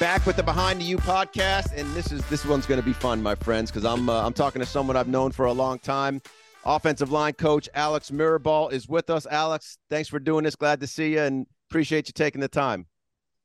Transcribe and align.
Back 0.00 0.24
with 0.24 0.36
the 0.36 0.42
Behind 0.42 0.80
the 0.80 0.84
U 0.86 0.96
podcast, 0.96 1.76
and 1.76 1.86
this 1.92 2.10
is 2.10 2.24
this 2.30 2.46
one's 2.46 2.64
going 2.64 2.80
to 2.80 2.86
be 2.86 2.94
fun, 2.94 3.22
my 3.22 3.34
friends, 3.34 3.70
because 3.70 3.84
I'm 3.84 4.08
uh, 4.08 4.24
I'm 4.24 4.32
talking 4.32 4.60
to 4.60 4.66
someone 4.66 4.96
I've 4.96 5.08
known 5.08 5.30
for 5.30 5.44
a 5.44 5.52
long 5.52 5.78
time. 5.78 6.22
Offensive 6.64 7.12
line 7.12 7.34
coach 7.34 7.68
Alex 7.74 8.10
Mirabal 8.10 8.72
is 8.72 8.88
with 8.88 9.10
us. 9.10 9.26
Alex, 9.30 9.76
thanks 9.90 10.08
for 10.08 10.18
doing 10.18 10.44
this. 10.44 10.56
Glad 10.56 10.80
to 10.80 10.86
see 10.86 11.12
you, 11.12 11.20
and 11.20 11.46
appreciate 11.68 12.08
you 12.08 12.14
taking 12.14 12.40
the 12.40 12.48
time. 12.48 12.86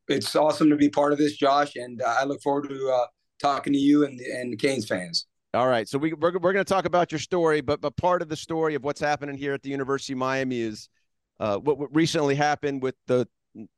It's 0.07 0.33
awesome 0.33 0.69
to 0.69 0.77
be 0.77 0.87
part 0.87 1.11
of 1.11 1.19
this, 1.19 1.35
Josh, 1.35 1.75
and 1.75 2.01
uh, 2.01 2.15
I 2.19 2.23
look 2.23 2.41
forward 2.41 2.69
to 2.69 2.89
uh, 2.89 3.07
talking 3.41 3.73
to 3.73 3.79
you 3.79 4.05
and 4.05 4.17
the, 4.17 4.31
and 4.31 4.53
the 4.53 4.57
Canes 4.57 4.87
fans. 4.87 5.25
All 5.53 5.67
right, 5.67 5.89
so 5.89 5.97
we, 5.97 6.13
we're 6.13 6.39
we're 6.39 6.53
going 6.53 6.63
to 6.63 6.73
talk 6.73 6.85
about 6.85 7.11
your 7.11 7.19
story, 7.19 7.59
but 7.59 7.81
but 7.81 7.97
part 7.97 8.21
of 8.21 8.29
the 8.29 8.37
story 8.37 8.75
of 8.75 8.83
what's 8.85 9.01
happening 9.01 9.35
here 9.35 9.53
at 9.53 9.61
the 9.61 9.71
University 9.71 10.13
of 10.13 10.19
Miami 10.19 10.61
is 10.61 10.87
uh, 11.37 11.57
what, 11.57 11.77
what 11.77 11.93
recently 11.93 12.35
happened 12.35 12.81
with 12.81 12.95
the 13.07 13.27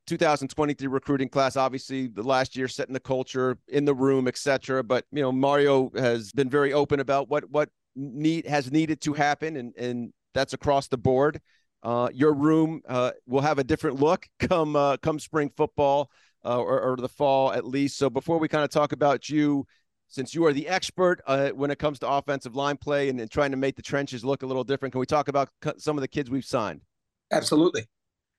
2023 0.07 0.87
recruiting 0.87 1.29
class. 1.29 1.55
Obviously, 1.55 2.07
the 2.07 2.23
last 2.23 2.55
year 2.55 2.67
setting 2.67 2.93
the 2.93 2.99
culture 2.99 3.57
in 3.67 3.85
the 3.85 3.93
room, 3.93 4.27
etc. 4.27 4.83
But 4.83 5.05
you 5.11 5.21
know, 5.21 5.31
Mario 5.31 5.91
has 5.95 6.31
been 6.31 6.49
very 6.49 6.73
open 6.73 6.99
about 6.99 7.29
what 7.29 7.49
what 7.49 7.69
need 7.95 8.45
has 8.47 8.71
needed 8.71 9.01
to 9.01 9.13
happen, 9.13 9.55
and 9.57 9.75
and 9.77 10.13
that's 10.33 10.53
across 10.53 10.87
the 10.87 10.97
board. 10.97 11.41
Uh, 11.83 12.09
your 12.13 12.33
room 12.33 12.81
uh, 12.87 13.11
will 13.27 13.41
have 13.41 13.59
a 13.59 13.63
different 13.63 13.99
look 13.99 14.27
come 14.39 14.75
uh, 14.75 14.97
come 14.97 15.19
spring 15.19 15.51
football 15.55 16.09
uh, 16.43 16.57
or, 16.57 16.81
or, 16.81 16.95
the 16.95 17.09
fall 17.09 17.51
at 17.51 17.65
least. 17.65 17.97
So 17.97 18.09
before 18.09 18.39
we 18.39 18.47
kind 18.47 18.63
of 18.63 18.69
talk 18.69 18.91
about 18.93 19.29
you, 19.29 19.65
since 20.07 20.33
you 20.33 20.45
are 20.45 20.53
the 20.53 20.67
expert 20.67 21.21
uh, 21.27 21.49
when 21.49 21.71
it 21.71 21.77
comes 21.77 21.99
to 21.99 22.09
offensive 22.09 22.55
line 22.55 22.77
play 22.77 23.09
and, 23.09 23.19
and, 23.19 23.29
trying 23.29 23.51
to 23.51 23.57
make 23.57 23.75
the 23.75 23.81
trenches 23.81 24.23
look 24.23 24.43
a 24.43 24.45
little 24.45 24.63
different, 24.63 24.93
can 24.93 24.99
we 24.99 25.05
talk 25.05 25.27
about 25.27 25.49
some 25.77 25.97
of 25.97 26.01
the 26.01 26.07
kids 26.07 26.29
we've 26.29 26.45
signed? 26.45 26.81
Absolutely. 27.31 27.85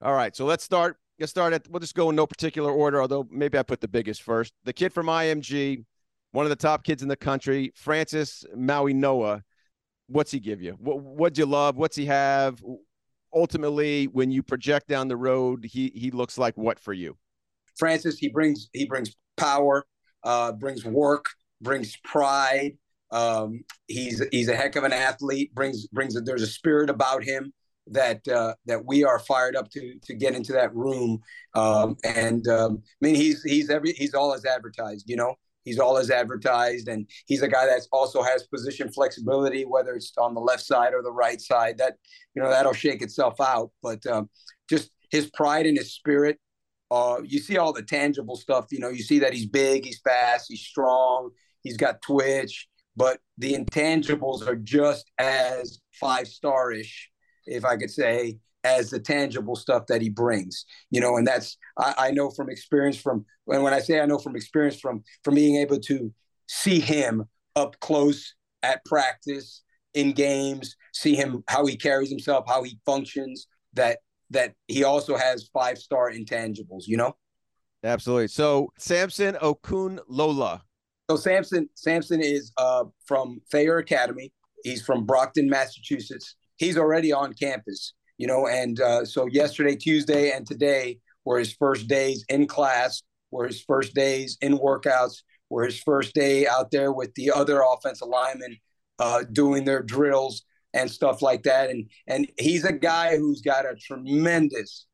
All 0.01 0.15
right, 0.15 0.35
so 0.35 0.45
let's 0.45 0.65
start 0.65 0.97
Get 1.19 1.29
start 1.29 1.53
at 1.53 1.69
we'll 1.69 1.81
just 1.81 1.97
go 1.97 2.11
in 2.11 2.17
no 2.17 2.27
particular 2.27 2.71
order, 2.71 3.01
although 3.01 3.27
maybe 3.31 3.59
I 3.59 3.65
put 3.65 3.81
the 3.81 3.89
biggest 3.89 4.23
first. 4.23 4.53
The 4.65 4.73
kid 4.73 4.93
from 4.93 5.07
IMG, 5.07 5.85
one 6.31 6.47
of 6.47 6.51
the 6.51 6.57
top 6.57 6.85
kids 6.85 7.03
in 7.03 7.09
the 7.09 7.17
country, 7.17 7.73
Francis 7.75 8.45
Mauigoa. 8.57 9.43
What's 10.07 10.31
he 10.31 10.39
give 10.39 10.63
you? 10.63 10.77
What 10.79 11.01
what 11.01 11.35
do 11.35 11.41
you 11.41 11.47
love? 11.47 11.77
What's 11.77 11.97
he 11.97 12.07
have? 12.07 12.63
Ultimately, 13.35 14.07
when 14.07 14.31
you 14.31 14.43
project 14.43 14.87
down 14.87 15.09
the 15.09 15.17
road, 15.17 15.65
he 15.65 15.91
he 15.95 16.13
looks 16.13 16.39
like 16.39 16.57
what 16.57 16.79
for 16.79 16.93
you? 16.93 17.17
Francis, 17.77 18.19
he 18.19 18.29
brings 18.29 18.69
he 18.73 18.87
brings 18.87 19.15
power, 19.37 19.87
uh, 20.23 20.53
brings 20.53 20.85
work, 20.85 21.27
brings 21.61 21.97
pride. 22.05 22.79
Um, 23.11 23.65
he's 23.89 24.23
he's 24.31 24.49
a 24.49 24.55
heck 24.55 24.77
of 24.77 24.85
an 24.85 24.93
athlete. 24.93 25.53
brings 25.53 25.89
brings 25.89 26.15
a, 26.15 26.21
there's 26.21 26.43
a 26.43 26.47
spirit 26.47 26.91
about 26.91 27.25
him 27.25 27.53
that 27.93 28.27
uh, 28.29 28.55
that 28.67 28.85
we 28.85 29.05
are 29.05 29.19
fired 29.19 29.57
up 29.57 29.71
to 29.71 29.95
to 30.03 30.15
get 30.15 30.35
into 30.35 30.53
that 30.53 30.75
room. 30.75 31.21
Um, 31.55 31.97
and 32.05 32.47
um, 32.49 32.83
I 33.03 33.07
mean, 33.07 33.15
he's 33.15 33.43
he's 33.43 33.71
every 33.71 33.93
he's 33.93 34.15
all 34.15 34.33
as 34.33 34.45
advertised. 34.45 35.09
You 35.09 35.17
know, 35.17 35.35
he's 35.65 35.79
all 35.79 35.97
as 35.97 36.11
advertised, 36.11 36.89
and 36.89 37.09
he's 37.27 37.43
a 37.43 37.49
guy 37.49 37.67
that 37.67 37.81
also 37.93 38.23
has 38.23 38.47
position 38.47 38.91
flexibility, 38.91 39.65
whether 39.65 39.95
it's 39.95 40.13
on 40.19 40.35
the 40.35 40.41
left 40.41 40.63
side 40.63 40.95
or 40.95 41.03
the 41.03 41.13
right 41.13 41.41
side. 41.41 41.79
That 41.79 41.95
you 42.35 42.43
know 42.43 42.51
that'll 42.51 42.73
shake 42.73 43.03
itself 43.03 43.41
out. 43.41 43.71
But 43.83 44.07
um, 44.07 44.29
just 44.69 44.91
his 45.11 45.31
pride 45.31 45.67
and 45.67 45.77
his 45.77 45.95
spirit. 45.95 46.39
Uh, 46.91 47.19
you 47.23 47.39
see 47.39 47.59
all 47.59 47.73
the 47.73 47.83
tangible 47.83 48.37
stuff. 48.37 48.67
You 48.71 48.79
know, 48.79 48.89
you 48.89 49.03
see 49.03 49.19
that 49.19 49.35
he's 49.35 49.47
big, 49.47 49.85
he's 49.85 50.01
fast, 50.01 50.47
he's 50.49 50.63
strong, 50.63 51.31
he's 51.63 51.77
got 51.77 52.01
twitch. 52.01 52.67
But 52.97 53.21
the 53.37 53.53
intangibles 53.53 54.47
are 54.47 54.57
just 54.57 55.11
as 55.19 55.81
five 55.93 56.27
starish 56.27 57.09
if 57.49 57.65
I 57.65 57.77
could 57.77 57.91
say, 57.91 58.39
as 58.65 58.91
the 58.91 59.01
tangible 59.01 59.57
stuff 59.57 59.87
that 59.87 60.03
he 60.03 60.09
brings. 60.09 60.65
You 60.91 61.01
know, 61.01 61.17
and 61.17 61.27
that's 61.27 61.57
I, 61.79 61.95
I 61.99 62.11
know 62.11 62.31
from 62.31 62.51
experience 62.51 62.97
from 62.97 63.25
and 63.49 63.63
when 63.63 63.75
I 63.75 63.81
say 63.81 64.01
I 64.01 64.07
know 64.07 64.19
from 64.19 64.37
experience 64.37 64.79
from 64.79 65.03
from 65.25 65.35
being 65.35 65.57
able 65.57 65.81
to 65.81 66.13
see 66.47 66.81
him 66.81 67.25
up 67.57 67.79
close 67.81 68.35
at 68.63 68.85
practice 68.85 69.63
in 69.95 70.13
games, 70.13 70.77
see 70.93 71.15
him 71.15 71.43
how 71.49 71.67
he 71.67 71.77
carries 71.77 72.11
himself, 72.11 72.45
how 72.47 72.63
he 72.63 72.79
functions, 72.85 73.47
that 73.75 73.99
that 74.31 74.55
he 74.67 74.85
also 74.85 75.17
has 75.17 75.49
five 75.53 75.79
star 75.79 76.11
intangibles, 76.11 76.87
you 76.87 76.97
know? 76.97 77.17
Absolutely. 77.83 78.29
So 78.29 78.73
Samson 78.79 79.35
Okunlola. 79.37 80.61
So 81.11 81.17
Samson 81.17 81.69
Samson 81.75 82.21
is 82.21 82.53
uh, 82.57 82.85
from 83.07 83.41
Thayer 83.51 83.79
Academy. 83.79 84.33
He's 84.65 84.83
from 84.83 85.07
Brockton, 85.07 85.49
Massachusetts 85.49 86.35
he's 86.59 86.77
already 86.77 87.13
on 87.13 87.33
campus, 87.33 87.95
you 88.19 88.27
know. 88.27 88.47
And 88.47 88.79
uh, 88.81 89.05
so 89.05 89.27
yesterday, 89.27 89.77
Tuesday, 89.77 90.33
and 90.33 90.47
today 90.47 90.99
were 91.25 91.39
his 91.39 91.53
first 91.53 91.89
days 91.89 92.25
in 92.29 92.47
class, 92.47 93.03
were 93.31 93.47
his 93.47 93.63
first 93.63 93.95
days 93.95 94.37
in 94.41 94.59
workouts, 94.59 95.23
were 95.49 95.65
his 95.65 95.81
first 95.81 96.15
day 96.15 96.47
out 96.47 96.71
there 96.71 96.93
with 96.93 97.15
the 97.15 97.31
other 97.31 97.63
offensive 97.63 98.09
linemen 98.09 98.59
uh, 98.99 99.25
doing 99.33 99.65
their 99.65 99.83
drills 99.83 100.43
and 100.75 100.91
stuff 100.91 101.23
like 101.23 101.45
that. 101.45 101.71
And 101.71 101.89
and 102.07 102.31
he's 102.39 102.65
a 102.65 102.73
guy 102.73 103.17
who's 103.17 103.41
got 103.41 103.65
a 103.65 103.75
tremendous 103.75 104.87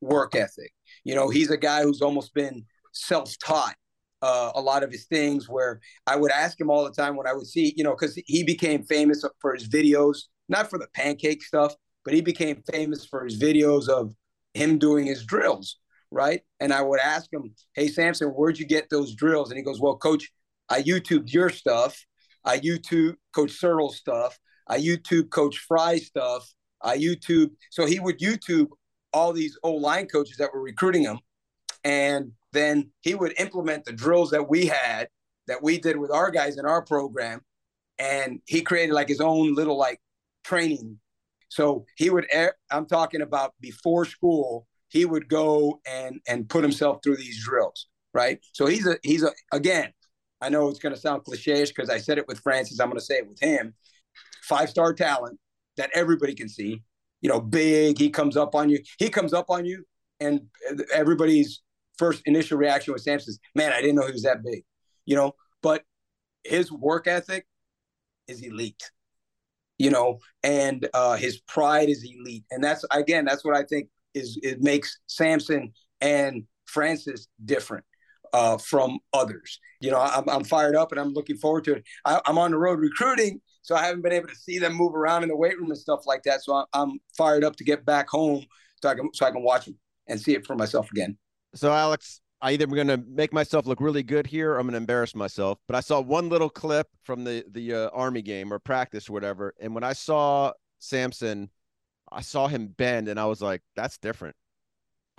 work 0.00 0.34
ethic. 0.34 0.72
You 1.04 1.14
know, 1.14 1.30
he's 1.30 1.50
a 1.50 1.56
guy 1.56 1.82
who's 1.82 2.02
almost 2.02 2.34
been 2.34 2.64
self-taught 2.92 3.74
uh, 4.22 4.52
a 4.54 4.60
lot 4.60 4.82
of 4.82 4.90
his 4.90 5.04
things 5.06 5.48
where 5.48 5.80
I 6.06 6.16
would 6.16 6.30
ask 6.30 6.58
him 6.60 6.70
all 6.70 6.84
the 6.84 6.92
time 6.92 7.16
when 7.16 7.26
I 7.26 7.34
would 7.34 7.46
see, 7.46 7.74
you 7.76 7.84
know, 7.84 7.90
because 7.90 8.14
he 8.26 8.42
became 8.44 8.84
famous 8.84 9.24
for 9.40 9.54
his 9.54 9.68
videos 9.68 10.22
not 10.52 10.70
for 10.70 10.78
the 10.78 10.86
pancake 10.94 11.42
stuff, 11.42 11.74
but 12.04 12.14
he 12.14 12.20
became 12.20 12.62
famous 12.70 13.06
for 13.06 13.24
his 13.24 13.40
videos 13.40 13.88
of 13.88 14.14
him 14.54 14.78
doing 14.78 15.06
his 15.06 15.24
drills, 15.24 15.78
right? 16.10 16.42
And 16.60 16.72
I 16.72 16.82
would 16.82 17.00
ask 17.00 17.32
him, 17.32 17.54
"Hey 17.74 17.88
Samson, 17.88 18.28
where'd 18.28 18.58
you 18.58 18.66
get 18.66 18.90
those 18.90 19.14
drills?" 19.14 19.50
And 19.50 19.56
he 19.56 19.64
goes, 19.64 19.80
"Well, 19.80 19.96
coach, 19.96 20.30
I 20.68 20.82
YouTubed 20.82 21.32
your 21.32 21.50
stuff. 21.50 22.04
I 22.44 22.58
YouTube 22.58 23.16
Coach 23.34 23.52
Searle's 23.52 23.96
stuff. 23.96 24.38
I 24.68 24.78
YouTube 24.78 25.30
Coach 25.30 25.58
Fry 25.58 25.98
stuff. 25.98 26.52
I 26.80 26.98
YouTube." 26.98 27.52
So 27.70 27.86
he 27.86 27.98
would 27.98 28.18
YouTube 28.18 28.68
all 29.12 29.32
these 29.32 29.58
old 29.62 29.82
line 29.82 30.06
coaches 30.06 30.36
that 30.38 30.52
were 30.52 30.62
recruiting 30.62 31.02
him, 31.02 31.18
and 31.84 32.32
then 32.52 32.90
he 33.00 33.14
would 33.14 33.34
implement 33.38 33.84
the 33.84 33.92
drills 33.92 34.30
that 34.30 34.48
we 34.48 34.66
had 34.66 35.08
that 35.46 35.62
we 35.62 35.78
did 35.78 35.96
with 35.96 36.10
our 36.10 36.30
guys 36.30 36.58
in 36.58 36.66
our 36.66 36.82
program 36.82 37.40
and 37.98 38.40
he 38.46 38.62
created 38.62 38.92
like 38.92 39.08
his 39.08 39.20
own 39.20 39.54
little 39.54 39.78
like 39.78 40.00
training. 40.44 40.98
So 41.48 41.84
he 41.96 42.10
would, 42.10 42.26
I'm 42.70 42.86
talking 42.86 43.20
about 43.22 43.54
before 43.60 44.04
school, 44.04 44.66
he 44.88 45.04
would 45.04 45.28
go 45.28 45.80
and 45.86 46.20
and 46.28 46.48
put 46.48 46.62
himself 46.62 46.98
through 47.02 47.16
these 47.16 47.42
drills, 47.42 47.88
right? 48.12 48.38
So 48.52 48.66
he's 48.66 48.86
a 48.86 48.98
he's 49.02 49.22
a 49.22 49.30
again, 49.50 49.92
I 50.40 50.48
know 50.50 50.68
it's 50.68 50.78
going 50.78 50.94
to 50.94 51.00
sound 51.00 51.24
cliche 51.24 51.64
because 51.64 51.88
I 51.88 51.98
said 51.98 52.18
it 52.18 52.28
with 52.28 52.40
Francis. 52.40 52.78
I'm 52.78 52.88
going 52.88 52.98
to 52.98 53.04
say 53.04 53.16
it 53.16 53.28
with 53.28 53.40
him. 53.40 53.74
Five 54.42 54.68
star 54.68 54.92
talent 54.92 55.38
that 55.76 55.90
everybody 55.94 56.34
can 56.34 56.48
see. 56.48 56.82
You 57.22 57.28
know, 57.28 57.40
big. 57.40 57.98
He 57.98 58.10
comes 58.10 58.36
up 58.36 58.54
on 58.54 58.68
you. 58.68 58.80
He 58.98 59.08
comes 59.08 59.32
up 59.32 59.48
on 59.48 59.64
you, 59.64 59.84
and 60.20 60.42
everybody's 60.92 61.62
first 62.02 62.22
initial 62.26 62.58
reaction 62.58 62.92
with 62.92 63.02
Samson 63.02 63.30
is, 63.30 63.38
"Man, 63.54 63.72
I 63.72 63.80
didn't 63.80 63.96
know 63.96 64.06
he 64.06 64.12
was 64.12 64.22
that 64.22 64.42
big." 64.44 64.64
You 65.06 65.16
know, 65.16 65.32
but 65.62 65.84
his 66.44 66.70
work 66.72 67.06
ethic 67.06 67.46
is 68.28 68.42
elite 68.42 68.90
you 69.82 69.90
know, 69.90 70.20
and 70.44 70.88
uh, 70.94 71.16
his 71.16 71.40
pride 71.40 71.88
is 71.88 72.04
elite. 72.04 72.44
And 72.52 72.62
that's 72.62 72.84
again, 72.92 73.24
that's 73.24 73.44
what 73.44 73.56
I 73.56 73.64
think 73.64 73.88
is 74.14 74.38
it 74.40 74.62
makes 74.62 75.00
Samson 75.08 75.72
and 76.00 76.44
Francis 76.66 77.26
different 77.44 77.84
uh, 78.32 78.58
from 78.58 79.00
others. 79.12 79.58
You 79.80 79.90
know, 79.90 80.00
I'm, 80.00 80.28
I'm 80.28 80.44
fired 80.44 80.76
up 80.76 80.92
and 80.92 81.00
I'm 81.00 81.12
looking 81.12 81.36
forward 81.36 81.64
to 81.64 81.74
it. 81.74 81.84
I, 82.04 82.20
am 82.26 82.38
on 82.38 82.52
the 82.52 82.58
road 82.58 82.78
recruiting, 82.78 83.40
so 83.62 83.74
I 83.74 83.84
haven't 83.84 84.02
been 84.02 84.12
able 84.12 84.28
to 84.28 84.36
see 84.36 84.60
them 84.60 84.74
move 84.74 84.94
around 84.94 85.24
in 85.24 85.28
the 85.28 85.36
weight 85.36 85.58
room 85.58 85.70
and 85.70 85.78
stuff 85.78 86.06
like 86.06 86.22
that. 86.24 86.44
So 86.44 86.54
I'm, 86.54 86.66
I'm 86.72 87.00
fired 87.16 87.42
up 87.42 87.56
to 87.56 87.64
get 87.64 87.84
back 87.84 88.08
home 88.08 88.44
so 88.80 88.88
I 88.88 88.94
can 88.94 89.10
so 89.12 89.26
I 89.26 89.32
can 89.32 89.42
watch 89.42 89.64
them 89.64 89.76
and 90.06 90.20
see 90.20 90.34
it 90.34 90.46
for 90.46 90.54
myself 90.54 90.90
again. 90.92 91.18
So 91.54 91.72
Alex, 91.72 92.20
I 92.40 92.52
either 92.52 92.64
am 92.64 92.74
going 92.74 92.88
to 92.88 92.96
make 92.96 93.32
myself 93.32 93.66
look 93.66 93.80
really 93.80 94.02
good 94.02 94.26
here 94.26 94.52
or 94.52 94.58
I'm 94.58 94.66
going 94.66 94.72
to 94.72 94.78
embarrass 94.78 95.14
myself. 95.14 95.58
But 95.66 95.76
I 95.76 95.80
saw 95.80 96.00
one 96.00 96.28
little 96.28 96.50
clip 96.50 96.88
from 97.04 97.24
the 97.24 97.44
the 97.50 97.74
uh, 97.74 97.90
army 97.90 98.22
game 98.22 98.52
or 98.52 98.58
practice 98.58 99.08
or 99.08 99.12
whatever, 99.12 99.54
and 99.60 99.74
when 99.74 99.84
I 99.84 99.92
saw 99.92 100.52
Samson, 100.78 101.50
I 102.10 102.20
saw 102.20 102.48
him 102.48 102.66
bend, 102.66 103.08
and 103.08 103.18
I 103.18 103.26
was 103.26 103.40
like, 103.40 103.62
"That's 103.76 103.98
different." 103.98 104.34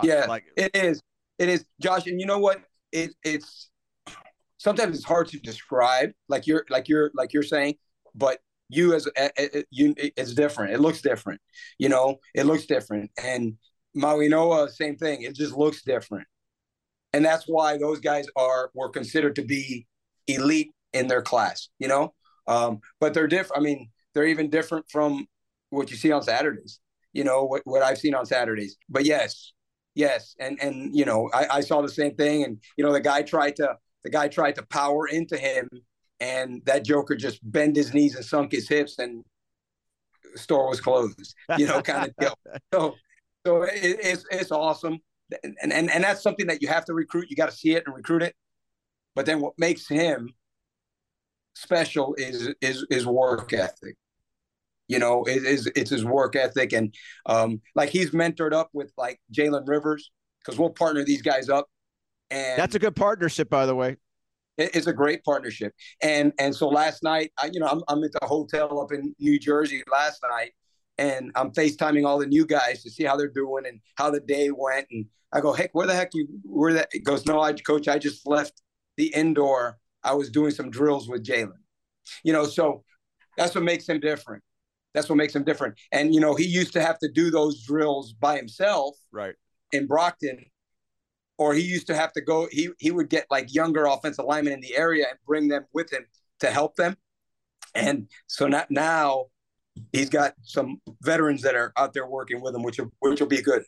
Yeah, 0.04 0.24
I, 0.26 0.28
like 0.28 0.44
it 0.58 0.76
is. 0.76 1.02
It 1.40 1.50
is, 1.50 1.66
Josh. 1.82 2.08
And 2.08 2.20
you 2.20 2.26
know 2.26 2.40
what? 2.40 2.62
It 2.92 3.14
it's 3.24 3.70
sometimes 4.58 4.96
it's 4.98 5.06
hard 5.06 5.28
to 5.30 5.40
describe, 5.40 6.12
like 6.28 6.46
you're 6.48 6.66
like 6.70 6.90
you're 6.90 7.12
like 7.16 7.34
you're 7.34 7.44
saying, 7.44 7.76
but 8.16 8.40
you 8.70 8.94
as 8.94 9.08
a, 9.18 9.32
a, 9.38 9.64
you 9.72 9.94
it's 9.98 10.34
different. 10.34 10.74
It 10.74 10.80
looks 10.80 11.02
different. 11.02 11.42
You 11.78 11.90
know, 11.90 12.18
it 12.34 12.46
looks 12.46 12.66
different. 12.66 13.12
And 13.22 13.58
Mauigoa, 13.96 14.70
same 14.70 14.96
thing. 14.96 15.22
It 15.24 15.36
just 15.36 15.56
looks 15.56 15.82
different 15.82 16.28
and 17.14 17.24
that's 17.24 17.46
why 17.46 17.78
those 17.78 18.00
guys 18.00 18.26
are 18.36 18.72
were 18.74 18.90
considered 18.90 19.36
to 19.36 19.44
be 19.44 19.86
elite 20.28 20.72
in 20.92 21.08
their 21.08 21.22
class. 21.22 21.70
You 21.80 21.88
know, 21.88 22.14
um, 22.48 22.80
but 23.00 23.14
they're 23.14 23.28
different. 23.28 23.62
I 23.62 23.64
mean, 23.64 23.90
they're 24.14 24.28
even 24.28 24.50
different 24.50 24.86
from 24.90 25.28
what 25.70 25.92
you 25.92 25.98
see 25.98 26.12
on 26.12 26.24
Saturdays. 26.24 26.80
You 27.14 27.24
know 27.24 27.46
what 27.46 27.62
what 27.66 27.84
I've 27.84 28.00
seen 28.00 28.16
on 28.16 28.26
Saturdays. 28.26 28.78
But 28.90 29.06
yes, 29.06 29.54
Yes, 29.96 30.36
and 30.40 30.60
and 30.60 30.96
you 30.96 31.06
know 31.06 31.30
I, 31.34 31.58
I 31.58 31.62
saw 31.62 31.82
the 31.82 31.90
same 31.90 32.16
thing, 32.16 32.44
and 32.44 32.60
you 32.78 32.84
know 32.84 32.92
the 32.92 33.00
guy 33.00 33.22
tried 33.22 33.56
to 33.58 33.78
the 34.04 34.10
guy 34.10 34.28
tried 34.28 34.56
to 34.56 34.64
power 34.64 35.08
into 35.08 35.38
him, 35.38 35.70
and 36.20 36.64
that 36.66 36.84
Joker 36.84 37.16
just 37.16 37.40
bent 37.52 37.76
his 37.76 37.94
knees 37.94 38.16
and 38.16 38.26
sunk 38.26 38.54
his 38.54 38.68
hips, 38.68 38.98
and 38.98 39.24
store 40.34 40.68
was 40.68 40.82
closed. 40.82 41.36
You 41.60 41.68
know, 41.68 41.80
kind 41.84 42.08
of 42.10 42.16
deal. 42.20 42.36
So 42.74 42.96
so 43.46 43.64
it, 43.64 43.72
it's 43.74 44.26
it's 44.32 44.52
awesome, 44.52 45.00
and, 45.44 45.74
and 45.74 45.90
and 45.90 46.04
that's 46.04 46.22
something 46.22 46.48
that 46.48 46.62
you 46.62 46.68
have 46.68 46.86
to 46.86 46.94
recruit. 46.94 47.30
You 47.30 47.36
got 47.36 47.50
to 47.50 47.56
see 47.56 47.76
it 47.76 47.84
and 47.86 47.96
recruit 47.96 48.24
it. 48.24 48.36
But 49.16 49.26
then 49.26 49.42
what 49.42 49.54
makes 49.58 49.88
him 49.88 50.34
special 51.56 52.16
is 52.16 52.54
is 52.62 52.86
is 52.90 53.06
work 53.06 53.54
ethic 53.54 53.96
you 54.88 55.00
know, 55.00 55.24
it 55.24 55.44
is 55.44 55.72
it's 55.76 55.90
his 55.90 56.04
work 56.04 56.36
ethic 56.36 56.74
and 56.74 56.94
um, 57.26 57.62
like 57.76 57.90
he's 57.90 58.12
mentored 58.12 58.54
up 58.54 58.70
with 58.74 58.92
like 58.98 59.20
Jalen 59.32 59.68
Rivers 59.68 60.12
because 60.40 60.60
we'll 60.60 60.70
partner 60.70 61.04
these 61.04 61.22
guys 61.22 61.50
up. 61.50 61.68
And 62.30 62.60
that's 62.60 62.76
a 62.76 62.80
good 62.80 62.96
partnership, 62.96 63.50
by 63.50 63.66
the 63.66 63.76
way. 63.76 63.98
It's 64.58 64.86
a 64.86 64.94
great 64.94 65.24
partnership, 65.24 65.74
and 66.02 66.32
and 66.38 66.56
so 66.56 66.68
last 66.68 67.02
night, 67.02 67.32
I, 67.42 67.50
you 67.52 67.60
know, 67.60 67.66
I'm 67.66 67.82
I'm 67.88 68.04
at 68.04 68.12
the 68.12 68.28
hotel 68.28 68.80
up 68.80 68.92
in 68.92 69.16
New 69.20 69.40
Jersey 69.40 69.82
last 69.92 70.22
night, 70.30 70.52
and 70.98 71.32
I'm 71.36 71.52
FaceTiming 71.52 72.06
all 72.06 72.20
the 72.20 72.26
new 72.26 72.46
guys 72.46 72.84
to 72.84 72.92
see 72.92 73.04
how 73.04 73.16
they're 73.16 73.28
doing 73.28 73.66
and 73.66 73.80
how 73.96 74.12
the 74.12 74.20
day 74.20 74.52
went, 74.52 74.88
and 74.92 75.06
I 75.32 75.42
go, 75.42 75.54
heck, 75.54 75.74
where 75.74 75.88
the 75.88 75.96
heck 75.96 76.12
you 76.14 76.28
where 76.44 76.74
that? 76.74 76.90
It 76.92 77.04
goes, 77.04 77.26
no, 77.26 77.42
I 77.42 77.54
coach, 77.54 77.88
I 77.88 77.98
just 77.98 78.28
left 78.28 78.62
the 78.98 79.08
indoor. 79.08 79.78
I 80.04 80.14
was 80.14 80.30
doing 80.30 80.52
some 80.52 80.70
drills 80.70 81.08
with 81.08 81.24
Jalen, 81.26 81.60
you 82.24 82.34
know, 82.34 82.46
so 82.46 82.84
that's 83.38 83.56
what 83.56 83.64
makes 83.64 83.88
him 83.88 84.00
different. 84.00 84.44
That's 84.94 85.10
what 85.10 85.16
makes 85.16 85.36
him 85.36 85.44
different. 85.44 85.76
And 85.92 86.14
you 86.14 86.22
know, 86.22 86.36
he 86.36 86.46
used 86.46 86.74
to 86.74 86.82
have 86.82 87.00
to 87.00 87.10
do 87.10 87.32
those 87.32 87.64
drills 87.66 88.14
by 88.14 88.38
himself, 88.38 88.96
right? 89.12 89.36
In 89.72 89.88
Brockton, 89.88 90.46
or 91.38 91.54
he 91.54 91.62
used 91.62 91.88
to 91.88 91.96
have 91.96 92.14
to 92.14 92.22
go. 92.22 92.48
He 92.52 92.70
he 92.80 92.92
would 92.92 93.10
get 93.10 93.26
like 93.32 93.54
younger 93.54 93.86
offensive 93.86 94.26
linemen 94.26 94.54
in 94.54 94.62
the 94.62 94.76
area 94.76 95.08
and 95.10 95.18
bring 95.26 95.48
them 95.48 95.66
with 95.74 95.92
him 95.92 96.06
to 96.42 96.52
help 96.52 96.76
them. 96.76 96.96
And 97.74 98.08
so 98.28 98.48
not, 98.48 98.70
now 98.70 99.26
he's 99.92 100.10
got 100.10 100.34
some 100.44 100.82
veterans 101.02 101.42
that 101.42 101.56
are 101.56 101.74
out 101.78 101.94
there 101.94 102.08
working 102.08 102.42
with 102.42 102.56
him, 102.56 102.64
which 102.64 102.80
will, 102.80 102.92
which 103.00 103.20
will 103.20 103.28
be 103.28 103.42
good. 103.42 103.64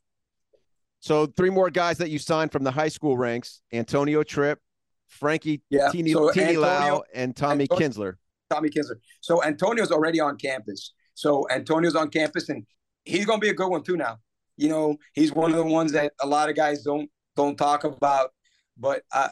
So 1.00 1.28
three 1.28 1.50
more 1.50 1.70
guys 1.70 1.98
that 2.00 2.10
you 2.10 2.20
signed 2.20 2.52
from 2.52 2.64
the 2.64 2.72
high 2.72 2.90
school 2.90 3.18
ranks: 3.18 3.62
Antonio 3.72 4.24
Tripp, 4.24 4.60
Frankie 5.08 5.62
yeah. 5.70 5.90
Teeny, 5.90 6.14
so 6.14 6.32
Teeny 6.32 6.58
Lau, 6.58 7.04
and 7.14 7.36
Tommy 7.36 7.68
Antonio, 7.70 7.90
Kinsler. 7.90 8.14
Tommy 8.50 8.70
Kinsler. 8.70 8.96
So 9.22 9.44
Antonio's 9.44 9.92
already 9.92 10.20
on 10.20 10.38
campus. 10.38 10.94
So 11.14 11.48
Antonio's 11.50 11.96
on 11.96 12.10
campus, 12.10 12.50
and 12.50 12.66
he's 13.04 13.26
going 13.26 13.40
to 13.40 13.42
be 13.42 13.50
a 13.50 13.54
good 13.54 13.70
one 13.70 13.84
too. 13.84 13.98
Now, 13.98 14.18
you 14.58 14.70
know, 14.70 14.98
he's 15.14 15.32
one 15.34 15.52
of 15.52 15.58
the 15.58 15.64
ones 15.64 15.92
that 15.94 16.14
a 16.22 16.28
lot 16.28 16.50
of 16.50 16.56
guys 16.56 16.84
don't 16.84 17.10
don't 17.36 17.56
talk 17.56 17.84
about, 17.84 18.32
but 18.78 19.04
uh, 19.12 19.30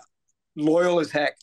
loyal 0.56 1.00
as 1.00 1.12
heck. 1.12 1.36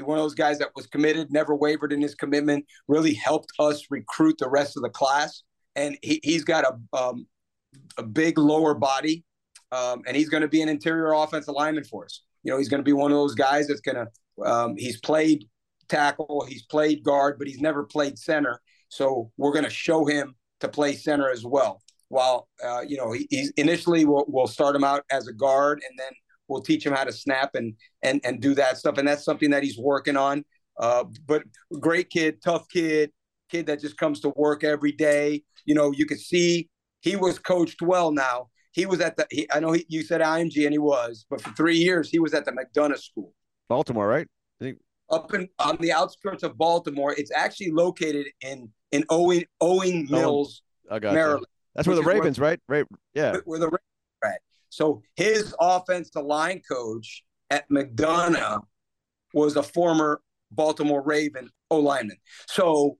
One 0.00 0.18
of 0.18 0.24
those 0.24 0.34
guys 0.34 0.58
that 0.58 0.70
was 0.76 0.86
committed, 0.86 1.32
never 1.32 1.54
wavered 1.54 1.92
in 1.92 2.00
his 2.00 2.14
commitment. 2.14 2.66
Really 2.88 3.14
helped 3.14 3.50
us 3.58 3.86
recruit 3.90 4.36
the 4.38 4.48
rest 4.48 4.76
of 4.76 4.82
the 4.82 4.90
class, 4.90 5.42
and 5.74 5.96
he, 6.02 6.20
he's 6.22 6.44
got 6.44 6.64
a 6.64 6.96
um, 6.96 7.26
a 7.96 8.02
big 8.02 8.38
lower 8.38 8.74
body, 8.74 9.24
um, 9.72 10.02
and 10.06 10.16
he's 10.16 10.28
going 10.28 10.42
to 10.42 10.48
be 10.48 10.62
an 10.62 10.68
interior 10.68 11.12
offensive 11.12 11.54
lineman 11.54 11.84
for 11.84 12.04
us. 12.04 12.22
You 12.42 12.52
know, 12.52 12.58
he's 12.58 12.68
going 12.68 12.80
to 12.80 12.84
be 12.84 12.92
one 12.92 13.10
of 13.10 13.16
those 13.16 13.34
guys 13.34 13.68
that's 13.68 13.80
going 13.80 13.96
to. 13.96 14.44
Um, 14.44 14.76
he's 14.76 15.00
played 15.00 15.48
tackle, 15.88 16.44
he's 16.48 16.62
played 16.64 17.02
guard, 17.02 17.38
but 17.38 17.48
he's 17.48 17.60
never 17.60 17.84
played 17.84 18.18
center. 18.18 18.60
So 18.88 19.30
we're 19.36 19.52
going 19.52 19.64
to 19.64 19.70
show 19.70 20.04
him 20.04 20.34
to 20.60 20.68
play 20.68 20.94
center 20.94 21.30
as 21.30 21.44
well. 21.44 21.82
While 22.08 22.48
uh, 22.64 22.82
you 22.86 22.96
know, 22.96 23.12
he, 23.12 23.26
he's 23.30 23.50
initially 23.56 24.04
we'll, 24.04 24.24
we'll 24.28 24.46
start 24.46 24.76
him 24.76 24.84
out 24.84 25.04
as 25.10 25.26
a 25.26 25.32
guard, 25.32 25.82
and 25.88 25.98
then 25.98 26.12
we'll 26.48 26.62
teach 26.62 26.84
him 26.84 26.92
how 26.92 27.04
to 27.04 27.12
snap 27.12 27.54
and 27.54 27.74
and 28.02 28.20
and 28.24 28.40
do 28.40 28.54
that 28.54 28.78
stuff. 28.78 28.98
And 28.98 29.06
that's 29.06 29.24
something 29.24 29.50
that 29.50 29.62
he's 29.62 29.78
working 29.78 30.16
on. 30.16 30.44
Uh, 30.78 31.04
but 31.26 31.42
great 31.80 32.10
kid, 32.10 32.42
tough 32.42 32.68
kid, 32.68 33.10
kid 33.50 33.66
that 33.66 33.80
just 33.80 33.96
comes 33.96 34.20
to 34.20 34.32
work 34.36 34.64
every 34.64 34.92
day. 34.92 35.42
You 35.64 35.74
know, 35.74 35.92
you 35.92 36.06
could 36.06 36.20
see 36.20 36.68
he 37.00 37.16
was 37.16 37.38
coached 37.38 37.82
well. 37.82 38.10
Now 38.12 38.48
he 38.72 38.86
was 38.86 39.00
at 39.00 39.16
the. 39.16 39.26
He, 39.30 39.48
I 39.52 39.60
know 39.60 39.72
he, 39.72 39.86
you 39.88 40.02
said 40.02 40.20
IMG, 40.20 40.64
and 40.64 40.72
he 40.72 40.78
was, 40.78 41.26
but 41.30 41.40
for 41.40 41.50
three 41.52 41.78
years 41.78 42.10
he 42.10 42.18
was 42.18 42.34
at 42.34 42.44
the 42.44 42.52
McDonogh 42.52 42.98
School, 42.98 43.32
Baltimore, 43.68 44.06
right? 44.06 44.26
Think- 44.60 44.78
Up 45.10 45.32
in 45.34 45.48
on 45.58 45.76
the 45.80 45.92
outskirts 45.92 46.42
of 46.42 46.58
Baltimore. 46.58 47.14
It's 47.16 47.30
actually 47.34 47.70
located 47.72 48.26
in 48.42 48.70
in 48.92 49.04
Owing 49.08 49.44
Owing 49.60 50.08
Mills, 50.10 50.62
oh, 50.90 51.00
Maryland. 51.00 51.46
That's 51.74 51.86
where 51.86 51.96
the 51.96 52.02
Ravens, 52.02 52.40
where, 52.40 52.50
right? 52.50 52.60
Right. 52.68 52.86
Yeah. 53.14 53.36
Where 53.44 53.58
the. 53.58 53.78
So 54.68 55.02
his 55.14 55.54
offensive 55.60 56.24
line 56.24 56.62
coach 56.68 57.24
at 57.50 57.68
McDonogh 57.70 58.62
was 59.32 59.56
a 59.56 59.62
former 59.62 60.20
Baltimore 60.50 61.02
Raven 61.02 61.50
O 61.70 61.78
lineman. 61.78 62.16
So 62.46 62.98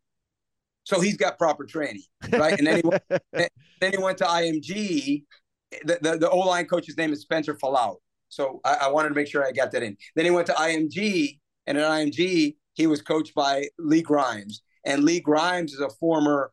so 0.85 1.01
he's 1.01 1.17
got 1.17 1.37
proper 1.37 1.65
training, 1.65 2.05
right? 2.33 2.57
And 2.57 2.67
then 2.67 2.77
he 2.77 2.83
went, 2.83 3.03
then 3.81 3.91
he 3.91 3.99
went 3.99 4.19
to 4.19 4.25
IMG. 4.25 5.25
The, 5.85 5.99
the, 6.01 6.19
the 6.19 6.31
O 6.31 6.39
line 6.39 6.67
coach's 6.67 6.97
name 6.97 7.13
is 7.13 7.23
Spencer 7.23 7.55
Falau. 7.55 7.97
So 8.29 8.61
I, 8.65 8.75
I, 8.83 8.89
wanted 8.89 9.09
to 9.09 9.15
make 9.17 9.27
sure 9.27 9.45
I 9.45 9.51
got 9.51 9.73
that 9.73 9.83
in. 9.83 9.97
Then 10.15 10.25
he 10.25 10.31
went 10.31 10.47
to 10.47 10.53
IMG, 10.53 11.39
and 11.67 11.77
at 11.77 11.85
IMG 11.85 12.55
he 12.75 12.87
was 12.87 13.03
coached 13.03 13.35
by 13.35 13.69
Lee 13.79 14.03
Grimes. 14.03 14.63
And 14.85 15.03
Lee 15.03 15.21
Grimes 15.21 15.73
is 15.73 15.81
a 15.81 15.89
former 15.89 16.53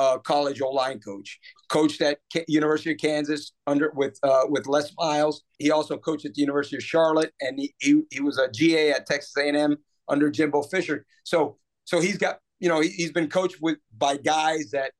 uh, 0.00 0.16
college 0.18 0.62
O 0.62 0.70
line 0.70 0.98
coach, 0.98 1.38
coached 1.68 2.00
at 2.00 2.20
K- 2.32 2.46
University 2.48 2.92
of 2.92 2.98
Kansas 2.98 3.52
under 3.66 3.92
with 3.94 4.18
uh, 4.22 4.44
with 4.48 4.66
Les 4.66 4.90
Miles. 4.98 5.42
He 5.58 5.70
also 5.70 5.98
coached 5.98 6.24
at 6.24 6.32
the 6.32 6.40
University 6.40 6.76
of 6.76 6.82
Charlotte, 6.82 7.32
and 7.42 7.58
he, 7.58 7.74
he, 7.78 8.00
he 8.10 8.20
was 8.20 8.38
a 8.38 8.50
GA 8.50 8.92
at 8.92 9.04
Texas 9.04 9.34
A&M 9.36 9.76
under 10.08 10.30
Jimbo 10.30 10.62
Fisher. 10.62 11.04
So 11.24 11.58
so 11.84 12.00
he's 12.00 12.16
got 12.16 12.38
you 12.60 12.70
know 12.70 12.80
he, 12.80 13.02
has 13.02 13.12
been 13.12 13.28
coached 13.28 13.58
with 13.60 13.76
by 13.96 14.16
guys 14.16 14.70
that 14.70 14.92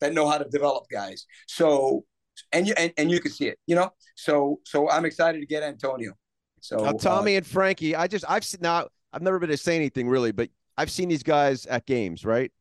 that 0.00 0.14
know 0.14 0.28
how 0.28 0.38
to 0.38 0.48
develop 0.48 0.84
guys. 0.88 1.26
So 1.48 2.04
and 2.52 2.68
you 2.68 2.74
and, 2.76 2.92
and 2.96 3.10
you 3.10 3.18
can 3.18 3.32
see 3.32 3.48
it, 3.48 3.58
you 3.66 3.74
know. 3.74 3.90
So 4.14 4.60
so 4.64 4.88
I'm 4.88 5.04
excited 5.04 5.40
to 5.40 5.46
get 5.46 5.64
Antonio. 5.64 6.12
So 6.60 6.76
now, 6.76 6.92
Tommy 6.92 7.34
uh, 7.34 7.38
and 7.38 7.46
Frankie, 7.46 7.96
I 7.96 8.06
just 8.06 8.24
I've 8.28 8.44
seen 8.44 8.60
now 8.62 8.86
I've 9.12 9.22
never 9.22 9.40
been 9.40 9.50
to 9.50 9.56
say 9.56 9.74
anything 9.74 10.08
really, 10.08 10.30
but 10.30 10.48
I've 10.76 10.92
seen 10.92 11.08
these 11.08 11.24
guys 11.24 11.66
at 11.66 11.86
games, 11.86 12.24
right? 12.24 12.52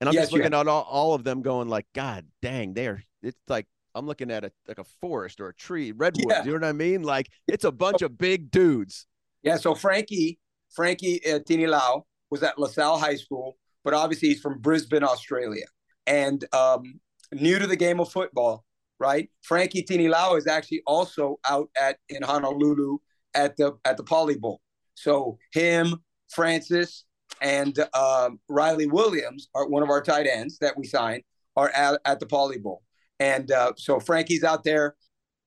And 0.00 0.08
I'm 0.08 0.14
yes, 0.14 0.24
just 0.24 0.32
looking 0.32 0.54
at 0.54 0.68
all, 0.68 0.82
all 0.82 1.14
of 1.14 1.24
them 1.24 1.42
going 1.42 1.68
like, 1.68 1.86
God 1.94 2.26
dang, 2.42 2.74
they're 2.74 3.04
it's 3.22 3.38
like 3.48 3.66
I'm 3.94 4.06
looking 4.06 4.30
at 4.30 4.44
a 4.44 4.52
like 4.68 4.78
a 4.78 4.84
forest 5.00 5.40
or 5.40 5.48
a 5.48 5.54
tree, 5.54 5.92
redwood. 5.92 6.26
Yeah. 6.28 6.44
You 6.44 6.52
know 6.52 6.58
what 6.58 6.64
I 6.64 6.72
mean? 6.72 7.02
Like 7.02 7.30
it's 7.48 7.64
a 7.64 7.72
bunch 7.72 8.02
of 8.02 8.18
big 8.18 8.50
dudes. 8.50 9.06
Yeah. 9.42 9.56
So 9.56 9.74
Frankie, 9.74 10.38
Frankie 10.74 11.20
uh, 11.30 11.40
Tini 11.46 11.66
Lau 11.66 12.04
was 12.30 12.42
at 12.42 12.58
LaSalle 12.58 12.98
High 12.98 13.16
School, 13.16 13.56
but 13.84 13.94
obviously 13.94 14.28
he's 14.28 14.40
from 14.40 14.58
Brisbane, 14.58 15.04
Australia, 15.04 15.66
and 16.06 16.44
um, 16.52 17.00
new 17.32 17.58
to 17.58 17.66
the 17.66 17.76
game 17.76 18.00
of 18.00 18.10
football. 18.10 18.64
Right? 19.00 19.28
Frankie 19.42 19.82
Tini 19.82 20.08
Lau 20.08 20.36
is 20.36 20.46
actually 20.46 20.82
also 20.86 21.38
out 21.46 21.68
at 21.80 21.98
in 22.08 22.22
Honolulu 22.22 22.98
at 23.34 23.56
the 23.56 23.76
at 23.84 23.96
the 23.96 24.04
Poly 24.04 24.36
Bowl. 24.36 24.60
So 24.94 25.38
him, 25.52 25.96
Francis, 26.30 27.04
and 27.40 27.78
um, 27.94 28.40
Riley 28.48 28.86
Williams, 28.86 29.48
one 29.54 29.82
of 29.82 29.90
our 29.90 30.02
tight 30.02 30.26
ends 30.26 30.58
that 30.58 30.76
we 30.76 30.86
signed, 30.86 31.22
are 31.56 31.70
at, 31.70 32.00
at 32.04 32.20
the 32.20 32.26
Poly 32.26 32.58
Bowl. 32.58 32.82
And 33.20 33.50
uh, 33.50 33.72
so 33.76 34.00
Frankie's 34.00 34.44
out 34.44 34.64
there. 34.64 34.96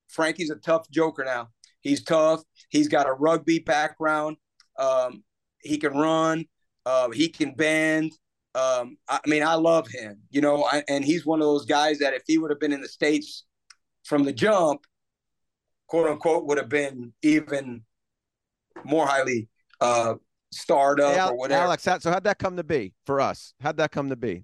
Frankie's 0.08 0.50
a 0.50 0.56
tough 0.56 0.90
joker 0.90 1.26
now. 1.26 1.50
He's 1.82 2.04
tough. 2.04 2.42
He's 2.70 2.88
got 2.88 3.08
a 3.08 3.14
rugby 3.14 3.60
background. 3.60 4.38
Um, 4.80 5.24
he 5.62 5.78
can 5.78 5.94
run. 5.94 6.46
Uh, 6.86 7.10
he 7.12 7.30
can 7.30 7.54
bend. 7.54 8.14
Um, 8.56 8.98
I, 9.08 9.20
I, 9.24 9.30
mean, 9.30 9.44
I 9.44 9.54
love 9.54 9.88
him, 9.88 10.20
you 10.32 10.42
know, 10.42 10.64
I, 10.64 10.84
and 10.88 11.06
he's 11.06 11.28
one 11.28 11.42
of 11.42 11.46
those 11.46 11.66
guys 11.66 12.00
that 12.00 12.16
if 12.16 12.24
he 12.26 12.40
would 12.40 12.50
have 12.50 12.60
been 12.60 12.74
in 12.74 12.82
the 12.82 12.88
States 12.88 13.46
from 14.04 14.24
the 14.24 14.34
jump, 14.34 14.82
quote 15.86 16.10
unquote, 16.10 16.48
would 16.48 16.58
have 16.58 16.70
been 16.70 17.14
even 17.22 17.84
more 18.84 19.06
highly 19.06 19.48
uh, 19.80 20.16
startup 20.52 21.14
hey, 21.14 21.22
or 21.22 21.38
whatever. 21.38 21.64
Alex, 21.64 21.84
so 21.84 22.00
how'd 22.12 22.24
that 22.24 22.40
come 22.40 22.58
to 22.58 22.64
be 22.64 22.94
for 23.06 23.22
us? 23.22 23.54
How'd 23.62 23.78
that 23.78 23.92
come 23.92 24.10
to 24.10 24.16
be? 24.16 24.44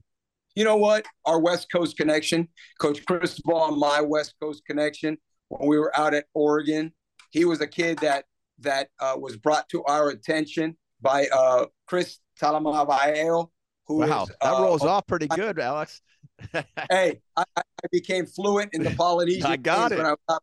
You 0.56 0.64
know 0.64 0.78
what? 0.78 1.06
Our 1.26 1.40
West 1.40 1.68
Coast 1.72 1.98
connection, 1.98 2.48
Coach 2.80 3.06
Cristobal 3.06 3.70
and 3.70 3.78
my 3.78 4.02
West 4.02 4.36
Coast 4.42 4.64
connection, 4.68 5.18
when 5.50 5.68
we 5.68 5.80
were 5.80 5.92
out 5.98 6.14
at 6.14 6.26
Oregon, 6.34 6.94
he 7.32 7.46
was 7.46 7.62
a 7.62 7.68
kid 7.68 8.00
that 8.00 8.26
that 8.60 8.90
uh, 9.00 9.16
was 9.18 9.36
brought 9.38 9.68
to 9.70 9.84
our 9.86 10.10
attention 10.10 10.78
by 11.02 11.28
uh, 11.34 11.66
Chris 11.88 12.20
Talamavaeo. 12.40 13.50
Who 13.88 13.98
wow, 13.98 14.24
is, 14.24 14.30
that 14.42 14.54
uh, 14.54 14.62
rolls 14.62 14.84
off 14.84 15.06
pretty 15.08 15.28
good, 15.28 15.60
Alex. 15.60 16.02
hey, 16.90 17.20
I, 17.36 17.44
I, 17.56 17.62
became 17.92 18.26
fluent 18.26 18.70
in 18.74 18.82
the 18.82 18.92
Polynesian. 18.98 19.46
I 19.46 19.58
got 19.58 19.92
it. 19.92 20.00
I, 20.00 20.38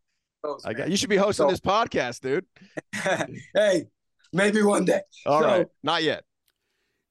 I 0.64 0.74
got. 0.74 0.90
You 0.90 0.96
should 0.96 1.08
be 1.08 1.16
hosting 1.16 1.46
so, 1.46 1.50
this 1.50 1.60
podcast, 1.60 2.20
dude. 2.20 2.44
hey, 3.54 3.86
Maybe 4.32 4.62
one 4.62 4.84
day. 4.84 5.00
All 5.26 5.40
so, 5.40 5.46
right, 5.46 5.66
Not 5.82 6.02
yet. 6.02 6.24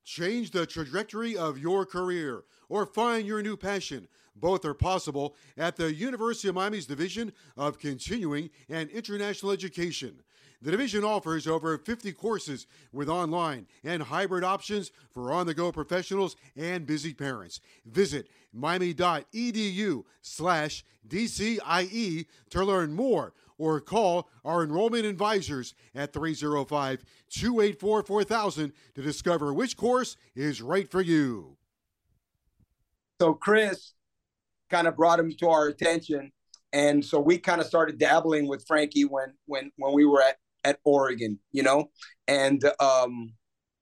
Change 0.06 0.52
the 0.52 0.66
trajectory 0.66 1.38
of 1.38 1.60
your 1.60 1.86
career 1.86 2.44
or 2.68 2.86
find 2.86 3.28
your 3.28 3.42
new 3.42 3.58
passion. 3.58 4.08
Both 4.36 4.64
are 4.64 4.74
possible 4.74 5.36
at 5.58 5.76
the 5.76 5.94
University 5.94 6.48
of 6.48 6.56
Miami's 6.56 6.86
Division 6.86 7.34
of 7.58 7.78
Continuing 7.78 8.50
and 8.70 8.90
International 8.90 9.52
Education. 9.52 10.22
The 10.62 10.72
division 10.72 11.06
offers 11.06 11.48
over 11.48 11.78
50 11.78 12.12
courses 12.14 12.68
with 12.92 13.08
online 13.08 13.68
and 13.84 14.04
hybrid 14.04 14.44
options 14.44 14.92
for 15.14 15.32
on 15.32 15.46
the 15.46 15.54
go 15.54 15.72
professionals 15.72 16.36
and 16.58 16.86
busy 16.86 17.14
parents. 17.14 17.62
Visit 17.86 18.28
miami.edu 18.52 20.04
slash 20.22 20.84
DCIE 21.08 22.26
to 22.50 22.64
learn 22.66 22.94
more 22.94 23.34
or 23.60 23.80
call 23.80 24.28
our 24.44 24.64
enrollment 24.64 25.06
advisors 25.06 25.76
at 25.94 26.12
305 26.12 27.04
284 27.30 28.04
4000 28.04 28.74
to 28.96 29.02
discover 29.04 29.54
which 29.54 29.78
course 29.78 30.18
is 30.36 30.64
right 30.64 30.90
for 30.90 31.02
you. 31.02 31.58
So, 33.22 33.36
Chris 33.36 33.94
kind 34.72 34.88
of 34.88 34.96
brought 34.96 35.20
him 35.20 35.32
to 35.40 35.50
our 35.50 35.68
attention. 35.68 36.32
And 36.72 37.04
so 37.04 37.20
we 37.20 37.40
kind 37.40 37.60
of 37.60 37.68
started 37.68 37.98
dabbling 37.98 38.48
with 38.48 38.66
Frankie 38.68 39.06
when 39.06 39.34
when 39.46 39.72
when 39.78 39.94
we 39.94 40.06
were 40.06 40.22
at 40.22 40.38
at 40.64 40.80
Oregon, 40.84 41.40
you 41.52 41.64
know? 41.64 41.90
And 42.28 42.64
um, 42.80 43.34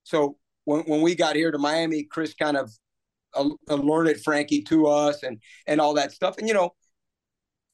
so 0.04 0.38
when, 0.66 0.82
when 0.82 1.02
we 1.02 1.16
got 1.16 1.36
here 1.36 1.52
to 1.52 1.58
Miami, 1.58 2.04
Chris 2.04 2.34
kind 2.34 2.58
of 2.58 2.72
alerted 3.68 4.22
Frankie 4.24 4.62
to 4.64 4.88
us 4.88 5.24
and, 5.24 5.40
and 5.68 5.80
all 5.80 5.94
that 5.96 6.12
stuff. 6.12 6.38
And, 6.38 6.48
you 6.48 6.54
know, 6.54 6.72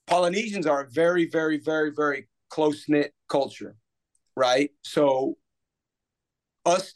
Polynesians 0.07 0.67
are 0.67 0.81
a 0.81 0.89
very, 0.89 1.27
very, 1.29 1.57
very, 1.59 1.91
very 1.91 2.27
close 2.49 2.85
knit 2.87 3.13
culture, 3.29 3.75
right? 4.35 4.71
So 4.83 5.37
us 6.65 6.93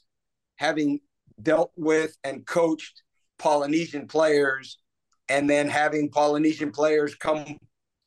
having 0.58 1.00
dealt 1.42 1.72
with 1.76 2.18
and 2.24 2.46
coached 2.46 3.04
Polynesian 3.40 4.08
players 4.08 4.78
and 5.30 5.50
then 5.50 5.68
having 5.68 6.10
Polynesian 6.10 6.72
players 6.72 7.16
come 7.16 7.58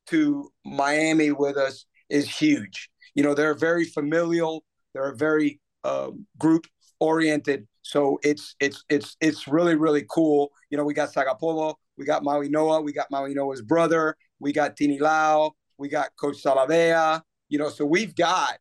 to 0.06 0.50
Miami 0.64 1.30
with 1.30 1.56
us 1.56 1.86
is 2.08 2.28
huge. 2.28 2.90
You 3.14 3.22
know 3.22 3.34
they're 3.34 3.54
very 3.54 3.84
familial 3.84 4.64
they're 4.94 5.14
very 5.14 5.60
uh, 5.84 6.10
group 6.38 6.66
oriented 6.98 7.66
so 7.82 8.18
it's 8.22 8.54
it's 8.60 8.84
it's 8.88 9.16
it's 9.20 9.48
really 9.48 9.74
really 9.74 10.04
cool. 10.10 10.50
You 10.70 10.78
know 10.78 10.84
we 10.84 10.94
got 10.94 11.12
sagapolo 11.12 11.74
we 11.96 12.04
got 12.04 12.22
mauigoa 12.22 12.84
we 12.84 12.92
got 12.92 13.10
mauigoa's 13.10 13.62
brother 13.62 14.16
we 14.40 14.52
got 14.52 14.76
tini 14.76 14.98
lau 14.98 15.52
we 15.78 15.88
got 15.88 16.10
coach 16.18 16.42
salavea 16.42 17.20
you 17.48 17.58
know 17.58 17.68
so 17.68 17.84
we've 17.84 18.14
got 18.14 18.58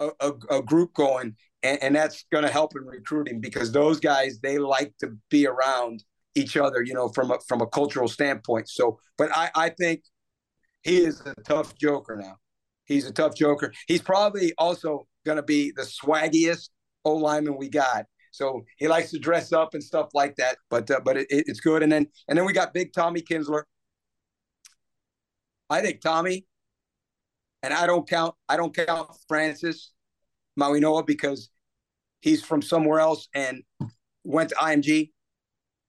a, 0.00 0.10
a, 0.20 0.32
a 0.58 0.62
group 0.62 0.92
going 0.94 1.36
and, 1.62 1.82
and 1.82 1.96
that's 1.96 2.24
going 2.32 2.44
to 2.44 2.50
help 2.50 2.72
in 2.76 2.84
recruiting 2.84 3.40
because 3.40 3.72
those 3.72 4.00
guys 4.00 4.40
they 4.42 4.58
like 4.58 4.92
to 4.98 5.16
be 5.30 5.46
around 5.46 6.02
each 6.34 6.56
other 6.56 6.82
you 6.82 6.94
know 6.94 7.08
from 7.08 7.30
a 7.30 7.38
from 7.46 7.60
a 7.60 7.66
cultural 7.66 8.08
standpoint 8.08 8.68
so 8.68 8.98
but 9.18 9.30
i 9.36 9.50
i 9.54 9.68
think 9.68 10.02
he 10.82 10.98
is 10.98 11.20
a 11.20 11.34
tough 11.44 11.76
joker 11.76 12.16
now 12.16 12.36
He's 12.84 13.06
a 13.06 13.12
tough 13.12 13.34
joker. 13.34 13.72
He's 13.86 14.02
probably 14.02 14.52
also 14.58 15.06
going 15.24 15.36
to 15.36 15.42
be 15.42 15.72
the 15.74 15.82
swaggiest 15.82 16.70
O 17.04 17.14
lineman 17.14 17.56
we 17.56 17.68
got. 17.68 18.06
So 18.32 18.64
he 18.76 18.88
likes 18.88 19.10
to 19.10 19.18
dress 19.18 19.52
up 19.52 19.74
and 19.74 19.82
stuff 19.82 20.08
like 20.14 20.36
that. 20.36 20.56
But 20.70 20.90
uh, 20.90 21.00
but 21.04 21.16
it, 21.16 21.26
it's 21.30 21.60
good. 21.60 21.82
And 21.82 21.92
then 21.92 22.06
and 22.28 22.38
then 22.38 22.44
we 22.44 22.52
got 22.52 22.74
Big 22.74 22.92
Tommy 22.92 23.20
Kinsler. 23.20 23.62
I 25.72 25.80
think 25.80 26.00
Tommy, 26.02 26.46
and 27.62 27.72
I 27.72 27.86
don't 27.86 28.08
count 28.08 28.34
I 28.48 28.56
don't 28.56 28.74
count 28.74 29.08
Francis 29.26 29.92
Mauigoa 30.60 31.06
because 31.06 31.48
he's 32.20 32.44
from 32.44 32.60
somewhere 32.60 33.00
else 33.00 33.28
and 33.34 33.62
went 34.22 34.50
to 34.50 34.54
IMG. 34.56 35.12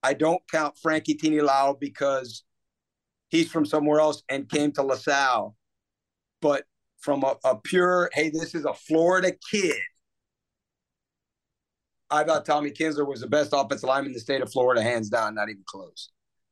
I 0.02 0.14
don't 0.14 0.42
count 0.50 0.78
Frankie 0.82 1.16
Tini 1.16 1.42
Lau 1.42 1.78
because 1.80 2.44
he's 3.30 3.52
from 3.52 3.66
somewhere 3.66 4.00
else 4.00 4.24
and 4.30 4.50
came 4.50 4.72
to 4.74 4.84
LaSalle. 4.84 5.56
But 6.42 6.64
from 7.00 7.24
a, 7.24 7.36
a 7.44 7.58
pure, 7.58 8.10
hey, 8.14 8.30
this 8.30 8.56
is 8.56 8.66
a 8.66 8.74
Florida 8.74 9.34
kid. 9.52 9.76
I 12.10 12.24
thought 12.24 12.46
Tommy 12.46 12.72
Kinsler 12.72 13.08
was 13.08 13.22
the 13.22 13.28
best 13.28 13.52
offensive 13.54 13.88
lineman 13.88 14.12
in 14.12 14.14
the 14.14 14.20
state 14.20 14.42
of 14.42 14.52
Florida, 14.52 14.82
hands 14.82 15.10
down, 15.10 15.36
not 15.36 15.50
even 15.50 15.64
close. 15.66 16.10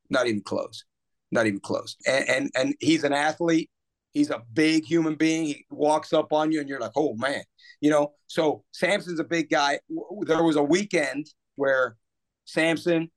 Not 0.09 0.27
even 0.27 0.41
close. 0.41 0.83
Not 1.31 1.47
even 1.47 1.59
close. 1.59 1.95
And 2.05 2.29
and, 2.29 2.51
and 2.55 2.75
he's 2.79 3.03
an 3.03 3.13
athlete. 3.13 3.69
He's 4.11 4.29
a 4.29 4.41
big 4.53 4.83
human 4.85 5.15
being. 5.15 5.45
He 5.45 5.65
walks 5.69 6.11
up 6.11 6.33
on 6.33 6.51
you 6.51 6.59
and 6.59 6.67
you're 6.67 6.79
like, 6.79 6.91
oh 6.95 7.15
man. 7.15 7.43
You 7.79 7.89
know, 7.89 8.13
so 8.27 8.63
Samson's 8.71 9.19
a 9.19 9.23
big 9.23 9.49
guy. 9.49 9.79
There 10.27 10.43
was 10.43 10.55
a 10.55 10.63
weekend 10.63 11.27
where 11.55 11.97
Samson, 12.45 13.09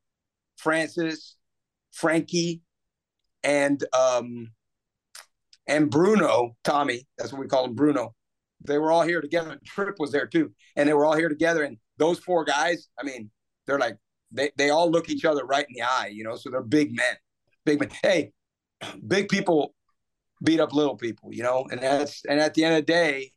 Francis, 0.57 1.37
Frankie, 1.93 2.63
and 3.43 3.85
um, 3.93 4.53
and 5.67 5.91
Bruno, 5.91 6.57
Tommy, 6.65 7.07
that's 7.19 7.33
what 7.33 7.41
we 7.41 7.47
call 7.47 7.67
him, 7.67 7.75
Bruno. 7.75 8.15
They 8.67 8.79
were 8.79 8.91
all 8.91 9.03
here 9.03 9.21
together. 9.21 9.59
Trip 9.67 9.97
was 9.99 10.13
there 10.13 10.27
too, 10.27 10.53
and 10.77 10.89
they 10.89 10.95
were 10.95 11.05
all 11.05 11.17
here 11.17 11.29
together. 11.29 11.65
And 11.65 11.77
those 11.99 12.19
four 12.19 12.45
guys, 12.45 12.89
I 12.99 13.05
mean, 13.05 13.31
they're 13.67 13.79
like 13.79 13.99
they 14.33 14.51
they 14.57 14.71
all 14.71 14.91
look 14.91 15.11
each 15.11 15.25
other 15.25 15.45
right 15.45 15.67
in 15.69 15.75
the 15.75 15.83
eye, 15.83 16.11
you 16.13 16.25
know. 16.25 16.37
So 16.37 16.51
they're 16.51 16.63
big 16.63 16.95
men, 16.95 17.17
big 17.65 17.81
men. 17.81 17.91
Hey, 18.03 18.33
big 19.07 19.29
people 19.29 19.75
beat 20.43 20.61
up 20.61 20.73
little 20.73 20.97
people, 20.97 21.33
you 21.33 21.43
know. 21.43 21.67
And 21.71 21.81
that's 21.81 22.25
and 22.27 22.41
at 22.41 22.55
the 22.55 22.65
end 22.65 22.75
of 22.75 22.87
the 22.87 22.93
day, 22.93 23.33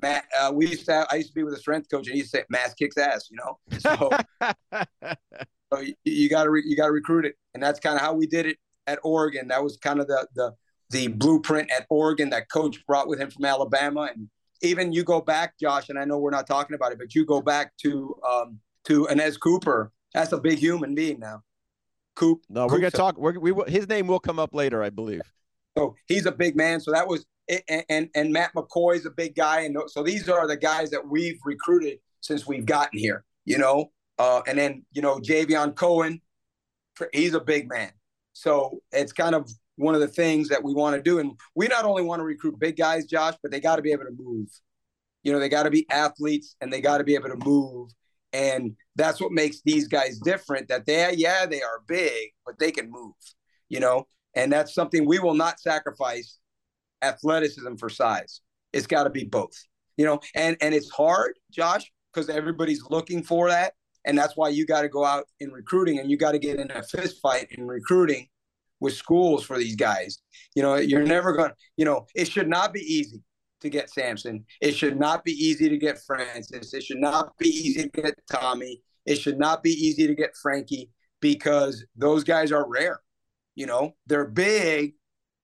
Matt, 0.00 0.24
uh, 0.38 0.50
we 0.52 0.66
used 0.68 0.86
to 0.86 0.92
have, 0.92 1.06
I 1.10 1.16
used 1.16 1.28
to 1.28 1.34
be 1.34 1.44
with 1.44 1.54
a 1.54 1.58
strength 1.58 1.88
coach, 1.90 2.06
and 2.06 2.14
he 2.14 2.18
used 2.18 2.32
to 2.32 2.38
say, 2.38 2.44
"Mass 2.48 2.74
kicks 2.74 2.96
ass," 2.96 3.28
you 3.30 3.38
know. 3.38 3.58
So, 3.78 4.10
so 5.72 5.80
you, 5.80 5.94
you 6.04 6.28
got 6.28 6.44
to 6.44 6.50
re, 6.50 6.62
you 6.64 6.76
got 6.76 6.86
to 6.86 6.92
recruit 6.92 7.24
it, 7.24 7.36
and 7.54 7.62
that's 7.62 7.80
kind 7.80 7.96
of 7.96 8.00
how 8.00 8.14
we 8.14 8.26
did 8.26 8.46
it 8.46 8.58
at 8.86 8.98
Oregon. 9.02 9.48
That 9.48 9.62
was 9.62 9.76
kind 9.76 10.00
of 10.00 10.08
the 10.08 10.26
the 10.34 10.54
the 10.90 11.08
blueprint 11.08 11.70
at 11.70 11.86
Oregon 11.90 12.30
that 12.30 12.50
coach 12.50 12.84
brought 12.86 13.08
with 13.08 13.18
him 13.18 13.30
from 13.30 13.44
Alabama. 13.44 14.10
And 14.14 14.28
even 14.62 14.92
you 14.92 15.02
go 15.04 15.20
back, 15.20 15.58
Josh, 15.58 15.88
and 15.88 15.98
I 15.98 16.04
know 16.04 16.18
we're 16.18 16.30
not 16.30 16.46
talking 16.46 16.74
about 16.74 16.92
it, 16.92 16.98
but 16.98 17.14
you 17.14 17.24
go 17.24 17.40
back 17.40 17.76
to 17.78 18.14
um, 18.28 18.60
to 18.84 19.06
Anez 19.06 19.38
Cooper. 19.38 19.92
That's 20.12 20.32
a 20.32 20.38
big 20.38 20.58
human 20.58 20.94
being 20.94 21.18
now. 21.18 21.42
Coop. 22.14 22.42
No, 22.48 22.66
we're 22.66 22.78
gonna 22.78 22.90
talk. 22.90 23.18
We're, 23.18 23.38
we 23.38 23.52
his 23.66 23.88
name 23.88 24.06
will 24.06 24.20
come 24.20 24.38
up 24.38 24.54
later, 24.54 24.82
I 24.82 24.90
believe. 24.90 25.22
So 25.76 25.96
he's 26.06 26.26
a 26.26 26.32
big 26.32 26.56
man. 26.56 26.80
So 26.80 26.92
that 26.92 27.06
was 27.08 27.26
and 27.48 27.84
and, 27.88 28.08
and 28.14 28.32
Matt 28.32 28.54
McCoy's 28.54 29.06
a 29.06 29.10
big 29.10 29.34
guy, 29.34 29.62
and 29.62 29.76
so 29.88 30.02
these 30.02 30.28
are 30.28 30.46
the 30.46 30.56
guys 30.56 30.90
that 30.90 31.06
we've 31.06 31.38
recruited 31.44 31.98
since 32.20 32.46
we've 32.46 32.66
gotten 32.66 32.98
here. 32.98 33.24
You 33.44 33.58
know, 33.58 33.92
uh, 34.18 34.42
and 34.46 34.58
then 34.58 34.84
you 34.92 35.02
know 35.02 35.18
Javion 35.18 35.74
Cohen, 35.74 36.20
he's 37.12 37.34
a 37.34 37.40
big 37.40 37.68
man. 37.68 37.90
So 38.32 38.80
it's 38.92 39.12
kind 39.12 39.34
of 39.34 39.50
one 39.76 39.94
of 39.94 40.00
the 40.00 40.08
things 40.08 40.48
that 40.48 40.62
we 40.62 40.74
want 40.74 40.96
to 40.96 41.02
do. 41.02 41.18
And 41.18 41.38
we 41.54 41.66
not 41.66 41.84
only 41.84 42.02
want 42.02 42.20
to 42.20 42.24
recruit 42.24 42.58
big 42.58 42.76
guys, 42.76 43.06
Josh, 43.06 43.34
but 43.42 43.50
they 43.50 43.60
got 43.60 43.76
to 43.76 43.82
be 43.82 43.92
able 43.92 44.04
to 44.04 44.14
move. 44.16 44.48
You 45.22 45.32
know, 45.32 45.38
they 45.38 45.48
got 45.48 45.64
to 45.64 45.70
be 45.70 45.86
athletes 45.90 46.54
and 46.60 46.72
they 46.72 46.80
got 46.80 46.98
to 46.98 47.04
be 47.04 47.14
able 47.14 47.30
to 47.30 47.36
move. 47.44 47.90
And 48.34 48.76
that's 48.96 49.20
what 49.20 49.30
makes 49.30 49.62
these 49.64 49.86
guys 49.86 50.18
different 50.18 50.66
that 50.68 50.86
they, 50.86 51.14
yeah, 51.16 51.46
they 51.46 51.62
are 51.62 51.82
big, 51.86 52.32
but 52.44 52.58
they 52.58 52.72
can 52.72 52.90
move, 52.90 53.14
you 53.68 53.78
know, 53.78 54.08
and 54.34 54.52
that's 54.52 54.74
something 54.74 55.06
we 55.06 55.20
will 55.20 55.34
not 55.34 55.60
sacrifice 55.60 56.40
athleticism 57.00 57.76
for 57.76 57.88
size. 57.88 58.40
It's 58.72 58.88
got 58.88 59.04
to 59.04 59.10
be 59.10 59.22
both, 59.22 59.54
you 59.96 60.04
know, 60.04 60.18
and, 60.34 60.56
and 60.60 60.74
it's 60.74 60.90
hard, 60.90 61.34
Josh, 61.52 61.88
because 62.12 62.28
everybody's 62.28 62.82
looking 62.90 63.22
for 63.22 63.50
that. 63.50 63.74
And 64.04 64.18
that's 64.18 64.36
why 64.36 64.48
you 64.48 64.66
got 64.66 64.82
to 64.82 64.88
go 64.88 65.04
out 65.04 65.26
in 65.38 65.52
recruiting 65.52 66.00
and 66.00 66.10
you 66.10 66.16
got 66.16 66.32
to 66.32 66.38
get 66.40 66.58
in 66.58 66.72
a 66.72 66.82
fist 66.82 67.20
fight 67.22 67.46
in 67.52 67.68
recruiting 67.68 68.26
with 68.80 68.94
schools 68.94 69.44
for 69.44 69.56
these 69.56 69.76
guys. 69.76 70.18
You 70.56 70.62
know, 70.62 70.74
you're 70.74 71.04
never 71.04 71.34
going 71.34 71.50
to, 71.50 71.56
you 71.76 71.84
know, 71.84 72.06
it 72.16 72.26
should 72.26 72.48
not 72.48 72.72
be 72.72 72.80
easy 72.80 73.22
to 73.64 73.70
get 73.70 73.90
Samson. 73.90 74.44
It 74.60 74.72
should 74.72 74.98
not 74.98 75.24
be 75.24 75.32
easy 75.32 75.68
to 75.68 75.76
get 75.76 75.98
Francis. 76.06 76.72
It 76.72 76.84
should 76.84 77.00
not 77.00 77.36
be 77.38 77.48
easy 77.48 77.82
to 77.82 78.02
get 78.02 78.14
Tommy. 78.30 78.80
It 79.04 79.16
should 79.16 79.38
not 79.38 79.62
be 79.62 79.70
easy 79.70 80.06
to 80.06 80.14
get 80.14 80.36
Frankie 80.40 80.90
because 81.20 81.84
those 81.96 82.24
guys 82.24 82.52
are 82.52 82.68
rare. 82.68 83.00
You 83.54 83.66
know, 83.66 83.92
they're 84.06 84.26
big 84.26 84.94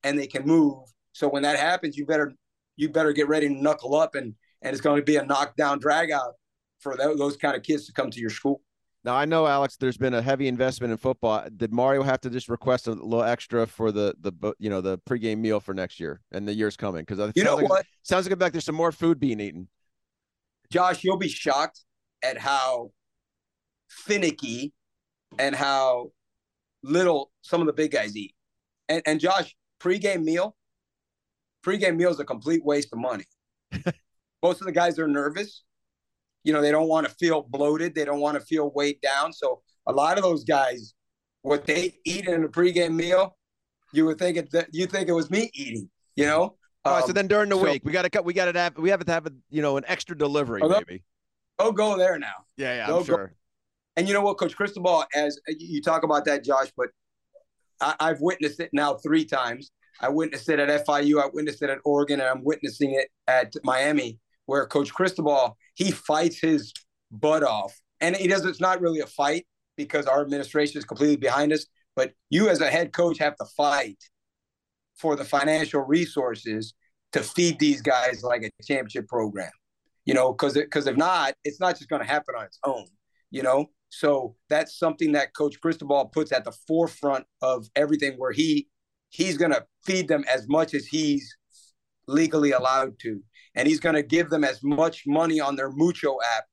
and 0.05 0.19
they 0.19 0.27
can 0.27 0.47
move. 0.47 0.85
So 1.13 1.29
when 1.29 1.43
that 1.43 1.59
happens, 1.59 1.97
you 1.97 2.07
better 2.07 2.33
you 2.77 2.89
better 2.89 3.13
get 3.13 3.29
ready 3.29 3.49
to 3.49 3.55
knuckle 3.55 3.95
up 3.95 4.15
and 4.15 4.35
and 4.63 4.73
it's 4.73 4.81
going 4.81 5.01
to 5.01 5.05
be 5.05 5.17
a 5.17 5.25
knockdown 5.25 5.79
drag 5.79 6.11
out 6.11 6.35
for 6.81 6.97
those 6.97 7.37
kind 7.37 7.57
of 7.57 7.63
kids 7.63 7.87
to 7.87 7.93
come 7.93 8.11
to 8.11 8.21
your 8.21 8.31
school. 8.31 8.63
Now 9.03 9.15
I 9.15 9.25
know 9.25 9.47
Alex. 9.47 9.77
There's 9.77 9.97
been 9.97 10.13
a 10.13 10.21
heavy 10.21 10.47
investment 10.47 10.91
in 10.91 10.99
football. 10.99 11.47
Did 11.57 11.73
Mario 11.73 12.03
have 12.03 12.21
to 12.23 12.31
just 12.31 12.49
request 12.49 12.87
a 12.87 12.93
little 12.93 13.23
extra 13.23 13.67
for 13.67 13.93
the 13.93 14.15
the 14.21 14.55
you 14.59 14.69
know 14.69 14.81
the 14.81 14.99
pregame 14.99 15.39
meal 15.39 15.59
for 15.59 15.73
next 15.73 15.99
year 15.99 16.21
and 16.33 16.47
the 16.47 16.55
years 16.55 16.77
coming? 16.77 17.05
Because 17.07 17.33
you 17.35 17.45
know 17.45 17.57
like, 17.57 17.69
what 17.69 17.87
sounds 18.03 18.29
like 18.29 18.53
there's 18.53 18.65
some 18.65 18.75
more 18.75 18.93
food 18.93 19.19
being 19.19 19.41
eaten. 19.41 19.69
Josh, 20.71 21.03
you'll 21.03 21.17
be 21.17 21.29
shocked 21.29 21.85
at 22.23 22.39
how 22.39 22.91
finicky 23.89 24.73
and 25.39 25.55
how 25.57 26.13
little 26.83 27.33
some 27.43 27.61
of 27.61 27.67
the 27.67 27.73
big 27.73 27.93
guys 27.93 28.15
eat. 28.17 28.35
And 28.91 29.03
and 29.07 29.19
Josh, 29.19 29.57
pregame 29.81 30.25
meal, 30.25 30.57
pregame 31.65 31.97
meal 31.97 32.11
is 32.11 32.21
a 32.21 32.25
complete 32.25 32.65
waste 32.65 32.93
of 32.93 32.99
money. 32.99 33.25
Most 34.43 34.61
of 34.61 34.67
the 34.67 34.73
guys 34.73 34.99
are 34.99 35.09
nervous 35.09 35.65
you 36.45 36.53
know, 36.53 36.63
they 36.63 36.71
don't 36.71 36.89
want 36.89 37.07
to 37.07 37.15
feel 37.15 37.43
bloated. 37.43 37.95
They 37.95 38.05
don't 38.05 38.21
want 38.21 38.39
to 38.39 38.45
feel 38.45 38.71
weighed 38.75 39.01
down. 39.01 39.33
So 39.33 39.63
a 39.87 39.93
lot 39.93 40.17
of 40.17 40.25
those 40.25 40.45
guys 40.45 40.95
what 41.43 41.67
they 41.67 41.95
eat 42.05 42.27
in 42.27 42.45
a 42.45 42.49
pregame 42.49 42.95
meal, 42.95 43.37
you 43.93 44.07
would 44.07 44.19
think 44.19 44.37
it 44.37 44.51
that 44.53 44.69
you 44.73 44.87
think 44.87 45.09
it 45.09 45.13
was 45.13 45.31
me 45.31 45.51
eating. 45.55 45.89
You 46.17 46.27
know. 46.27 46.57
All 46.85 46.95
right, 46.95 47.03
so 47.03 47.09
um, 47.09 47.15
then 47.15 47.27
during 47.27 47.51
the 47.51 47.57
so, 47.57 47.65
week, 47.65 47.83
we 47.85 47.93
got 47.93 48.03
to 48.03 48.11
cut. 48.11 48.25
we 48.25 48.33
got 48.33 48.51
to 48.51 48.59
have 48.59 48.79
we 48.79 48.91
have 48.91 49.05
to 49.05 49.13
have 49.13 49.27
a 49.27 49.33
you 49.51 49.63
know 49.63 49.77
an 49.77 49.85
extra 49.87 50.17
delivery 50.17 50.63
maybe. 50.63 51.03
Oh, 51.59 51.73
go 51.73 51.99
there 51.99 52.19
now. 52.19 52.47
Yeah, 52.57 52.75
yeah, 52.77 52.95
I'm 52.95 53.05
sure. 53.05 53.27
Go. 53.29 53.33
And 53.97 54.09
you 54.09 54.15
know 54.15 54.23
what, 54.23 54.39
Coach 54.39 54.57
Cristobal, 54.57 55.05
as 55.15 55.39
you 55.47 55.83
talk 55.83 56.05
about 56.05 56.25
that, 56.25 56.43
Josh, 56.43 56.69
but 56.75 56.89
I, 57.83 57.95
I've 58.01 58.21
witnessed 58.21 58.61
it 58.61 58.71
now 58.73 58.95
three 58.95 59.27
times. 59.27 59.73
I 60.01 60.09
witnessed 60.09 60.49
it 60.49 60.59
at 60.59 60.87
FIU. 60.87 61.23
I 61.23 61.29
witnessed 61.31 61.61
it 61.63 61.69
at 61.69 61.79
Oregon, 61.85 62.21
and 62.21 62.29
I'm 62.29 62.43
witnessing 62.43 62.95
it 62.95 63.09
at 63.27 63.53
Miami, 63.63 64.19
where 64.47 64.67
Coach 64.67 64.93
Cristobal 64.93 65.57
he 65.75 65.91
fights 65.91 66.41
his 66.41 66.73
butt 67.11 67.43
off, 67.43 67.79
and 68.01 68.17
he 68.17 68.29
does. 68.29 68.45
It's 68.45 68.61
not 68.61 68.81
really 68.81 69.01
a 69.01 69.07
fight 69.07 69.47
because 69.77 70.07
our 70.07 70.21
administration 70.21 70.79
is 70.79 70.85
completely 70.85 71.17
behind 71.17 71.53
us. 71.53 71.67
But 71.97 72.13
you, 72.29 72.49
as 72.49 72.61
a 72.61 72.71
head 72.71 72.93
coach, 72.93 73.19
have 73.19 73.37
to 73.37 73.45
fight 73.57 73.99
for 74.97 75.17
the 75.17 75.25
financial 75.25 75.81
resources 75.81 76.75
to 77.13 77.23
feed 77.23 77.59
these 77.59 77.81
guys 77.81 78.23
like 78.23 78.43
a 78.43 78.51
championship 78.63 79.09
program. 79.09 79.51
You 80.05 80.15
know, 80.15 80.33
because 80.33 80.55
because 80.55 80.87
if 80.87 80.97
not, 80.97 81.35
it's 81.45 81.61
not 81.61 81.77
just 81.77 81.89
going 81.89 82.03
to 82.03 82.09
happen 82.09 82.35
on 82.37 82.45
its 82.45 82.59
own. 82.65 82.87
You 83.31 83.43
know, 83.43 83.67
so 83.91 84.37
that's 84.49 84.79
something 84.79 85.13
that 85.13 85.35
Coach 85.35 85.61
Cristobal 85.61 86.07
puts 86.07 86.33
at 86.33 86.45
the 86.45 86.53
forefront 86.67 87.27
of 87.43 87.69
everything, 87.77 88.15
where 88.15 88.33
he 88.33 88.69
he's 89.11 89.37
going 89.37 89.51
to 89.51 89.65
feed 89.85 90.09
them 90.09 90.25
as 90.33 90.49
much 90.49 90.75
as 90.75 90.87
he's 90.87 91.37
legally 92.07 92.53
allowed 92.53 92.99
to, 93.01 93.23
and 93.55 93.67
he's 93.67 93.81
going 93.81 93.95
to 93.95 94.03
give 94.03 94.31
them 94.31 94.45
as 94.45 94.63
much 94.63 95.05
money 95.07 95.41
on 95.41 95.57
their 95.57 95.71
Mucho 95.71 96.19
app 96.37 96.45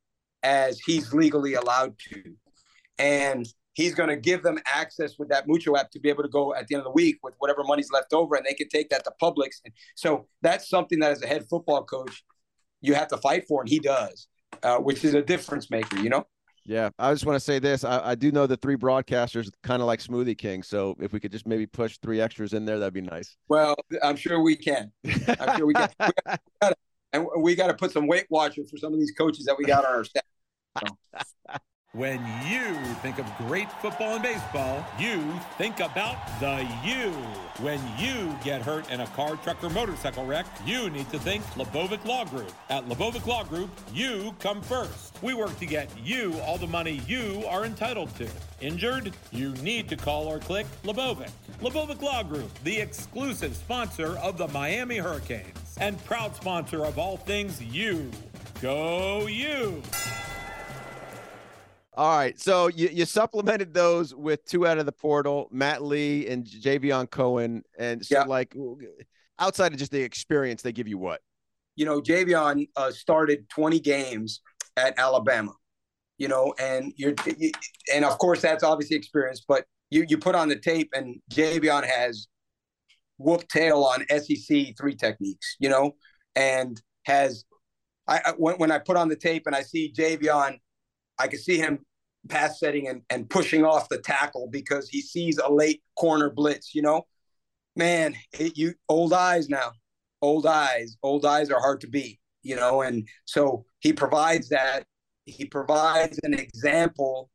as 0.43 0.79
he's 0.79 1.13
legally 1.13 1.55
allowed 1.55 1.97
to, 1.99 2.23
and 2.97 3.47
he's 3.73 3.93
going 3.93 4.09
to 4.09 4.15
give 4.15 4.43
them 4.43 4.59
access 4.65 5.19
with 5.19 5.29
that 5.29 5.47
Mucho 5.47 5.75
app 5.75 5.91
to 5.91 5.99
be 5.99 6.09
able 6.09 6.23
to 6.23 6.29
go 6.29 6.53
at 6.55 6.67
the 6.67 6.75
end 6.75 6.81
of 6.81 6.85
the 6.85 6.91
week 6.91 7.17
with 7.23 7.35
whatever 7.39 7.63
money's 7.63 7.91
left 7.91 8.13
over, 8.13 8.35
and 8.35 8.45
they 8.45 8.53
can 8.53 8.67
take 8.69 8.89
that 8.89 9.03
to 9.03 9.11
Publix. 9.21 9.61
And 9.63 9.73
so 9.95 10.27
that's 10.41 10.69
something 10.69 10.99
that 10.99 11.11
as 11.11 11.21
a 11.21 11.27
head 11.27 11.45
football 11.49 11.83
coach 11.83 12.23
you 12.81 12.93
have 12.93 13.07
to 13.09 13.17
fight 13.17 13.47
for, 13.47 13.61
and 13.61 13.69
he 13.69 13.79
does, 13.79 14.27
uh, 14.63 14.77
which 14.77 15.03
is 15.03 15.13
a 15.13 15.21
difference 15.21 15.69
maker, 15.69 15.97
you 15.99 16.09
know. 16.09 16.25
Yeah, 16.67 16.89
I 16.99 17.13
just 17.13 17.25
want 17.25 17.37
to 17.37 17.39
say 17.39 17.59
this. 17.59 17.85
I, 17.85 18.09
I 18.09 18.15
do 18.15 18.29
know 18.29 18.45
the 18.45 18.57
three 18.57 18.75
broadcasters 18.75 19.49
kind 19.63 19.81
of 19.81 19.87
like 19.87 20.01
Smoothie 20.01 20.37
King. 20.37 20.63
So 20.63 20.97
if 20.99 21.13
we 21.13 21.19
could 21.21 21.31
just 21.31 21.47
maybe 21.47 21.65
push 21.65 21.97
three 21.99 22.19
extras 22.19 22.51
in 22.51 22.65
there, 22.65 22.77
that'd 22.77 22.93
be 22.93 23.01
nice. 23.01 23.37
Well, 23.47 23.73
I'm 24.03 24.17
sure 24.17 24.41
we 24.41 24.57
can. 24.57 24.91
I'm 25.39 25.57
sure 25.57 25.65
we 25.65 25.73
can. 25.73 25.89
we 25.99 26.11
gotta, 26.61 26.75
and 27.13 27.27
we 27.39 27.55
got 27.55 27.67
to 27.67 27.73
put 27.73 27.91
some 27.91 28.07
Weight 28.07 28.27
Watchers 28.29 28.69
for 28.69 28.77
some 28.77 28.93
of 28.93 28.99
these 28.99 29.11
coaches 29.11 29.45
that 29.45 29.57
we 29.57 29.65
got 29.65 29.85
on 29.85 29.95
our 29.95 30.03
staff. 30.03 30.23
So. 30.79 30.95
When 31.97 32.19
you 32.45 32.75
think 33.01 33.17
of 33.17 33.25
great 33.39 33.71
football 33.81 34.13
and 34.13 34.21
baseball, 34.21 34.85
you 34.99 35.19
think 35.57 35.79
about 35.79 36.17
the 36.39 36.67
U. 36.85 37.11
When 37.63 37.81
you 37.97 38.37
get 38.43 38.61
hurt 38.61 38.91
in 38.91 38.99
a 38.99 39.07
car, 39.07 39.35
truck, 39.37 39.63
or 39.63 39.71
motorcycle 39.71 40.23
wreck, 40.23 40.45
you 40.63 40.91
need 40.91 41.09
to 41.09 41.17
think 41.17 41.43
Lebovic 41.55 42.05
Law 42.05 42.23
Group. 42.25 42.51
At 42.69 42.87
Lebovic 42.87 43.25
Law 43.25 43.45
Group, 43.45 43.71
you 43.91 44.35
come 44.37 44.61
first. 44.61 45.17
We 45.23 45.33
work 45.33 45.57
to 45.57 45.65
get 45.65 45.89
you 46.03 46.35
all 46.41 46.59
the 46.59 46.67
money 46.67 47.01
you 47.07 47.43
are 47.49 47.65
entitled 47.65 48.15
to. 48.17 48.29
Injured? 48.61 49.13
You 49.31 49.53
need 49.55 49.89
to 49.89 49.95
call 49.95 50.27
or 50.27 50.37
click 50.37 50.67
Lebovic. 50.83 51.31
Lebovic 51.61 52.01
Law 52.03 52.21
Group, 52.21 52.51
the 52.63 52.77
exclusive 52.77 53.55
sponsor 53.55 54.19
of 54.19 54.37
the 54.37 54.49
Miami 54.49 54.97
Hurricanes 54.97 55.66
and 55.79 56.03
proud 56.05 56.35
sponsor 56.35 56.85
of 56.85 56.97
all 56.97 57.17
things 57.17 57.61
you. 57.61 58.11
Go 58.61 59.27
you! 59.27 59.81
All 61.97 62.15
right. 62.15 62.39
So 62.39 62.67
you, 62.67 62.89
you 62.89 63.05
supplemented 63.05 63.73
those 63.73 64.13
with 64.13 64.45
two 64.45 64.67
out 64.67 64.77
of 64.77 64.85
the 64.85 64.91
portal, 64.91 65.47
Matt 65.51 65.81
Lee 65.81 66.27
and 66.27 66.45
Javion 66.45 67.09
Cohen. 67.09 67.63
And 67.77 68.05
so, 68.05 68.19
yeah. 68.19 68.23
like, 68.25 68.55
outside 69.39 69.73
of 69.73 69.79
just 69.79 69.91
the 69.91 70.01
experience, 70.01 70.61
they 70.61 70.71
give 70.71 70.87
you 70.87 70.99
what? 70.99 71.21
You 71.75 71.85
know, 71.85 71.99
Javion 71.99 72.69
uh, 72.75 72.91
started 72.91 73.49
20 73.49 73.79
games 73.79 74.41
at 74.77 74.97
Alabama, 74.99 75.53
you 76.19 76.27
know, 76.27 76.53
and 76.59 76.93
you're, 76.97 77.15
you, 77.37 77.51
and 77.93 78.05
of 78.05 78.19
course, 78.19 78.41
that's 78.41 78.63
obviously 78.63 78.95
experience, 78.95 79.43
but 79.47 79.65
you, 79.89 80.05
you 80.07 80.19
put 80.19 80.35
on 80.35 80.49
the 80.49 80.55
tape, 80.55 80.89
and 80.93 81.19
Javion 81.31 81.83
has 81.83 82.27
whooped 83.17 83.49
tail 83.49 83.83
on 83.83 84.05
SEC 84.09 84.75
three 84.77 84.95
techniques, 84.95 85.55
you 85.59 85.69
know, 85.69 85.95
and 86.35 86.81
has, 87.05 87.45
I, 88.07 88.21
I 88.25 88.31
when, 88.37 88.55
when 88.55 88.71
I 88.71 88.79
put 88.79 88.97
on 88.97 89.09
the 89.09 89.15
tape 89.15 89.47
and 89.47 89.55
I 89.55 89.61
see 89.61 89.93
Javion 89.95 90.59
I 91.19 91.27
could 91.27 91.39
see 91.39 91.57
him 91.57 91.79
pass 92.29 92.59
setting 92.59 92.87
and, 92.87 93.01
and 93.09 93.29
pushing 93.29 93.63
off 93.63 93.89
the 93.89 93.97
tackle 93.99 94.47
because 94.51 94.89
he 94.89 95.01
sees 95.01 95.37
a 95.37 95.51
late 95.51 95.81
corner 95.97 96.29
blitz, 96.29 96.75
you 96.75 96.81
know? 96.81 97.03
Man, 97.75 98.15
it, 98.33 98.57
you 98.57 98.73
old 98.89 99.13
eyes 99.13 99.49
now. 99.49 99.71
Old 100.21 100.45
eyes. 100.45 100.97
Old 101.03 101.25
eyes 101.25 101.49
are 101.51 101.59
hard 101.59 101.81
to 101.81 101.87
beat, 101.87 102.19
you 102.41 102.55
know, 102.55 102.81
and 102.81 103.07
so 103.25 103.65
he 103.79 103.93
provides 103.93 104.49
that. 104.49 104.83
He 105.25 105.45
provides 105.45 106.19
an 106.23 106.33
example 106.33 107.29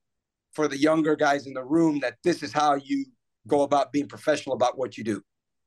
for 0.53 0.67
the 0.67 0.77
younger 0.77 1.15
guys 1.15 1.47
in 1.47 1.55
the 1.55 1.65
room 1.65 2.01
that 2.01 2.17
this 2.25 2.43
is 2.43 2.53
how 2.53 2.75
you 2.75 3.05
go 3.47 3.63
about 3.63 3.93
being 3.93 4.09
professional 4.09 4.55
about 4.55 4.77
what 4.79 4.99
you 4.99 5.05
do, 5.05 5.23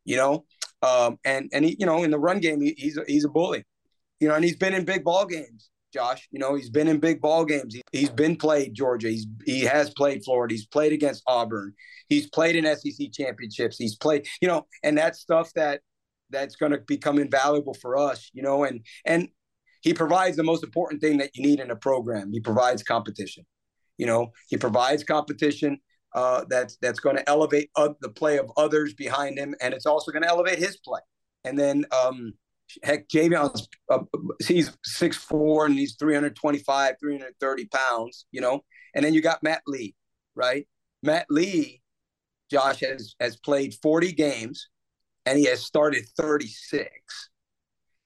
you 0.06 0.18
know? 0.18 0.46
Um, 0.82 1.18
and 1.26 1.50
and 1.54 1.65
he, 1.65 1.76
you 1.80 1.86
know, 1.86 2.04
in 2.04 2.12
the 2.12 2.20
run 2.20 2.39
game, 2.39 2.62
he, 2.62 2.76
he's 2.78 2.98
a, 2.98 3.04
he's 3.08 3.26
a 3.26 3.30
bully, 3.30 3.63
you 4.20 4.28
know, 4.28 4.36
and 4.36 4.44
he's 4.44 4.56
been 4.56 4.74
in 4.74 4.86
big 4.86 5.04
ball 5.04 5.26
games. 5.26 5.70
Josh. 5.96 6.28
You 6.30 6.39
know, 6.39 6.56
he's 6.56 6.70
been 6.70 6.89
in 6.89 7.00
big 7.00 7.22
ball 7.22 7.46
games. 7.46 7.74
He, 7.74 7.82
he's 7.94 8.10
been 8.10 8.36
played 8.36 8.74
Georgia. 8.74 9.10
He's 9.10 9.26
he 9.46 9.62
has 9.62 9.91
played 9.91 10.24
Florida. 10.26 10.54
He's 10.54 10.65
played 10.65 10.91
against 10.91 11.24
Auburn. 11.26 11.74
He's 12.10 12.28
played 12.30 12.58
in 12.58 12.65
SEC 12.76 13.12
championships. 13.13 13.78
He's 13.78 13.96
played, 13.96 14.28
you 14.41 14.48
know, 14.48 14.68
and 14.84 14.98
that's 14.98 15.20
stuff 15.20 15.52
that 15.56 15.82
that's 16.30 16.58
going 16.58 16.74
to 16.74 16.80
become 16.80 17.18
invaluable 17.18 17.74
for 17.76 17.98
us, 17.98 18.30
you 18.34 18.44
know, 18.44 18.65
and 18.65 18.82
and 19.06 19.30
he 19.82 19.94
provides 19.94 20.36
the 20.36 20.44
most 20.44 20.63
important 20.63 21.02
thing 21.02 21.18
that 21.20 21.36
you 21.36 21.44
need 21.44 21.60
in 21.60 21.72
a 21.72 21.76
program. 21.76 22.32
He 22.32 22.41
provides 22.41 22.84
competition. 22.84 23.46
You 23.98 24.08
know, 24.08 24.32
he 24.50 24.58
provides 24.58 25.04
competition 25.04 25.80
uh, 26.15 26.45
that's 26.49 26.78
that's 26.82 26.99
going 26.99 27.17
to 27.17 27.30
elevate 27.30 27.69
uh, 27.75 27.89
the 28.01 28.10
play 28.10 28.38
of 28.38 28.49
others 28.56 28.93
behind 28.93 29.38
him, 29.38 29.54
and 29.62 29.73
it's 29.73 29.86
also 29.86 30.12
going 30.12 30.23
to 30.23 30.30
elevate 30.30 30.58
his 30.58 30.78
play. 30.78 31.01
And 31.43 31.60
then 31.60 31.86
um, 31.91 32.34
heck, 32.84 33.08
Javion's 33.10 33.67
uh, 33.91 33.99
he's 34.45 34.71
six 34.86 35.17
four 35.17 35.65
and 35.65 35.78
he's 35.78 35.95
325, 35.99 36.95
330 36.99 37.65
pounds, 37.65 38.25
you 38.32 38.39
know. 38.39 38.62
And 38.95 39.04
then 39.04 39.13
you 39.13 39.21
got 39.21 39.43
Matt 39.43 39.62
Lee, 39.67 39.93
right? 40.36 40.65
Matt 41.04 41.25
Lee, 41.30 41.82
Josh 42.49 42.80
has 42.80 43.15
has 43.19 43.36
played 43.36 43.75
40 43.82 44.13
games 44.13 44.69
and 45.25 45.38
he 45.38 45.45
has 45.45 45.65
started 45.65 46.06
36. 46.17 46.89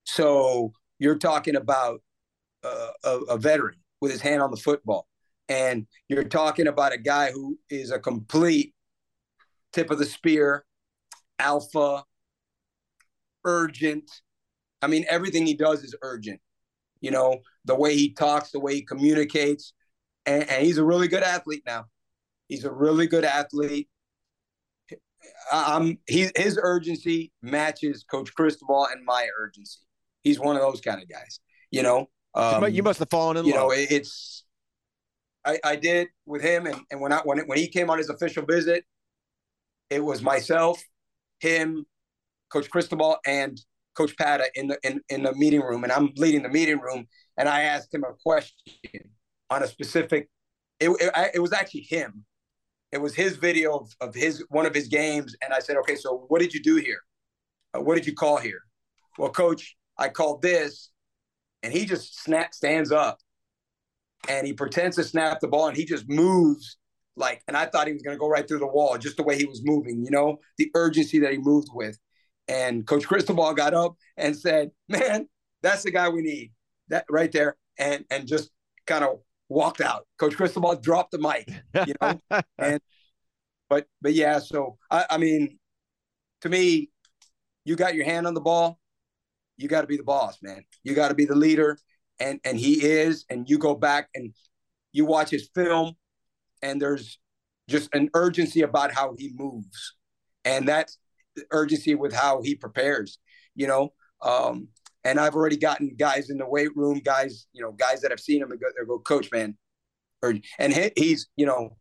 So 0.06 0.74
you're 0.98 1.18
talking 1.18 1.56
about 1.56 2.02
uh, 2.64 2.88
a, 3.04 3.18
a 3.30 3.38
veteran 3.38 3.76
with 4.02 4.12
his 4.12 4.22
hand 4.22 4.42
on 4.42 4.50
the 4.50 4.58
football. 4.58 5.09
And 5.50 5.88
you're 6.08 6.24
talking 6.24 6.68
about 6.68 6.94
a 6.94 6.98
guy 6.98 7.32
who 7.32 7.58
is 7.70 7.92
a 7.92 8.00
complete 8.00 8.74
tip 9.74 9.90
of 9.90 9.98
the 9.98 10.06
spear, 10.06 10.64
alpha, 11.40 12.04
urgent, 13.44 14.10
I 14.82 14.88
mean, 14.88 15.06
everything 15.10 15.46
he 15.46 15.54
does 15.54 15.84
is 15.84 15.96
urgent. 16.02 16.40
You 17.02 17.12
know, 17.12 17.40
the 17.66 17.76
way 17.76 17.96
he 17.96 18.14
talks, 18.14 18.52
the 18.52 18.60
way 18.60 18.76
he 18.76 18.82
communicates, 18.82 19.74
and, 20.26 20.50
and 20.50 20.66
he's 20.66 20.78
a 20.78 20.84
really 20.84 21.08
good 21.08 21.24
athlete 21.24 21.64
now. 21.66 21.86
He's 22.48 22.66
a 22.66 22.72
really 22.72 23.08
good 23.08 23.24
athlete. 23.24 23.88
Um, 25.52 25.98
he, 26.08 26.30
his 26.36 26.60
urgency 26.62 27.32
matches 27.42 28.04
Coach 28.10 28.34
Cristobal 28.34 28.88
and 28.92 29.04
my 29.06 29.28
urgency. 29.38 29.80
He's 30.24 30.40
one 30.40 30.56
of 30.56 30.62
those 30.62 30.82
kind 30.82 31.02
of 31.02 31.08
guys. 31.08 31.40
You 31.72 31.84
know, 31.84 32.10
um, 32.34 32.68
you 32.70 32.84
must 32.84 33.00
have 33.00 33.10
fallen 33.10 33.38
in 33.38 33.46
you 33.46 33.54
love. 33.54 33.62
know, 33.62 33.72
it, 33.72 33.92
it's 33.92 34.44
I, 35.50 35.60
I 35.64 35.76
did 35.76 36.10
with 36.26 36.42
him, 36.42 36.68
and, 36.68 36.76
and 36.92 37.02
when 37.02 37.12
I 37.12 37.22
when 37.24 37.40
when 37.48 37.58
he 37.58 37.68
came 37.68 37.90
on 37.90 37.98
his 37.98 38.10
official 38.10 38.46
visit, 38.46 38.86
it 39.90 40.04
was 40.04 40.22
myself, 40.22 40.82
him, 41.40 41.86
Coach 42.52 42.70
Cristobal, 42.70 43.18
and 43.26 43.60
Coach 43.96 44.16
Pata 44.18 44.50
in 44.54 44.68
the 44.68 44.78
in, 44.84 45.02
in 45.10 45.24
the 45.24 45.34
meeting 45.34 45.62
room, 45.62 45.84
and 45.84 45.92
I'm 45.92 46.12
leading 46.18 46.44
the 46.44 46.50
meeting 46.50 46.80
room, 46.80 47.08
and 47.38 47.50
I 47.50 47.62
asked 47.62 47.94
him 47.94 48.04
a 48.04 48.14
question 48.24 49.10
on 49.50 49.64
a 49.64 49.68
specific. 49.68 50.30
It, 50.80 50.90
it, 51.02 51.32
it 51.36 51.40
was 51.40 51.52
actually 51.52 51.82
him. 51.82 52.26
It 52.92 53.02
was 53.02 53.16
his 53.16 53.36
video 53.36 53.78
of, 53.78 53.92
of 54.02 54.16
his 54.16 54.46
one 54.50 54.66
of 54.66 54.76
his 54.76 54.88
games, 54.88 55.36
and 55.44 55.54
I 55.54 55.60
said, 55.60 55.78
"Okay, 55.78 55.96
so 55.96 56.26
what 56.28 56.42
did 56.42 56.54
you 56.54 56.62
do 56.62 56.76
here? 56.76 57.00
Uh, 57.76 57.82
what 57.82 57.96
did 57.96 58.06
you 58.06 58.14
call 58.14 58.38
here?" 58.38 58.62
Well, 59.18 59.32
Coach, 59.32 59.76
I 59.98 60.10
called 60.10 60.44
this, 60.44 60.92
and 61.64 61.74
he 61.74 61.86
just 61.86 62.20
snap 62.22 62.54
stands 62.54 62.92
up, 62.92 63.20
and 64.28 64.46
he 64.46 64.54
pretends 64.54 64.96
to 64.98 65.04
snap 65.04 65.40
the 65.40 65.48
ball, 65.48 65.68
and 65.68 65.78
he 65.78 65.86
just 65.86 66.10
moves 66.10 66.78
like, 67.16 67.44
and 67.48 67.58
I 67.58 67.66
thought 67.66 67.88
he 67.88 67.94
was 67.94 68.02
going 68.02 68.16
to 68.16 68.20
go 68.20 68.30
right 68.30 68.48
through 68.48 68.60
the 68.60 68.68
wall, 68.68 68.98
just 68.98 69.18
the 69.18 69.24
way 69.24 69.38
he 69.38 69.46
was 69.46 69.62
moving, 69.64 70.04
you 70.04 70.10
know, 70.10 70.40
the 70.58 70.72
urgency 70.74 71.20
that 71.20 71.32
he 71.32 71.38
moved 71.38 71.68
with. 71.74 72.00
And 72.48 72.88
Coach 72.88 73.06
Cristobal 73.06 73.54
got 73.54 73.74
up 73.74 73.96
and 74.18 74.36
said, 74.36 74.72
"Man, 74.88 75.28
that's 75.62 75.84
the 75.84 75.92
guy 75.92 76.10
we 76.10 76.22
need." 76.22 76.52
That 76.88 77.06
right 77.10 77.32
there, 77.32 77.58
and 77.78 78.06
and 78.10 78.28
just 78.28 78.50
kind 78.88 79.04
of 79.04 79.20
walked 79.50 79.82
out. 79.82 80.08
Coach 80.18 80.36
Cristobal 80.36 80.76
dropped 80.78 81.12
the 81.12 81.20
mic, 81.20 81.48
you 81.86 81.94
know, 82.02 82.20
and 82.58 82.82
but 83.70 83.86
but 84.02 84.14
yeah. 84.14 84.40
So 84.40 84.78
I, 84.90 85.06
I 85.12 85.18
mean, 85.18 85.60
to 86.42 86.50
me, 86.50 86.90
you 87.66 87.76
got 87.76 87.94
your 87.94 88.06
hand 88.06 88.26
on 88.26 88.34
the 88.34 88.42
ball. 88.42 88.80
You 89.58 89.68
got 89.68 89.82
to 89.82 89.88
be 89.88 89.98
the 89.98 90.04
boss, 90.04 90.40
man. 90.42 90.64
You 90.84 90.96
got 90.96 91.10
to 91.10 91.16
be 91.16 91.26
the 91.26 91.36
leader, 91.36 91.78
and 92.20 92.40
and 92.44 92.58
he 92.58 92.84
is. 92.84 93.26
And 93.30 93.50
you 93.50 93.58
go 93.58 93.76
back 93.76 94.10
and 94.16 94.34
you 94.92 95.06
watch 95.06 95.30
his 95.30 95.50
film, 95.54 95.94
and 96.62 96.82
there's 96.82 97.20
just 97.68 97.94
an 97.94 98.10
urgency 98.14 98.62
about 98.62 98.94
how 98.94 99.16
he 99.18 99.32
moves, 99.36 99.96
and 100.46 100.68
that's 100.68 100.98
urgency 101.52 101.96
with 101.96 102.14
how 102.14 102.42
he 102.42 102.56
prepares. 102.56 103.20
You 103.56 103.68
know, 103.68 103.94
um, 104.22 104.70
and 105.04 105.20
I've 105.20 105.36
already 105.36 105.58
gotten 105.58 105.96
guys 105.98 106.30
in 106.30 106.38
the 106.38 106.48
weight 106.48 106.76
room, 106.76 107.02
guys, 107.04 107.48
you 107.54 107.62
know, 107.62 107.72
guys 107.72 108.02
that 108.02 108.12
have 108.12 108.20
seen 108.20 108.42
him 108.42 108.52
and 108.52 108.60
go, 108.60 108.68
they 108.78 108.86
go, 108.86 109.00
Coach, 109.00 109.30
man, 109.32 109.58
or 110.22 110.34
and 110.58 110.74
he, 110.74 110.92
he's, 110.96 111.28
you 111.36 111.46
know, 111.46 111.78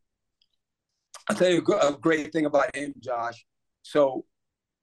I'll 1.29 1.37
tell 1.37 1.51
you 1.51 1.65
a 1.83 1.93
great 1.93 2.33
thing 2.33 2.47
about 2.47 2.75
him, 2.75 2.95
Josh. 3.01 3.45
So 3.83 4.25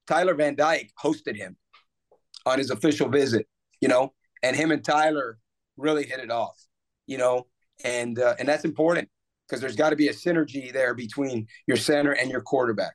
Tyler 0.06 0.34
Van 0.34 0.54
Dyke 0.54 0.90
hosted 1.02 1.36
him 1.36 1.56
on 2.44 2.58
his 2.58 2.70
official 2.70 3.08
visit, 3.08 3.46
you 3.80 3.88
know, 3.88 4.12
and 4.42 4.54
him 4.54 4.70
and 4.70 4.84
Tyler 4.84 5.38
really 5.76 6.04
hit 6.04 6.20
it 6.20 6.30
off, 6.30 6.60
you 7.06 7.18
know, 7.18 7.46
and 7.84 8.18
uh, 8.18 8.34
and 8.38 8.48
that's 8.48 8.64
important 8.64 9.08
because 9.46 9.60
there's 9.60 9.76
got 9.76 9.90
to 9.90 9.96
be 9.96 10.08
a 10.08 10.12
synergy 10.12 10.72
there 10.72 10.94
between 10.94 11.46
your 11.66 11.76
center 11.76 12.12
and 12.12 12.30
your 12.30 12.40
quarterback, 12.40 12.94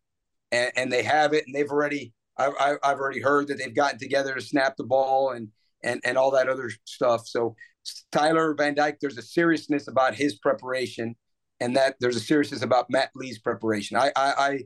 and, 0.52 0.72
and 0.76 0.92
they 0.92 1.04
have 1.04 1.34
it, 1.34 1.46
and 1.46 1.56
they've 1.56 1.70
already 1.70 2.14
I, 2.38 2.78
have 2.84 3.00
already 3.00 3.22
heard 3.22 3.48
that 3.48 3.58
they've 3.58 3.76
gotten 3.76 4.00
together 4.00 4.34
to 4.34 4.42
snap 4.42 4.76
the 4.78 4.84
ball 4.84 5.32
and 5.32 5.50
and 5.84 6.02
and 6.04 6.18
all 6.18 6.32
that 6.32 6.50
other 6.50 6.72
stuff. 6.86 7.28
So 7.28 7.56
Tyler 8.12 8.54
Van 8.54 8.76
Dyke, 8.76 8.98
there's 9.02 9.18
a 9.18 9.24
seriousness 9.24 9.88
about 9.88 10.16
his 10.16 10.38
preparation, 10.38 11.16
and 11.60 11.76
that 11.76 11.96
there's 12.00 12.16
a 12.16 12.22
seriousness 12.22 12.62
about 12.62 12.90
Matt 12.90 13.12
Lee's 13.16 13.40
preparation. 13.40 13.98
I 13.98 14.12
I, 14.16 14.34
I 14.38 14.64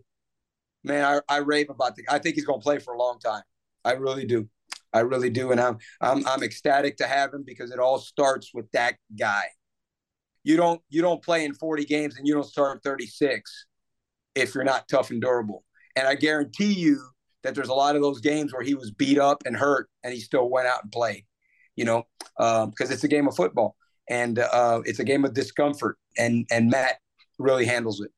man, 0.83 1.03
I, 1.03 1.35
I 1.35 1.37
rave 1.37 1.69
about 1.69 1.95
the. 1.95 2.03
I 2.09 2.19
think 2.19 2.35
he's 2.35 2.45
going 2.45 2.59
to 2.59 2.63
play 2.63 2.79
for 2.79 2.93
a 2.93 2.99
long 2.99 3.19
time. 3.19 3.43
I 3.83 3.93
really 3.93 4.25
do. 4.25 4.49
I 4.95 5.01
really 5.01 5.29
do, 5.29 5.51
and 5.51 5.59
I'm 5.59 5.77
I'm 5.99 6.25
I'm 6.25 6.41
ecstatic 6.41 6.95
to 6.97 7.07
have 7.07 7.33
him 7.33 7.43
because 7.45 7.71
it 7.71 7.79
all 7.79 7.99
starts 7.99 8.51
with 8.53 8.71
that 8.71 8.95
guy. 9.19 9.43
You 10.43 10.55
don't 10.55 10.81
you 10.89 11.01
don't 11.01 11.21
play 11.21 11.43
in 11.43 11.53
40 11.53 11.83
games 11.83 12.17
and 12.17 12.25
you 12.25 12.33
don't 12.33 12.45
start 12.45 12.81
36 12.81 13.65
if 14.35 14.55
you're 14.55 14.63
not 14.63 14.87
tough 14.87 15.11
and 15.11 15.21
durable. 15.21 15.65
And 15.97 16.07
I 16.07 16.15
guarantee 16.15 16.71
you 16.71 17.01
that 17.43 17.55
there's 17.55 17.67
a 17.67 17.73
lot 17.73 17.97
of 17.97 18.01
those 18.01 18.21
games 18.21 18.53
where 18.53 18.63
he 18.63 18.73
was 18.73 18.91
beat 18.91 19.19
up 19.19 19.43
and 19.45 19.55
hurt 19.55 19.89
and 20.03 20.13
he 20.13 20.19
still 20.21 20.49
went 20.49 20.67
out 20.67 20.83
and 20.83 20.91
played, 20.91 21.25
you 21.75 21.83
know, 21.83 22.03
because 22.37 22.63
um, 22.63 22.91
it's 22.91 23.03
a 23.03 23.09
game 23.09 23.27
of 23.27 23.35
football 23.35 23.75
and 24.09 24.39
uh, 24.39 24.81
it's 24.85 24.99
a 24.99 25.03
game 25.03 25.25
of 25.25 25.33
discomfort. 25.33 25.97
And 26.17 26.47
and 26.51 26.69
Matt 26.69 26.99
really 27.37 27.65
handles 27.65 27.99
it. 27.99 28.11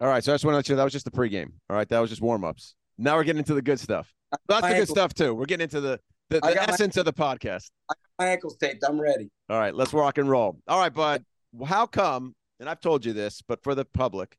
All 0.00 0.08
right, 0.08 0.24
so 0.24 0.32
I 0.32 0.34
just 0.34 0.44
want 0.44 0.54
to 0.54 0.56
let 0.56 0.68
you 0.68 0.74
know 0.74 0.78
that 0.78 0.84
was 0.84 0.92
just 0.92 1.04
the 1.04 1.12
pregame. 1.12 1.52
All 1.70 1.76
right, 1.76 1.88
that 1.88 2.00
was 2.00 2.10
just 2.10 2.22
warm 2.22 2.44
ups. 2.44 2.74
Now 2.98 3.16
we're 3.16 3.24
getting 3.24 3.38
into 3.38 3.54
the 3.54 3.62
good 3.62 3.78
stuff. 3.78 4.12
That's 4.48 4.66
the 4.66 4.74
good 4.74 4.88
stuff 4.88 5.14
too. 5.14 5.34
We're 5.34 5.46
getting 5.46 5.64
into 5.64 5.80
the 5.80 6.00
the, 6.30 6.40
the 6.40 6.62
essence 6.62 6.96
my, 6.96 7.00
of 7.00 7.06
the 7.06 7.12
podcast. 7.12 7.70
my 8.18 8.26
ankles 8.26 8.56
taped. 8.58 8.84
I'm 8.86 9.00
ready. 9.00 9.30
All 9.48 9.58
right, 9.58 9.74
let's 9.74 9.94
rock 9.94 10.18
and 10.18 10.28
roll. 10.28 10.58
All 10.68 10.78
right, 10.78 10.92
bud. 10.92 11.24
How 11.66 11.86
come? 11.86 12.34
And 12.60 12.68
I've 12.68 12.80
told 12.80 13.04
you 13.04 13.12
this, 13.12 13.40
but 13.46 13.62
for 13.62 13.74
the 13.74 13.84
public, 13.84 14.36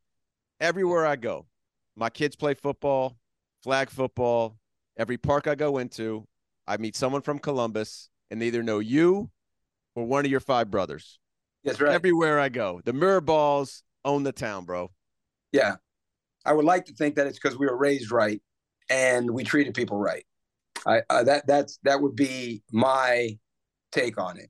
everywhere 0.60 1.06
I 1.06 1.15
go, 1.15 1.47
my 1.95 2.10
kids 2.10 2.36
play 2.36 2.54
football 2.54 3.15
flag 3.62 3.89
football. 3.89 4.58
Every 4.97 5.17
park 5.17 5.47
I 5.47 5.56
go 5.56 5.78
into, 5.78 6.28
I 6.67 6.78
meet 6.78 6.95
someone 6.95 7.21
from 7.21 7.39
Columbus, 7.39 8.10
and 8.30 8.41
they 8.41 8.47
either 8.47 8.63
know 8.63 8.80
you 8.80 9.30
or 9.95 10.06
one 10.06 10.25
of 10.25 10.32
your 10.32 10.39
five 10.39 10.69
brothers. 10.69 11.19
That's 11.63 11.80
right. 11.80 11.93
Everywhere 11.93 12.39
I 12.39 12.49
go, 12.49 12.82
the 12.84 12.93
Mirabals 12.93 13.84
own 14.06 14.23
the 14.23 14.32
town, 14.32 14.65
bro. 14.65 14.91
Yeah, 15.52 15.75
I 16.45 16.54
would 16.54 16.65
like 16.65 16.86
to 16.86 16.93
think 16.93 17.15
that 17.15 17.28
it's 17.28 17.39
because 17.39 17.58
we 17.58 17.65
were 17.65 17.78
raised 17.78 18.12
right 18.12 18.41
and 18.89 19.30
we 19.30 19.43
treated 19.43 19.73
people 19.73 19.97
right. 19.97 20.25
I 20.86 21.02
uh, 21.10 21.23
that 21.23 21.47
that's 21.47 21.80
that 21.84 22.02
would 22.02 22.15
be 22.15 22.63
my 22.71 23.38
take 23.91 24.19
on 24.19 24.38
it. 24.38 24.49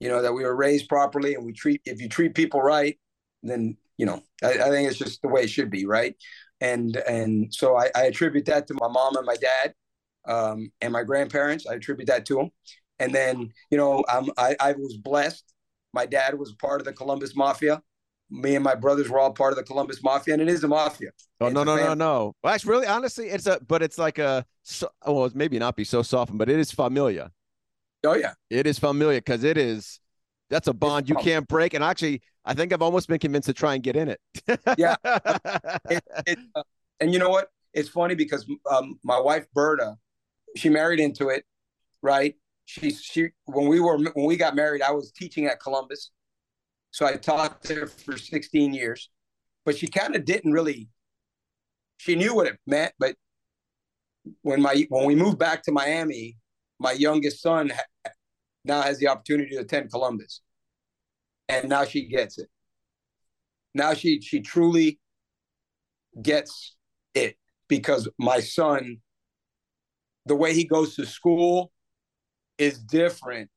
You 0.00 0.08
know 0.08 0.22
that 0.22 0.32
we 0.32 0.44
were 0.44 0.56
raised 0.56 0.88
properly 0.88 1.34
and 1.34 1.44
we 1.44 1.52
treat 1.52 1.82
if 1.84 2.00
you 2.00 2.08
treat 2.08 2.34
people 2.34 2.60
right, 2.60 2.98
then 3.42 3.76
you 3.96 4.06
know 4.06 4.22
I, 4.42 4.52
I 4.52 4.70
think 4.70 4.88
it's 4.88 4.98
just 4.98 5.22
the 5.22 5.28
way 5.28 5.42
it 5.42 5.50
should 5.50 5.70
be, 5.70 5.86
right? 5.86 6.16
and 6.60 6.96
and 6.96 7.52
so 7.52 7.76
I, 7.76 7.90
I 7.94 8.04
attribute 8.04 8.46
that 8.46 8.66
to 8.68 8.74
my 8.74 8.88
mom 8.88 9.16
and 9.16 9.26
my 9.26 9.36
dad 9.36 9.74
um, 10.26 10.70
and 10.80 10.92
my 10.92 11.02
grandparents. 11.02 11.66
I 11.66 11.74
attribute 11.74 12.08
that 12.08 12.26
to 12.26 12.34
them. 12.34 12.50
And 12.98 13.14
then 13.14 13.52
you 13.70 13.78
know 13.78 14.04
I'm, 14.08 14.30
I 14.36 14.56
I 14.60 14.72
was 14.72 14.96
blessed. 14.96 15.44
My 15.92 16.06
dad 16.06 16.38
was 16.38 16.52
part 16.52 16.80
of 16.80 16.84
the 16.84 16.92
Columbus 16.92 17.34
Mafia. 17.34 17.82
Me 18.30 18.54
and 18.54 18.62
my 18.62 18.74
brothers 18.74 19.08
were 19.08 19.18
all 19.18 19.32
part 19.32 19.52
of 19.52 19.56
the 19.56 19.64
Columbus 19.64 20.02
Mafia, 20.02 20.34
and 20.34 20.42
it 20.42 20.48
is 20.48 20.62
a 20.62 20.68
mafia. 20.68 21.10
Oh 21.40 21.46
it's 21.46 21.54
no 21.54 21.64
no 21.64 21.76
no 21.76 21.94
no! 21.94 22.34
Well, 22.42 22.54
actually, 22.54 22.70
really, 22.70 22.86
honestly, 22.86 23.28
it's 23.28 23.46
a 23.46 23.58
but 23.66 23.82
it's 23.82 23.98
like 23.98 24.18
a 24.18 24.44
well, 25.04 25.30
maybe 25.34 25.58
not 25.58 25.74
be 25.74 25.84
so 25.84 26.02
softened, 26.02 26.38
but 26.38 26.48
it 26.48 26.58
is 26.58 26.70
familiar. 26.70 27.30
Oh 28.04 28.14
yeah, 28.14 28.34
it 28.48 28.66
is 28.66 28.78
familiar 28.78 29.18
because 29.18 29.42
it 29.42 29.58
is 29.58 30.00
that's 30.50 30.66
a 30.66 30.74
bond 30.74 31.08
you 31.08 31.14
can't 31.14 31.48
break. 31.48 31.74
And 31.74 31.82
actually, 31.82 32.22
I 32.44 32.54
think 32.54 32.72
I've 32.72 32.82
almost 32.82 33.08
been 33.08 33.18
convinced 33.18 33.46
to 33.46 33.54
try 33.54 33.74
and 33.74 33.82
get 33.82 33.96
in 33.96 34.08
it. 34.08 34.20
yeah. 34.76 34.96
It, 35.90 36.04
it, 36.26 36.38
uh, 36.54 36.62
and 37.00 37.12
you 37.12 37.18
know 37.18 37.30
what? 37.30 37.48
It's 37.72 37.88
funny 37.88 38.14
because 38.14 38.46
um, 38.70 38.98
my 39.02 39.18
wife 39.18 39.46
Berta, 39.54 39.96
she 40.56 40.68
married 40.68 41.00
into 41.00 41.28
it, 41.28 41.44
right? 42.02 42.34
She 42.66 42.90
she 42.90 43.28
when 43.46 43.68
we 43.68 43.80
were 43.80 43.98
when 43.98 44.26
we 44.26 44.36
got 44.36 44.54
married, 44.54 44.82
I 44.82 44.90
was 44.90 45.10
teaching 45.12 45.46
at 45.46 45.60
Columbus, 45.60 46.10
so 46.90 47.06
I 47.06 47.16
taught 47.16 47.62
there 47.62 47.86
for 47.86 48.16
16 48.16 48.74
years. 48.74 49.10
But 49.64 49.76
she 49.76 49.86
kind 49.86 50.16
of 50.16 50.24
didn't 50.24 50.52
really. 50.52 50.88
She 51.98 52.14
knew 52.16 52.34
what 52.34 52.46
it 52.46 52.58
meant, 52.66 52.92
but 52.98 53.14
when 54.42 54.62
my 54.62 54.86
when 54.88 55.06
we 55.06 55.14
moved 55.14 55.38
back 55.38 55.62
to 55.64 55.72
Miami, 55.72 56.36
my 56.78 56.92
youngest 56.92 57.42
son 57.42 57.72
now 58.64 58.82
has 58.82 58.98
the 58.98 59.08
opportunity 59.08 59.54
to 59.54 59.60
attend 59.60 59.90
Columbus 59.90 60.40
and 61.50 61.68
now 61.68 61.84
she 61.84 62.06
gets 62.06 62.38
it. 62.38 62.48
Now 63.74 63.94
she 63.94 64.20
she 64.20 64.40
truly 64.40 64.98
gets 66.22 66.76
it 67.14 67.36
because 67.68 68.08
my 68.18 68.40
son, 68.40 68.98
the 70.26 70.36
way 70.36 70.54
he 70.54 70.64
goes 70.64 70.94
to 70.96 71.04
school, 71.04 71.72
is 72.58 72.78
different. 72.78 73.50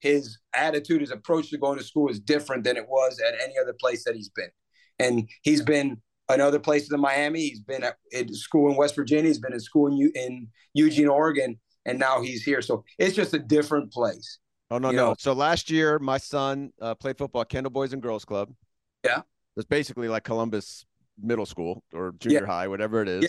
His 0.00 0.38
attitude, 0.54 1.00
his 1.00 1.10
approach 1.10 1.50
to 1.50 1.58
going 1.58 1.78
to 1.78 1.84
school 1.84 2.08
is 2.08 2.20
different 2.20 2.64
than 2.64 2.76
it 2.76 2.88
was 2.88 3.20
at 3.20 3.34
any 3.42 3.54
other 3.60 3.72
place 3.72 4.04
that 4.04 4.14
he's 4.14 4.28
been. 4.28 4.50
And 4.98 5.28
he's 5.42 5.62
been 5.62 6.00
in 6.32 6.40
other 6.40 6.58
places 6.58 6.92
in 6.92 7.00
Miami. 7.00 7.40
He's 7.40 7.60
been 7.60 7.82
at, 7.82 7.96
at 8.14 8.30
school 8.30 8.70
in 8.70 8.76
West 8.76 8.94
Virginia. 8.94 9.28
He's 9.28 9.38
been 9.38 9.52
in 9.52 9.60
school 9.60 9.86
in, 9.88 9.96
U, 9.96 10.12
in 10.14 10.48
Eugene, 10.74 11.08
Oregon, 11.08 11.58
and 11.84 11.98
now 11.98 12.20
he's 12.20 12.42
here. 12.42 12.62
So 12.62 12.84
it's 12.98 13.16
just 13.16 13.34
a 13.34 13.38
different 13.38 13.92
place. 13.92 14.38
Oh 14.70 14.78
no, 14.78 14.90
no. 14.90 15.08
Know? 15.08 15.14
So 15.18 15.32
last 15.32 15.70
year, 15.70 15.98
my 15.98 16.18
son 16.18 16.72
uh, 16.80 16.94
played 16.94 17.16
football 17.16 17.42
at 17.42 17.48
Kendall 17.48 17.70
Boys 17.70 17.92
and 17.92 18.02
Girls 18.02 18.24
Club. 18.24 18.52
Yeah, 19.04 19.22
it's 19.56 19.66
basically 19.66 20.08
like 20.08 20.24
Columbus 20.24 20.84
Middle 21.20 21.46
School 21.46 21.82
or 21.92 22.12
junior 22.18 22.40
yeah. 22.40 22.46
high, 22.46 22.68
whatever 22.68 23.00
it 23.00 23.08
is. 23.08 23.22
Yeah. 23.22 23.28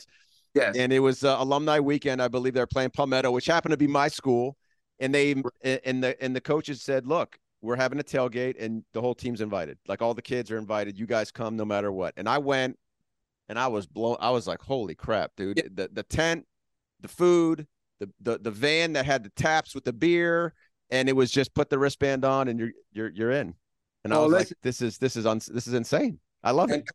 Yes. 0.55 0.77
And 0.77 0.91
it 0.91 0.99
was 0.99 1.23
uh, 1.23 1.35
alumni 1.39 1.79
weekend. 1.79 2.21
I 2.21 2.27
believe 2.27 2.55
they're 2.55 2.65
playing 2.65 2.89
Palmetto, 2.89 3.29
which 3.29 3.45
happened 3.45 3.71
to 3.71 3.77
be 3.77 3.87
my 3.87 4.07
school. 4.07 4.57
And 4.99 5.13
they 5.13 5.31
and 5.63 6.03
the 6.03 6.21
and 6.21 6.35
the 6.35 6.41
coaches 6.41 6.81
said, 6.81 7.07
"Look, 7.07 7.37
we're 7.61 7.75
having 7.75 7.99
a 7.99 8.03
tailgate, 8.03 8.55
and 8.59 8.83
the 8.93 9.01
whole 9.01 9.15
team's 9.15 9.41
invited. 9.41 9.77
Like 9.87 10.01
all 10.01 10.13
the 10.13 10.21
kids 10.21 10.51
are 10.51 10.57
invited. 10.57 10.99
You 10.99 11.05
guys 11.05 11.31
come 11.31 11.55
no 11.55 11.65
matter 11.65 11.91
what." 11.91 12.13
And 12.17 12.27
I 12.27 12.37
went, 12.37 12.77
and 13.47 13.57
I 13.57 13.67
was 13.67 13.87
blown. 13.87 14.17
I 14.19 14.31
was 14.31 14.47
like, 14.47 14.61
"Holy 14.61 14.95
crap, 14.95 15.31
dude! 15.37 15.57
Yeah. 15.57 15.63
The 15.73 15.89
the 15.93 16.03
tent, 16.03 16.45
the 16.99 17.07
food, 17.07 17.67
the 17.99 18.09
the 18.19 18.37
the 18.39 18.51
van 18.51 18.93
that 18.93 19.05
had 19.05 19.23
the 19.23 19.29
taps 19.29 19.73
with 19.73 19.85
the 19.85 19.93
beer." 19.93 20.53
and 20.91 21.07
it 21.09 21.15
was 21.15 21.31
just 21.31 21.53
put 21.53 21.69
the 21.69 21.77
wristband 21.79 22.25
on 22.25 22.47
and 22.47 22.59
you're 22.59 22.71
you're 22.91 23.09
you're 23.09 23.31
in. 23.31 23.53
And 24.03 24.13
I 24.13 24.19
was 24.19 24.31
listen, 24.31 24.55
like, 24.57 24.63
this 24.63 24.81
is 24.81 24.97
this 24.97 25.15
is 25.15 25.25
on 25.25 25.39
this 25.47 25.67
is 25.67 25.73
insane. 25.73 26.19
I 26.43 26.51
love 26.51 26.69
and, 26.69 26.81
it. 26.81 26.89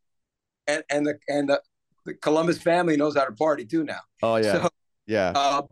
And 0.67 0.83
and 0.91 1.07
the 1.07 1.19
and 1.29 1.49
the, 1.49 1.61
the, 2.07 2.15
Columbus 2.15 2.59
family 2.59 2.97
knows 2.97 3.17
how 3.17 3.25
to 3.25 3.33
party 3.33 3.65
too 3.65 3.85
now. 3.85 4.01
Oh 4.23 4.37
yeah, 4.37 4.53
so, 4.53 4.69
yeah. 5.07 5.33
Uh, 5.35 5.63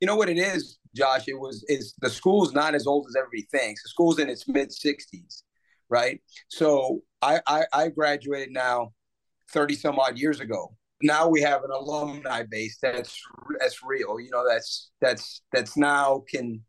you 0.00 0.06
know 0.06 0.16
what 0.16 0.28
it 0.28 0.38
is, 0.38 0.78
Josh? 0.94 1.28
It 1.28 1.38
was 1.38 1.64
is 1.68 1.94
the 2.00 2.10
school's 2.10 2.52
not 2.52 2.74
as 2.74 2.86
old 2.86 3.06
as 3.08 3.16
everybody 3.16 3.46
thinks. 3.50 3.82
The 3.82 3.88
school's 3.88 4.18
in 4.18 4.28
its 4.28 4.48
mid 4.48 4.72
sixties, 4.72 5.44
right? 5.88 6.20
So 6.48 7.02
I, 7.22 7.40
I 7.46 7.64
I 7.72 7.88
graduated 7.88 8.52
now, 8.52 8.92
thirty 9.52 9.74
some 9.74 9.98
odd 9.98 10.18
years 10.18 10.40
ago. 10.40 10.74
Now 11.02 11.28
we 11.28 11.40
have 11.40 11.64
an 11.64 11.70
alumni 11.70 12.42
base 12.48 12.78
that's 12.82 13.20
that's 13.58 13.82
real. 13.82 14.20
You 14.20 14.30
know, 14.30 14.44
that's 14.48 14.90
that's 15.00 15.42
that's 15.52 15.76
now 15.76 16.24
can 16.28 16.62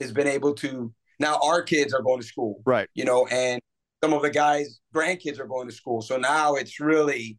has 0.00 0.12
been 0.12 0.26
able 0.26 0.54
to 0.54 0.92
now 1.20 1.38
our 1.42 1.62
kids 1.62 1.94
are 1.94 2.02
going 2.02 2.20
to 2.20 2.26
school 2.26 2.60
right 2.66 2.88
you 2.94 3.04
know 3.04 3.26
and 3.28 3.60
some 4.02 4.12
of 4.12 4.22
the 4.22 4.30
guys 4.30 4.80
grandkids 4.94 5.38
are 5.38 5.46
going 5.46 5.68
to 5.68 5.74
school 5.74 6.02
so 6.02 6.16
now 6.16 6.54
it's 6.54 6.80
really 6.80 7.38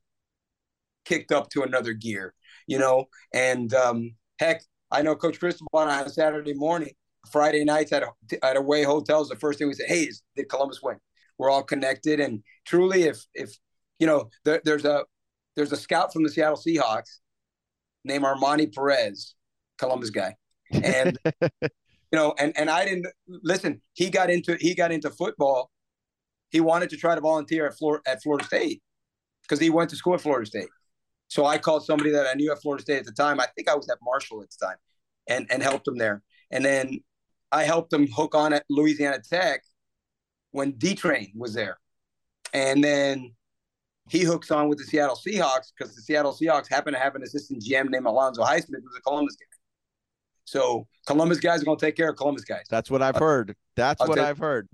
kicked 1.05 1.31
up 1.31 1.49
to 1.49 1.63
another 1.63 1.93
gear 1.93 2.33
you 2.67 2.79
know 2.79 3.05
and 3.33 3.73
um, 3.73 4.15
heck 4.39 4.61
i 4.95 5.01
know 5.01 5.15
coach 5.15 5.39
cristobal 5.39 5.69
on 5.73 5.89
a 5.89 6.09
saturday 6.09 6.53
morning 6.53 6.91
friday 7.31 7.63
nights 7.63 7.91
at, 7.91 8.03
a, 8.03 8.45
at 8.45 8.55
away 8.55 8.83
hotels 8.83 9.29
the 9.29 9.35
first 9.35 9.59
thing 9.59 9.67
we 9.67 9.73
say 9.73 9.85
hey 9.87 10.03
is, 10.03 10.21
did 10.35 10.49
columbus 10.49 10.81
win 10.81 10.97
we're 11.37 11.49
all 11.49 11.63
connected 11.63 12.19
and 12.19 12.41
truly 12.65 13.03
if 13.03 13.25
if 13.33 13.57
you 13.99 14.07
know 14.07 14.29
there, 14.43 14.61
there's 14.63 14.85
a 14.85 15.03
there's 15.55 15.71
a 15.71 15.77
scout 15.77 16.13
from 16.13 16.23
the 16.23 16.29
Seattle 16.29 16.57
Seahawks 16.57 17.19
named 18.03 18.23
Armani 18.23 18.73
Perez, 18.73 19.35
Columbus 19.77 20.09
guy, 20.09 20.35
and 20.71 21.17
you 21.41 21.69
know, 22.11 22.33
and 22.37 22.53
and 22.57 22.69
I 22.69 22.85
didn't 22.85 23.07
listen. 23.27 23.81
He 23.93 24.09
got 24.09 24.29
into 24.29 24.57
he 24.59 24.75
got 24.75 24.91
into 24.91 25.09
football. 25.09 25.71
He 26.49 26.59
wanted 26.59 26.89
to 26.91 26.97
try 26.97 27.15
to 27.15 27.21
volunteer 27.21 27.67
at 27.67 27.77
Florida 27.77 28.03
at 28.07 28.21
Florida 28.21 28.45
State 28.45 28.81
because 29.41 29.59
he 29.59 29.69
went 29.69 29.89
to 29.91 29.95
school 29.95 30.13
at 30.13 30.21
Florida 30.21 30.45
State. 30.45 30.69
So 31.35 31.45
I 31.45 31.57
called 31.57 31.85
somebody 31.85 32.11
that 32.11 32.27
I 32.27 32.33
knew 32.33 32.49
at 32.53 32.61
Florida 32.61 32.81
State 32.81 32.99
at 32.99 33.05
the 33.05 33.11
time. 33.11 33.41
I 33.41 33.47
think 33.57 33.67
I 33.67 33.75
was 33.75 33.89
at 33.89 33.97
Marshall 34.01 34.41
at 34.41 34.49
the 34.51 34.65
time, 34.67 34.77
and 35.27 35.45
and 35.51 35.61
helped 35.61 35.85
him 35.85 35.97
there. 35.97 36.23
And 36.49 36.63
then 36.63 37.01
I 37.51 37.63
helped 37.63 37.91
him 37.91 38.07
hook 38.07 38.33
on 38.33 38.53
at 38.53 38.63
Louisiana 38.69 39.19
Tech 39.19 39.61
when 40.51 40.71
D 40.77 40.95
Train 40.95 41.33
was 41.35 41.53
there, 41.53 41.77
and 42.53 42.81
then 42.81 43.35
he 44.09 44.21
hooks 44.21 44.49
on 44.49 44.69
with 44.69 44.77
the 44.77 44.85
Seattle 44.85 45.17
Seahawks 45.17 45.73
because 45.77 45.93
the 45.93 46.01
Seattle 46.01 46.31
Seahawks 46.31 46.69
happen 46.69 46.93
to 46.93 46.99
have 46.99 47.15
an 47.15 47.23
assistant 47.23 47.61
GM 47.61 47.89
named 47.89 48.05
Alonzo 48.05 48.41
Highsmith, 48.41 48.81
who's 48.81 48.97
a 48.97 49.01
Columbus 49.01 49.35
guy. 49.35 49.57
So 50.45 50.87
Columbus 51.05 51.41
guys 51.41 51.61
are 51.61 51.65
going 51.65 51.77
to 51.77 51.85
take 51.85 51.97
care 51.97 52.11
of 52.11 52.15
Columbus 52.15 52.45
guys. 52.45 52.63
That's 52.69 52.89
what 52.89 53.01
I've 53.01 53.17
heard. 53.17 53.57
That's 53.75 53.99
I'll 53.99 54.07
what 54.07 54.19
I've 54.19 54.37
heard, 54.37 54.69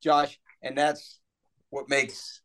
Josh, 0.00 0.38
and 0.62 0.78
that's 0.78 1.18
what 1.70 1.88
makes 1.88 2.40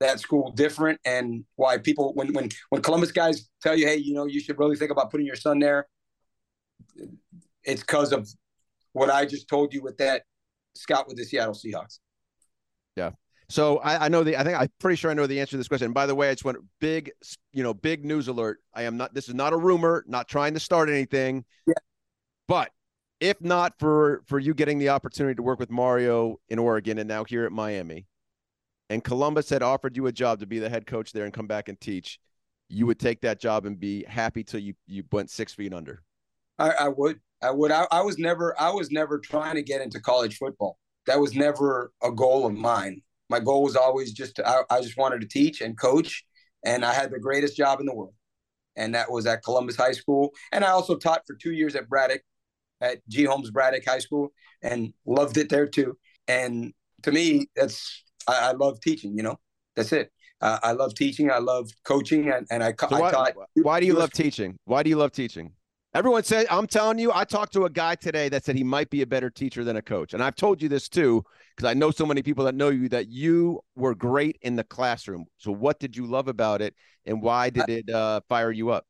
that 0.00 0.20
school 0.20 0.52
different 0.52 1.00
and 1.04 1.44
why 1.56 1.78
people 1.78 2.12
when 2.14 2.32
when 2.32 2.48
when 2.70 2.82
Columbus 2.82 3.12
guys 3.12 3.48
tell 3.62 3.76
you, 3.76 3.86
hey, 3.86 3.96
you 3.96 4.14
know, 4.14 4.26
you 4.26 4.40
should 4.40 4.58
really 4.58 4.76
think 4.76 4.90
about 4.90 5.10
putting 5.10 5.26
your 5.26 5.36
son 5.36 5.58
there. 5.58 5.86
It's 7.64 7.82
because 7.82 8.12
of 8.12 8.28
what 8.92 9.10
I 9.10 9.26
just 9.26 9.48
told 9.48 9.74
you 9.74 9.82
with 9.82 9.98
that 9.98 10.22
scout 10.74 11.08
with 11.08 11.16
the 11.16 11.24
Seattle 11.24 11.54
Seahawks. 11.54 11.98
Yeah. 12.96 13.10
So 13.50 13.78
I, 13.78 14.06
I, 14.06 14.08
know 14.08 14.24
the 14.24 14.36
I 14.36 14.44
think 14.44 14.60
I'm 14.60 14.68
pretty 14.78 14.96
sure 14.96 15.10
I 15.10 15.14
know 15.14 15.26
the 15.26 15.40
answer 15.40 15.52
to 15.52 15.56
this 15.56 15.68
question. 15.68 15.86
And 15.86 15.94
by 15.94 16.06
the 16.06 16.14
way, 16.14 16.28
I 16.28 16.32
just 16.32 16.44
want 16.44 16.58
big, 16.80 17.10
you 17.52 17.62
know, 17.62 17.72
big 17.72 18.04
news 18.04 18.28
alert. 18.28 18.58
I 18.74 18.82
am 18.82 18.96
not 18.96 19.14
this 19.14 19.28
is 19.28 19.34
not 19.34 19.52
a 19.52 19.56
rumor, 19.56 20.04
not 20.06 20.28
trying 20.28 20.54
to 20.54 20.60
start 20.60 20.88
anything. 20.88 21.44
Yeah. 21.66 21.74
But 22.46 22.70
if 23.20 23.40
not 23.40 23.78
for 23.78 24.22
for 24.26 24.38
you 24.38 24.54
getting 24.54 24.78
the 24.78 24.90
opportunity 24.90 25.34
to 25.36 25.42
work 25.42 25.58
with 25.58 25.70
Mario 25.70 26.36
in 26.48 26.58
Oregon 26.58 26.98
and 26.98 27.08
now 27.08 27.24
here 27.24 27.44
at 27.44 27.52
Miami, 27.52 28.06
and 28.90 29.02
Columbus 29.04 29.50
had 29.50 29.62
offered 29.62 29.96
you 29.96 30.06
a 30.06 30.12
job 30.12 30.40
to 30.40 30.46
be 30.46 30.58
the 30.58 30.68
head 30.68 30.86
coach 30.86 31.12
there 31.12 31.24
and 31.24 31.32
come 31.32 31.46
back 31.46 31.68
and 31.68 31.80
teach, 31.80 32.18
you 32.68 32.86
would 32.86 32.98
take 32.98 33.20
that 33.22 33.40
job 33.40 33.66
and 33.66 33.78
be 33.78 34.04
happy 34.04 34.44
till 34.44 34.60
you 34.60 34.74
you 34.86 35.04
went 35.12 35.30
six 35.30 35.54
feet 35.54 35.72
under. 35.72 36.02
I, 36.58 36.70
I 36.70 36.88
would. 36.88 37.20
I 37.42 37.50
would. 37.50 37.70
I, 37.70 37.86
I 37.90 38.00
was 38.02 38.18
never. 38.18 38.58
I 38.60 38.70
was 38.70 38.90
never 38.90 39.18
trying 39.18 39.54
to 39.54 39.62
get 39.62 39.80
into 39.80 40.00
college 40.00 40.36
football. 40.36 40.78
That 41.06 41.20
was 41.20 41.34
never 41.34 41.92
a 42.02 42.12
goal 42.12 42.46
of 42.46 42.54
mine 42.54 43.02
my 43.28 43.40
goal 43.40 43.62
was 43.62 43.76
always 43.76 44.12
just 44.12 44.36
to, 44.36 44.48
I, 44.48 44.62
I 44.70 44.80
just 44.80 44.96
wanted 44.96 45.20
to 45.20 45.28
teach 45.28 45.60
and 45.60 45.78
coach, 45.78 46.24
and 46.64 46.84
I 46.84 46.92
had 46.92 47.10
the 47.10 47.18
greatest 47.18 47.56
job 47.56 47.80
in 47.80 47.86
the 47.86 47.94
world, 47.94 48.14
and 48.76 48.94
that 48.94 49.10
was 49.10 49.26
at 49.26 49.42
Columbus 49.42 49.76
High 49.76 49.92
School, 49.92 50.32
and 50.52 50.64
I 50.64 50.70
also 50.70 50.96
taught 50.96 51.22
for 51.26 51.34
two 51.34 51.52
years 51.52 51.74
at 51.74 51.88
Braddock, 51.88 52.22
at 52.80 53.06
G 53.08 53.24
Holmes 53.24 53.50
Braddock 53.50 53.84
High 53.84 53.98
School, 53.98 54.32
and 54.62 54.92
loved 55.06 55.36
it 55.36 55.48
there 55.48 55.66
too. 55.66 55.96
And 56.26 56.72
to 57.02 57.12
me, 57.12 57.48
that's 57.54 58.04
I, 58.28 58.50
I 58.50 58.52
love 58.52 58.80
teaching. 58.80 59.16
You 59.16 59.24
know, 59.24 59.36
that's 59.74 59.92
it. 59.92 60.12
Uh, 60.40 60.58
I 60.62 60.72
love 60.72 60.94
teaching. 60.94 61.30
I 61.30 61.38
love 61.38 61.68
coaching, 61.84 62.30
and, 62.30 62.46
and 62.50 62.62
I, 62.62 62.72
so 62.78 62.94
I 62.94 63.00
why, 63.00 63.10
taught. 63.10 63.32
Why 63.54 63.80
do 63.80 63.86
you 63.86 63.94
love 63.94 64.12
teaching? 64.12 64.56
Why 64.66 64.84
do 64.84 64.90
you 64.90 64.96
love 64.96 65.10
teaching? 65.10 65.52
Everyone 65.94 66.22
said, 66.22 66.46
I'm 66.50 66.66
telling 66.66 66.98
you, 66.98 67.10
I 67.12 67.24
talked 67.24 67.54
to 67.54 67.64
a 67.64 67.70
guy 67.70 67.94
today 67.94 68.28
that 68.28 68.44
said 68.44 68.56
he 68.56 68.62
might 68.62 68.90
be 68.90 69.00
a 69.00 69.06
better 69.06 69.30
teacher 69.30 69.64
than 69.64 69.76
a 69.76 69.82
coach. 69.82 70.12
And 70.12 70.22
I've 70.22 70.36
told 70.36 70.60
you 70.60 70.68
this 70.68 70.86
too, 70.88 71.24
because 71.56 71.68
I 71.68 71.72
know 71.72 71.90
so 71.90 72.04
many 72.04 72.22
people 72.22 72.44
that 72.44 72.54
know 72.54 72.68
you 72.68 72.90
that 72.90 73.08
you 73.08 73.60
were 73.74 73.94
great 73.94 74.36
in 74.42 74.54
the 74.54 74.64
classroom. 74.64 75.24
So 75.38 75.50
what 75.50 75.80
did 75.80 75.96
you 75.96 76.06
love 76.06 76.28
about 76.28 76.60
it 76.60 76.74
and 77.06 77.22
why 77.22 77.48
did 77.48 77.70
it 77.70 77.90
uh, 77.90 78.20
fire 78.28 78.52
you 78.52 78.68
up? 78.68 78.84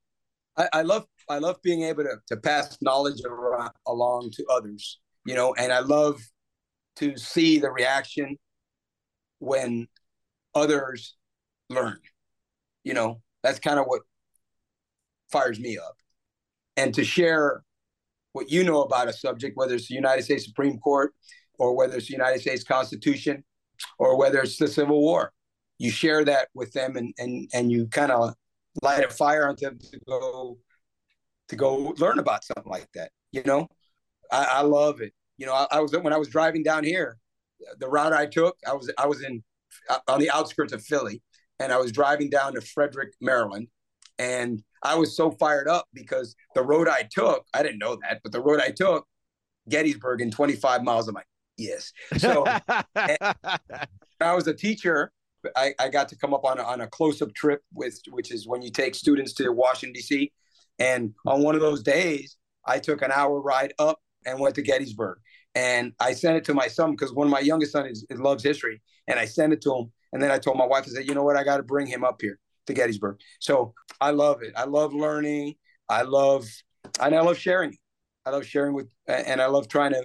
I, 0.57 0.69
I, 0.73 0.83
love 0.83 1.07
I 1.29 1.39
love 1.39 1.63
being 1.63 1.83
able 1.85 2.03
to, 2.03 2.17
to 2.27 2.37
pass 2.37 2.77
knowledge 2.83 3.23
around, 3.25 3.71
along 3.87 4.33
to 4.33 4.45
others, 4.51 4.99
you 5.25 5.37
know, 5.37 5.55
and 5.55 5.73
I 5.73 5.79
love 5.79 6.21
to 6.97 7.17
see 7.17 7.61
the 7.61 7.71
reaction 7.71 8.37
when 9.39 9.89
others 10.55 11.17
learn. 11.69 11.99
You 12.85 12.95
know, 12.95 13.23
that's 13.43 13.59
kind 13.59 13.79
of 13.79 13.87
what 13.87 14.03
fires 15.31 15.61
me 15.61 15.79
up 15.79 15.97
and 16.77 16.95
to 16.95 17.05
share 17.05 17.63
what 18.33 18.51
you 18.51 18.65
know 18.65 18.83
about 18.83 19.09
a 19.09 19.13
subject, 19.13 19.57
whether 19.57 19.75
it's 19.75 19.89
the 19.89 19.95
United 19.95 20.23
States 20.23 20.45
Supreme 20.45 20.79
Court 20.79 21.13
or 21.59 21.77
whether 21.77 21.97
it's 21.97 22.07
the 22.07 22.13
United 22.13 22.41
States 22.41 22.65
Constitution 22.65 23.45
or 23.99 24.17
whether 24.17 24.41
it's 24.41 24.57
the 24.57 24.69
Civil 24.69 25.01
War. 25.01 25.33
You 25.79 25.91
share 25.91 26.25
that 26.25 26.49
with 26.55 26.73
them 26.73 26.97
and 26.97 27.15
and 27.19 27.49
and 27.53 27.71
you 27.71 27.87
kind 27.87 28.11
of 28.11 28.35
light 28.83 29.05
a 29.05 29.11
fire 29.11 29.49
on 29.49 29.57
them 29.61 29.79
to 29.79 30.01
go 30.07 30.59
to 31.49 31.57
go 31.57 31.95
learn 31.99 32.19
about 32.19 32.45
something 32.45 32.71
like 32.71 32.89
that. 32.95 33.11
You 33.33 33.43
know, 33.45 33.69
I, 34.31 34.45
I 34.45 34.61
love 34.63 35.01
it. 35.01 35.13
You 35.37 35.47
know, 35.47 35.55
I, 35.55 35.67
I, 35.71 35.81
was 35.81 35.93
when 35.93 36.13
I 36.13 36.17
was 36.17 36.29
driving 36.29 36.63
down 36.63 36.85
here, 36.85 37.19
the 37.79 37.89
route 37.89 38.13
I 38.13 38.27
took, 38.27 38.57
I 38.67 38.73
was 38.73 38.91
I 38.99 39.07
was 39.07 39.23
in 39.23 39.43
uh, 39.89 39.99
on 40.09 40.21
the 40.21 40.31
outskirts 40.31 40.73
of 40.73 40.83
Philly, 40.83 41.23
and 41.61 41.73
I 41.73 41.79
was 41.79 41.93
driving 41.93 42.31
down 42.31 42.55
to 42.55 42.61
Frederick, 42.61 43.15
Maryland, 43.21 43.69
and 44.19 44.63
I 44.83 44.97
was 44.97 45.17
so 45.17 45.31
fired 45.31 45.69
up 45.69 45.87
because 45.93 46.35
the 46.55 46.63
road 46.63 46.89
I 46.89 47.09
took, 47.11 47.47
I 47.55 47.63
didn't 47.63 47.79
know 47.79 47.99
that, 48.03 48.21
but 48.23 48.33
the 48.33 48.41
road 48.41 48.61
I 48.61 48.71
took, 48.71 49.07
Gettysburg 49.69 50.21
in 50.21 50.31
25 50.31 50.83
miles. 50.83 51.09
I'm 51.09 51.15
like, 51.15 51.27
yes. 51.57 51.93
So 52.17 52.45
I 52.97 54.35
was 54.35 54.47
a 54.47 54.55
teacher. 54.55 55.13
I, 55.57 55.73
I 55.79 55.89
got 55.89 56.09
to 56.09 56.17
come 56.17 56.35
up 56.35 56.45
on 56.45 56.59
a, 56.59 56.63
on 56.63 56.81
a 56.81 56.87
close 56.89 57.23
up 57.23 57.33
trip 57.35 57.63
with, 57.73 58.01
which 58.11 58.33
is 58.33 58.47
when 58.47 58.63
you 58.63 58.71
take 58.71 58.95
students 58.95 59.33
to 59.35 59.51
Washington, 59.51 59.95
D.C. 59.95 60.33
And 60.79 61.15
on 61.27 61.43
one 61.43 61.55
of 61.55 61.61
those 61.61 61.83
days, 61.83 62.37
I 62.65 62.79
took 62.79 63.03
an 63.03 63.13
hour 63.13 63.41
ride 63.41 63.73
up 63.79 64.01
and 64.27 64.39
went 64.39 64.57
to 64.57 64.63
Gettysburg. 64.63 65.19
And 65.55 65.93
I 65.99 66.13
sent 66.13 66.37
it 66.37 66.45
to 66.45 66.55
my 66.55 66.69
son 66.69 66.93
because 66.93 67.13
one 67.13 67.27
of 67.27 67.31
my 67.31 67.41
youngest 67.41 67.73
son 67.73 67.87
is, 67.87 68.07
loves 68.11 68.45
history. 68.45 68.81
And 69.07 69.19
I 69.19 69.25
sent 69.25 69.53
it 69.53 69.61
to 69.63 69.75
him. 69.75 69.93
And 70.13 70.23
then 70.23 70.31
I 70.31 70.39
told 70.39 70.57
my 70.57 70.67
wife, 70.67 70.85
I 70.87 70.91
said, 70.91 71.07
you 71.07 71.15
know 71.15 71.25
what? 71.25 71.37
I 71.37 71.45
got 71.45 71.57
to 71.59 71.63
bring 71.63 71.87
him 71.87 72.05
up 72.05 72.21
here 72.21 72.39
to 72.67 72.75
Gettysburg. 72.75 73.19
So 73.41 73.75
I 74.01 74.11
love 74.11 74.43
it. 74.43 74.53
I 74.57 74.65
love 74.65 74.95
learning. 74.95 75.55
I 75.89 76.03
love, 76.03 76.47
and 77.01 77.15
I 77.15 77.21
love 77.21 77.39
sharing. 77.39 77.77
I 78.25 78.31
love 78.31 78.45
sharing 78.45 78.75
with, 78.75 78.91
and 79.07 79.41
I 79.41 79.47
love 79.47 79.69
trying 79.69 79.93
to, 79.93 80.03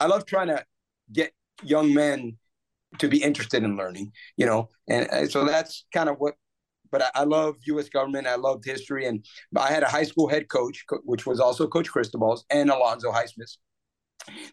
I 0.00 0.06
love 0.06 0.26
trying 0.26 0.48
to 0.48 0.64
get 1.12 1.32
young 1.62 1.94
men 1.94 2.36
to 2.98 3.08
be 3.08 3.22
interested 3.22 3.62
in 3.62 3.76
learning, 3.76 4.12
you 4.36 4.46
know, 4.46 4.68
and, 4.88 5.30
so 5.30 5.44
that's 5.44 5.86
kind 5.92 6.08
of 6.08 6.16
what. 6.18 6.34
But 6.92 7.02
I, 7.02 7.10
I 7.16 7.24
love 7.24 7.56
U.S. 7.66 7.88
government. 7.88 8.26
I 8.26 8.36
loved 8.36 8.64
history, 8.64 9.06
and 9.06 9.24
I 9.56 9.72
had 9.72 9.82
a 9.82 9.88
high 9.88 10.04
school 10.04 10.28
head 10.28 10.48
coach, 10.48 10.84
which 11.04 11.26
was 11.26 11.40
also 11.40 11.66
Coach 11.66 11.90
Cristobal's 11.90 12.44
and 12.50 12.70
Alonzo 12.70 13.10
Highsmith, 13.10 13.56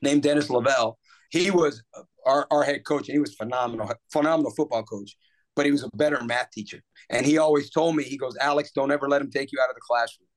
named 0.01 0.23
Dennis 0.23 0.49
Lavelle. 0.49 0.97
He 1.29 1.49
was 1.51 1.83
our, 2.25 2.47
our 2.51 2.63
head 2.63 2.85
coach, 2.85 3.07
and 3.07 3.15
he 3.15 3.19
was 3.19 3.33
phenomenal, 3.33 3.91
phenomenal 4.11 4.51
football 4.51 4.83
coach 4.83 5.15
but 5.55 5.65
he 5.65 5.71
was 5.71 5.83
a 5.83 5.89
better 5.95 6.23
math 6.23 6.51
teacher. 6.51 6.81
And 7.09 7.25
he 7.25 7.37
always 7.37 7.69
told 7.69 7.95
me, 7.95 8.03
he 8.03 8.17
goes, 8.17 8.35
Alex, 8.37 8.71
don't 8.73 8.91
ever 8.91 9.07
let 9.07 9.21
him 9.21 9.29
take 9.29 9.51
you 9.51 9.59
out 9.61 9.69
of 9.69 9.75
the 9.75 9.81
classroom. 9.81 10.27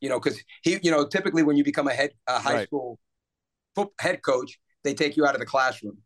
You 0.00 0.08
know, 0.08 0.20
because 0.20 0.40
he, 0.62 0.78
you 0.82 0.90
know, 0.90 1.06
typically 1.06 1.42
when 1.42 1.56
you 1.56 1.64
become 1.64 1.88
a 1.88 1.92
head 1.92 2.10
a 2.26 2.38
high 2.38 2.54
right. 2.54 2.66
school 2.66 2.98
foot, 3.74 3.90
head 4.00 4.22
coach, 4.22 4.58
they 4.84 4.94
take 4.94 5.16
you 5.16 5.26
out 5.26 5.34
of 5.34 5.40
the 5.40 5.46
classroom. 5.46 5.98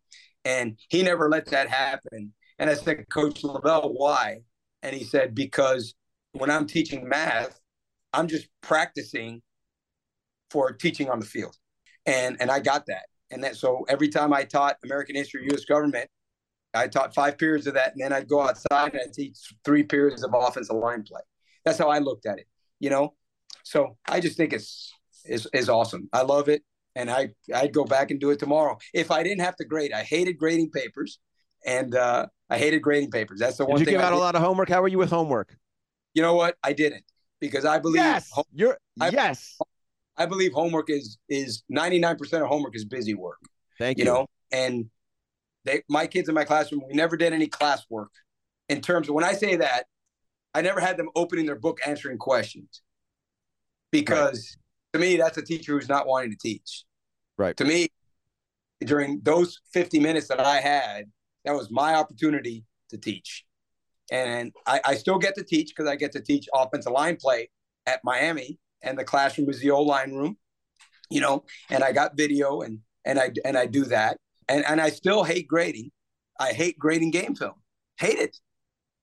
And 0.45 0.79
he 0.89 1.03
never 1.03 1.29
let 1.29 1.47
that 1.51 1.69
happen. 1.69 2.33
And 2.59 2.69
I 2.69 2.75
said, 2.75 3.05
Coach 3.11 3.45
Lavelle, 3.45 3.93
why? 3.93 4.39
And 4.83 4.95
he 4.97 5.05
said, 5.05 5.35
because 5.35 5.95
when 6.33 6.51
I'm 6.51 6.67
teaching 6.67 7.09
math, 7.09 7.61
I'm 8.13 8.29
just 8.29 8.49
practicing 8.61 9.43
for 10.51 10.73
teaching 10.73 11.09
on 11.09 11.21
the 11.21 11.27
field. 11.27 11.57
And 12.07 12.37
and 12.41 12.51
I 12.51 12.61
got 12.61 12.87
that. 12.87 13.05
And 13.31 13.43
that 13.45 13.57
so 13.57 13.85
every 13.89 14.09
time 14.09 14.33
I 14.33 14.45
taught 14.45 14.77
American 14.85 15.17
history, 15.17 15.49
US 15.53 15.65
government, 15.65 16.09
I 16.75 16.89
taught 16.89 17.15
five 17.15 17.39
periods 17.39 17.67
of 17.67 17.75
that, 17.75 17.93
and 17.93 18.01
then 18.01 18.13
I'd 18.13 18.29
go 18.29 18.41
outside 18.41 18.93
and 18.93 19.03
I'd 19.03 19.13
teach 19.13 19.37
three 19.65 19.83
periods 19.83 20.23
of 20.23 20.33
offensive 20.35 20.77
line 20.77 21.03
play. 21.03 21.21
That's 21.65 21.79
how 21.79 21.89
I 21.89 21.99
looked 21.99 22.27
at 22.27 22.39
it, 22.39 22.47
you 22.81 22.91
know. 22.91 23.15
So 23.65 23.97
I 24.09 24.21
just 24.21 24.37
think 24.37 24.53
it's 24.53 24.93
is 25.25 25.47
is 25.53 25.69
awesome. 25.69 26.09
I 26.13 26.23
love 26.23 26.49
it, 26.49 26.63
and 26.95 27.11
I 27.11 27.31
I'd 27.55 27.73
go 27.73 27.85
back 27.85 28.11
and 28.11 28.21
do 28.21 28.31
it 28.31 28.39
tomorrow 28.39 28.79
if 28.95 29.11
I 29.11 29.23
didn't 29.23 29.45
have 29.45 29.57
to 29.57 29.65
grade. 29.65 29.93
I 29.93 30.03
hated 30.03 30.39
grading 30.39 30.71
papers, 30.71 31.19
and 31.65 31.95
uh, 31.95 32.27
I 32.51 32.59
hated 32.59 32.81
grading 32.81 33.11
papers. 33.11 33.41
That's 33.41 33.59
the 33.59 33.67
one. 33.67 33.79
Did 33.79 33.87
you 33.87 33.93
give 33.93 34.01
out 34.01 34.13
a 34.13 34.19
lot 34.19 34.35
of 34.35 34.43
homework? 34.43 34.69
How 34.69 34.83
were 34.83 34.89
you 34.89 34.99
with 34.99 35.11
homework? 35.11 35.57
You 36.15 36.23
know 36.23 36.35
what? 36.35 36.57
I 36.63 36.73
didn't 36.73 37.05
because 37.41 37.65
I 37.65 37.79
believe 37.79 38.03
yes, 38.03 38.31
home, 38.31 38.45
you're 38.53 38.79
I, 39.01 39.11
yes. 39.11 39.59
I 40.17 40.27
believe 40.27 40.53
homework 40.53 40.91
is 40.91 41.19
is 41.29 41.63
ninety 41.69 41.99
nine 41.99 42.17
percent 42.17 42.43
of 42.43 42.49
homework 42.49 42.77
is 42.77 42.85
busy 42.85 43.15
work. 43.15 43.39
Thank 43.79 43.99
you. 43.99 44.05
You 44.05 44.11
know, 44.11 44.27
and 44.53 44.87
they, 45.65 45.83
my 45.89 46.07
kids 46.07 46.29
in 46.29 46.35
my 46.35 46.45
classroom, 46.45 46.83
we 46.87 46.95
never 46.95 47.17
did 47.17 47.33
any 47.33 47.47
classwork. 47.47 48.09
In 48.69 48.81
terms 48.81 49.09
of 49.09 49.15
when 49.15 49.25
I 49.25 49.33
say 49.33 49.57
that, 49.57 49.87
I 50.55 50.63
never 50.63 50.81
had 50.81 50.97
them 50.97 51.09
opening 51.15 51.47
their 51.47 51.59
book 51.59 51.79
answering 51.87 52.19
questions 52.19 52.83
because 53.91 54.57
right. 54.95 55.01
to 55.01 55.07
me, 55.07 55.17
that's 55.17 55.39
a 55.39 55.43
teacher 55.43 55.73
who's 55.73 55.89
not 55.89 56.07
wanting 56.07 56.31
to 56.31 56.37
teach. 56.37 56.85
Right. 57.39 57.57
To 57.57 57.65
me, 57.65 57.89
during 58.81 59.21
those 59.23 59.61
50 59.73 60.01
minutes 60.01 60.29
that 60.29 60.41
I 60.41 60.61
had, 60.61 61.05
that 61.45 61.55
was 61.55 61.71
my 61.71 61.95
opportunity 61.95 62.65
to 62.91 62.99
teach. 62.99 63.45
and 64.11 64.53
I, 64.67 64.81
I 64.85 64.95
still 64.95 65.19
get 65.19 65.35
to 65.37 65.45
teach 65.45 65.73
because 65.75 65.91
I 65.91 65.97
get 65.97 66.13
to 66.13 66.21
teach 66.21 66.47
offensive 66.55 66.93
line 66.93 67.17
play 67.17 67.49
at 67.87 68.01
Miami, 68.05 68.59
and 68.83 68.99
the 68.99 69.05
classroom 69.05 69.49
is 69.51 69.61
the 69.61 69.71
old 69.71 69.87
line 69.87 70.13
room, 70.13 70.37
you 71.11 71.21
know, 71.21 71.45
and 71.71 71.83
I 71.83 71.93
got 71.93 72.17
video 72.17 72.63
and 72.63 72.81
and 73.05 73.19
I 73.19 73.31
and 73.45 73.57
I 73.57 73.67
do 73.67 73.85
that, 73.87 74.19
and 74.49 74.65
and 74.65 74.81
I 74.81 74.91
still 74.91 75.25
hate 75.25 75.49
grading. 75.49 75.91
I 76.39 76.53
hate 76.53 76.79
grading 76.79 77.11
game 77.11 77.35
film. 77.35 77.55
Hate 77.99 78.19
it, 78.19 78.37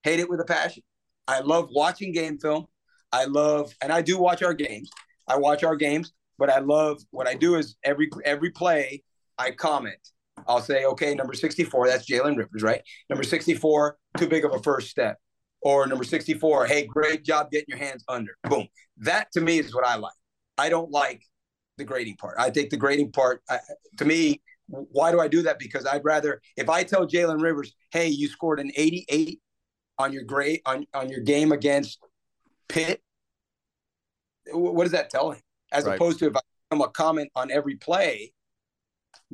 hate 0.03 0.19
it 0.19 0.29
with 0.29 0.39
a 0.39 0.45
passion. 0.45 0.83
I 1.27 1.41
love 1.41 1.69
watching 1.71 2.11
game 2.11 2.39
film. 2.39 2.65
I 3.11 3.25
love, 3.25 3.73
and 3.81 3.91
I 3.91 4.01
do 4.01 4.17
watch 4.17 4.43
our 4.43 4.53
games. 4.53 4.89
I 5.27 5.37
watch 5.37 5.63
our 5.63 5.75
games, 5.75 6.11
but 6.37 6.49
I 6.49 6.59
love 6.59 7.01
what 7.11 7.27
I 7.27 7.35
do 7.35 7.55
is 7.55 7.75
every 7.83 8.09
every 8.25 8.51
play 8.51 9.03
I 9.37 9.51
comment. 9.51 9.99
I'll 10.47 10.61
say, 10.61 10.85
okay, 10.85 11.13
number 11.15 11.33
64, 11.33 11.87
that's 11.87 12.09
Jalen 12.09 12.37
Rivers, 12.37 12.63
right? 12.63 12.81
Number 13.09 13.23
64, 13.23 13.97
too 14.17 14.27
big 14.27 14.45
of 14.45 14.53
a 14.53 14.59
first 14.59 14.89
step. 14.89 15.17
Or 15.61 15.85
number 15.87 16.03
64, 16.03 16.67
hey, 16.67 16.85
great 16.85 17.25
job 17.25 17.51
getting 17.51 17.65
your 17.67 17.77
hands 17.77 18.03
under. 18.07 18.31
Boom. 18.49 18.67
That 18.97 19.31
to 19.33 19.41
me 19.41 19.59
is 19.59 19.75
what 19.75 19.85
I 19.85 19.95
like. 19.95 20.13
I 20.57 20.69
don't 20.69 20.91
like 20.91 21.21
the 21.77 21.83
grading 21.83 22.17
part. 22.17 22.35
I 22.37 22.49
think 22.49 22.69
the 22.69 22.77
grading 22.77 23.11
part, 23.11 23.41
I, 23.49 23.59
to 23.97 24.05
me, 24.05 24.41
why 24.67 25.11
do 25.11 25.19
I 25.19 25.27
do 25.27 25.41
that? 25.43 25.59
Because 25.59 25.85
I'd 25.85 26.05
rather, 26.05 26.41
if 26.55 26.69
I 26.69 26.83
tell 26.83 27.07
Jalen 27.07 27.41
Rivers, 27.41 27.73
hey, 27.91 28.07
you 28.07 28.27
scored 28.27 28.59
an 28.59 28.71
88 28.75 29.41
on 29.97 30.13
your 30.13 30.23
grade 30.23 30.61
on, 30.65 30.85
on 30.93 31.09
your 31.09 31.21
game 31.21 31.51
against 31.51 31.99
Pitt, 32.67 33.01
what 34.51 34.83
does 34.83 34.91
that 34.91 35.09
tell 35.09 35.31
him? 35.31 35.41
As 35.71 35.85
right. 35.85 35.95
opposed 35.95 36.19
to 36.19 36.27
if 36.27 36.35
I 36.35 36.39
come 36.71 36.81
a 36.81 36.89
comment 36.89 37.29
on 37.35 37.51
every 37.51 37.75
play, 37.75 38.31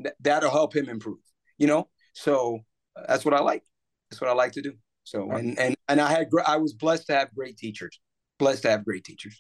th- 0.02 0.16
that'll 0.22 0.52
help 0.52 0.76
him 0.76 0.90
improve. 0.90 1.20
You 1.58 1.68
know, 1.68 1.90
so 2.14 2.60
uh, 2.98 3.04
that's 3.08 3.24
what 3.24 3.34
I 3.34 3.40
like. 3.40 3.64
That's 4.10 4.22
what 4.22 4.30
I 4.30 4.34
like 4.34 4.54
to 4.54 4.62
do. 4.62 4.74
So 5.06 5.32
and 5.32 5.58
and 5.58 5.76
and 5.88 6.02
I 6.02 6.12
had 6.12 6.28
I 6.46 6.58
was 6.58 6.74
blessed 6.74 7.08
to 7.08 7.14
have 7.14 7.34
great 7.34 7.58
teachers. 7.58 8.00
Blessed 8.40 8.64
to 8.64 8.72
have 8.72 8.84
great 8.84 9.06
teachers. 9.06 9.40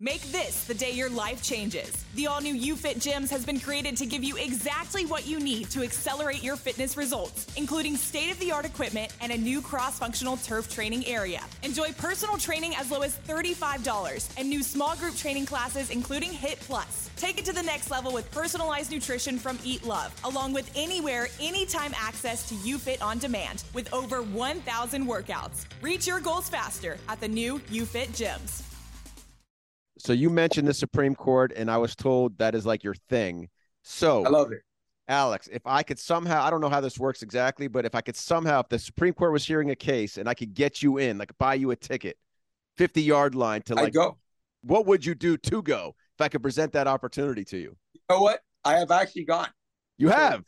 Make 0.00 0.22
this 0.30 0.62
the 0.62 0.74
day 0.74 0.92
your 0.92 1.10
life 1.10 1.42
changes. 1.42 2.04
The 2.14 2.28
all 2.28 2.40
new 2.40 2.54
UFit 2.76 2.98
Gyms 2.98 3.30
has 3.30 3.44
been 3.44 3.58
created 3.58 3.96
to 3.96 4.06
give 4.06 4.22
you 4.22 4.36
exactly 4.36 5.04
what 5.04 5.26
you 5.26 5.40
need 5.40 5.70
to 5.70 5.82
accelerate 5.82 6.40
your 6.40 6.54
fitness 6.54 6.96
results, 6.96 7.48
including 7.56 7.96
state 7.96 8.30
of 8.30 8.38
the 8.38 8.52
art 8.52 8.64
equipment 8.64 9.12
and 9.20 9.32
a 9.32 9.36
new 9.36 9.60
cross 9.60 9.98
functional 9.98 10.36
turf 10.36 10.72
training 10.72 11.04
area. 11.08 11.42
Enjoy 11.64 11.90
personal 11.94 12.36
training 12.36 12.76
as 12.76 12.92
low 12.92 13.00
as 13.00 13.18
$35 13.26 14.28
and 14.38 14.48
new 14.48 14.62
small 14.62 14.94
group 14.94 15.16
training 15.16 15.46
classes, 15.46 15.90
including 15.90 16.32
HIT 16.32 16.60
Plus. 16.60 17.10
Take 17.16 17.40
it 17.40 17.44
to 17.46 17.52
the 17.52 17.64
next 17.64 17.90
level 17.90 18.12
with 18.12 18.30
personalized 18.30 18.92
nutrition 18.92 19.36
from 19.36 19.58
Eat 19.64 19.84
Love, 19.84 20.14
along 20.22 20.52
with 20.52 20.70
anywhere, 20.76 21.26
anytime 21.40 21.92
access 21.96 22.48
to 22.48 22.54
UFit 22.54 23.02
on 23.02 23.18
demand 23.18 23.64
with 23.74 23.92
over 23.92 24.22
1,000 24.22 25.08
workouts. 25.08 25.64
Reach 25.82 26.06
your 26.06 26.20
goals 26.20 26.48
faster 26.48 26.98
at 27.08 27.18
the 27.20 27.26
new 27.26 27.58
UFit 27.58 28.06
Gyms. 28.10 28.67
So 29.98 30.12
you 30.12 30.30
mentioned 30.30 30.68
the 30.68 30.74
Supreme 30.74 31.14
Court, 31.14 31.52
and 31.56 31.70
I 31.70 31.76
was 31.76 31.96
told 31.96 32.38
that 32.38 32.54
is 32.54 32.64
like 32.64 32.84
your 32.84 32.94
thing. 33.08 33.48
So 33.82 34.24
I 34.24 34.28
love 34.28 34.52
it. 34.52 34.62
Alex, 35.08 35.48
if 35.50 35.66
I 35.66 35.82
could 35.82 35.98
somehow, 35.98 36.44
I 36.44 36.50
don't 36.50 36.60
know 36.60 36.68
how 36.68 36.82
this 36.82 36.98
works 36.98 37.22
exactly, 37.22 37.66
but 37.66 37.86
if 37.86 37.94
I 37.94 38.02
could 38.02 38.16
somehow, 38.16 38.60
if 38.60 38.68
the 38.68 38.78
Supreme 38.78 39.14
Court 39.14 39.32
was 39.32 39.44
hearing 39.44 39.70
a 39.70 39.76
case 39.76 40.18
and 40.18 40.28
I 40.28 40.34
could 40.34 40.52
get 40.52 40.82
you 40.82 40.98
in, 40.98 41.16
like 41.16 41.36
buy 41.38 41.54
you 41.54 41.70
a 41.70 41.76
ticket, 41.76 42.18
50 42.76 43.02
yard 43.02 43.34
line 43.34 43.62
to 43.62 43.74
like 43.74 43.86
I'd 43.86 43.94
go. 43.94 44.18
What 44.62 44.86
would 44.86 45.06
you 45.06 45.14
do 45.14 45.36
to 45.36 45.62
go 45.62 45.94
if 46.14 46.20
I 46.20 46.28
could 46.28 46.42
present 46.42 46.72
that 46.72 46.86
opportunity 46.86 47.44
to 47.46 47.56
you? 47.56 47.76
You 47.94 48.00
know 48.10 48.20
what? 48.20 48.40
I 48.64 48.74
have 48.76 48.90
actually 48.90 49.24
gone. 49.24 49.48
You 49.96 50.08
have? 50.08 50.44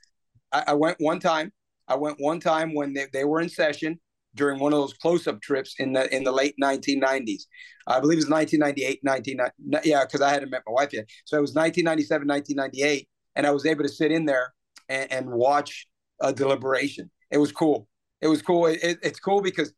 I, 0.53 0.65
I 0.69 0.75
went 0.75 0.97
one 1.01 1.21
time. 1.21 1.53
I 1.89 1.95
went 1.97 2.17
one 2.21 2.39
time 2.39 2.75
when 2.75 2.93
they, 2.93 3.07
they 3.13 3.25
were 3.25 3.41
in 3.41 3.49
session 3.49 3.99
during 4.35 4.61
one 4.61 4.73
of 4.73 4.79
those 4.79 4.95
close-up 4.95 5.41
trips 5.41 5.75
in 5.79 5.93
the 5.93 6.15
in 6.15 6.25
the 6.25 6.33
late 6.33 6.55
1990s. 6.63 7.43
I 7.87 8.01
believe 8.01 8.19
it 8.19 8.27
was 8.27 8.31
1998, 8.31 9.01
1990. 9.03 9.89
Yeah, 9.89 10.05
because 10.05 10.21
I 10.21 10.31
hadn't 10.31 10.51
met 10.51 10.63
my 10.67 10.73
wife 10.73 10.93
yet. 10.93 11.07
So 11.25 11.37
it 11.37 11.41
was 11.41 11.55
1997, 11.55 12.29
1998, 12.29 13.09
and 13.37 13.47
I 13.47 13.51
was 13.51 13.67
able 13.67 13.83
to 13.83 13.89
sit 13.89 14.13
in 14.13 14.27
there 14.27 14.53
and, 14.89 15.11
and 15.11 15.31
watch 15.31 15.87
a 16.21 16.33
deliberation. 16.33 17.11
It 17.31 17.39
was 17.39 17.53
cool. 17.53 17.89
It 18.21 18.29
was 18.29 18.43
cool. 18.43 18.67
It, 18.67 18.99
it's 19.03 19.21
cool 19.21 19.41
because 19.41 19.73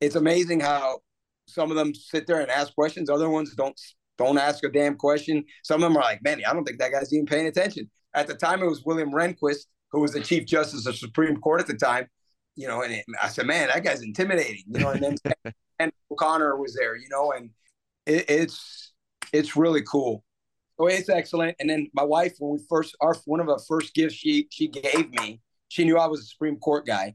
it's 0.00 0.16
amazing 0.16 0.60
how 0.60 1.00
some 1.48 1.70
of 1.70 1.76
them 1.76 1.94
sit 1.94 2.26
there 2.26 2.40
and 2.40 2.50
ask 2.50 2.74
questions. 2.74 3.08
Other 3.08 3.30
ones 3.30 3.54
don't 3.56 3.78
don't 4.18 4.38
ask 4.38 4.64
a 4.64 4.68
damn 4.68 4.96
question. 4.96 5.44
Some 5.62 5.82
of 5.82 5.90
them 5.90 5.96
are 5.96 6.02
like, 6.02 6.22
man, 6.22 6.40
I 6.48 6.52
don't 6.52 6.64
think 6.64 6.78
that 6.78 6.92
guy's 6.92 7.12
even 7.12 7.26
paying 7.26 7.46
attention. 7.46 7.90
At 8.14 8.26
the 8.26 8.34
time, 8.34 8.62
it 8.62 8.66
was 8.66 8.82
William 8.84 9.10
Rehnquist, 9.10 9.66
who 9.92 10.00
was 10.00 10.12
the 10.12 10.20
Chief 10.20 10.46
Justice 10.46 10.86
of 10.86 10.94
the 10.94 10.98
Supreme 10.98 11.36
Court 11.36 11.60
at 11.60 11.66
the 11.66 11.74
time, 11.74 12.06
you 12.56 12.66
know, 12.66 12.82
and 12.82 12.92
it, 12.94 13.04
I 13.22 13.28
said, 13.28 13.46
man, 13.46 13.68
that 13.68 13.84
guy's 13.84 14.02
intimidating, 14.02 14.64
you 14.66 14.80
know, 14.80 14.90
and 14.90 15.02
then 15.02 15.16
and 15.78 15.92
O'Connor 16.10 16.56
was 16.56 16.74
there, 16.74 16.96
you 16.96 17.08
know, 17.10 17.32
and 17.32 17.50
it, 18.06 18.24
it's 18.28 18.92
it's 19.32 19.56
really 19.56 19.82
cool. 19.82 20.24
So 20.78 20.86
it's 20.86 21.08
excellent. 21.08 21.56
And 21.60 21.70
then 21.70 21.88
my 21.94 22.02
wife, 22.02 22.34
when 22.38 22.52
we 22.52 22.64
first, 22.68 22.96
our 23.00 23.14
one 23.26 23.40
of 23.40 23.46
the 23.46 23.62
first 23.68 23.94
gifts 23.94 24.14
she 24.14 24.48
she 24.50 24.68
gave 24.68 25.10
me, 25.10 25.40
she 25.68 25.84
knew 25.84 25.98
I 25.98 26.06
was 26.06 26.20
a 26.20 26.24
Supreme 26.24 26.56
Court 26.56 26.86
guy. 26.86 27.14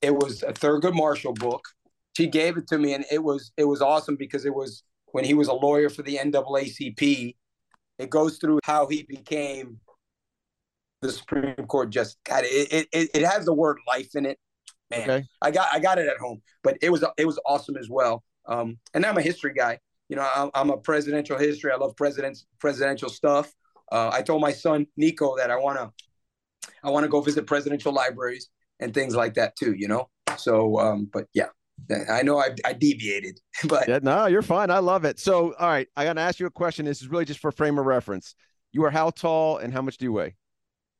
It 0.00 0.14
was 0.14 0.42
a 0.42 0.52
Thurgood 0.52 0.94
Marshall 0.94 1.34
book. 1.34 1.68
She 2.16 2.26
gave 2.26 2.56
it 2.56 2.66
to 2.68 2.78
me, 2.78 2.94
and 2.94 3.04
it 3.10 3.22
was 3.22 3.52
it 3.56 3.64
was 3.64 3.82
awesome 3.82 4.16
because 4.16 4.44
it 4.44 4.54
was 4.54 4.82
when 5.12 5.24
he 5.24 5.34
was 5.34 5.48
a 5.48 5.52
lawyer 5.52 5.90
for 5.90 6.02
the 6.02 6.16
NAACP. 6.16 7.36
It 7.98 8.10
goes 8.10 8.38
through 8.38 8.60
how 8.64 8.86
he 8.86 9.02
became 9.02 9.80
the 11.02 11.12
Supreme 11.12 11.54
Court 11.66 11.90
just 11.90 12.18
God, 12.24 12.44
it, 12.46 12.88
it 12.92 13.10
it 13.14 13.24
has 13.24 13.44
the 13.44 13.52
word 13.52 13.78
life 13.86 14.14
in 14.14 14.26
it 14.26 14.38
man, 14.90 15.02
okay. 15.02 15.26
I 15.42 15.50
got 15.50 15.68
I 15.72 15.78
got 15.78 15.98
it 15.98 16.08
at 16.08 16.18
home, 16.18 16.42
but 16.62 16.78
it 16.82 16.90
was 16.90 17.04
it 17.16 17.26
was 17.26 17.38
awesome 17.46 17.76
as 17.76 17.88
well. 17.88 18.24
Um, 18.46 18.78
and 18.94 19.04
I'm 19.04 19.18
a 19.18 19.22
history 19.22 19.52
guy. 19.52 19.78
You 20.08 20.16
know, 20.16 20.28
I'm, 20.34 20.50
I'm 20.54 20.70
a 20.70 20.78
presidential 20.78 21.38
history. 21.38 21.70
I 21.70 21.76
love 21.76 21.96
presidents 21.96 22.46
presidential 22.58 23.08
stuff. 23.08 23.52
Uh, 23.92 24.10
I 24.12 24.22
told 24.22 24.40
my 24.40 24.52
son 24.52 24.86
Nico 24.96 25.36
that 25.36 25.50
I 25.50 25.56
want 25.56 25.78
to 25.78 25.92
I 26.82 26.90
want 26.90 27.04
to 27.04 27.08
go 27.08 27.20
visit 27.20 27.46
presidential 27.46 27.92
libraries 27.92 28.48
and 28.80 28.94
things 28.94 29.14
like 29.14 29.34
that 29.34 29.56
too. 29.56 29.74
You 29.76 29.88
know, 29.88 30.08
so 30.36 30.78
um, 30.78 31.08
but 31.12 31.26
yeah. 31.34 31.48
I 32.10 32.22
know 32.22 32.40
I, 32.40 32.48
I 32.64 32.72
deviated, 32.72 33.38
but 33.68 33.88
yeah, 33.88 34.00
no, 34.02 34.26
you're 34.26 34.42
fine. 34.42 34.68
I 34.68 34.80
love 34.80 35.04
it. 35.04 35.20
So, 35.20 35.54
all 35.54 35.68
right, 35.68 35.86
I 35.96 36.04
got 36.04 36.14
to 36.14 36.20
ask 36.20 36.40
you 36.40 36.46
a 36.46 36.50
question. 36.50 36.86
This 36.86 37.00
is 37.00 37.06
really 37.06 37.24
just 37.24 37.38
for 37.38 37.52
frame 37.52 37.78
of 37.78 37.86
reference. 37.86 38.34
You 38.72 38.84
are 38.84 38.90
how 38.90 39.10
tall 39.10 39.58
and 39.58 39.72
how 39.72 39.80
much 39.80 39.96
do 39.96 40.04
you 40.04 40.12
weigh? 40.12 40.34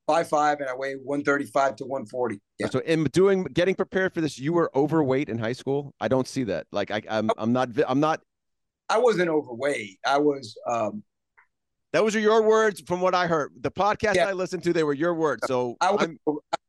Five 0.08 0.28
five 0.28 0.60
and 0.60 0.68
I 0.68 0.74
weigh 0.74 0.94
one 0.94 1.22
thirty 1.22 1.44
five 1.44 1.76
to 1.76 1.84
one 1.84 2.06
forty. 2.06 2.40
Yeah. 2.58 2.68
So 2.70 2.80
in 2.80 3.04
doing 3.04 3.44
getting 3.44 3.76
prepared 3.76 4.14
for 4.14 4.20
this, 4.20 4.38
you 4.38 4.52
were 4.52 4.72
overweight 4.74 5.28
in 5.28 5.38
high 5.38 5.52
school. 5.52 5.94
I 6.00 6.08
don't 6.08 6.26
see 6.26 6.44
that. 6.44 6.66
Like 6.72 6.90
I, 6.90 7.02
I'm 7.08 7.30
I'm 7.38 7.52
not 7.52 7.68
I'm 7.86 8.00
not. 8.00 8.20
I 8.88 8.98
wasn't 8.98 9.28
overweight. 9.28 9.98
I 10.04 10.18
was. 10.18 10.58
um 10.66 11.04
That 11.92 12.02
was 12.02 12.14
your 12.14 12.42
words 12.42 12.82
from 12.86 13.00
what 13.00 13.14
I 13.14 13.26
heard. 13.26 13.52
The 13.60 13.70
podcast 13.70 14.16
yeah. 14.16 14.28
I 14.28 14.32
listened 14.32 14.62
to, 14.64 14.72
they 14.72 14.82
were 14.82 14.94
your 14.94 15.14
words. 15.14 15.46
So 15.46 15.76
I 15.80 15.92
was. 15.92 16.08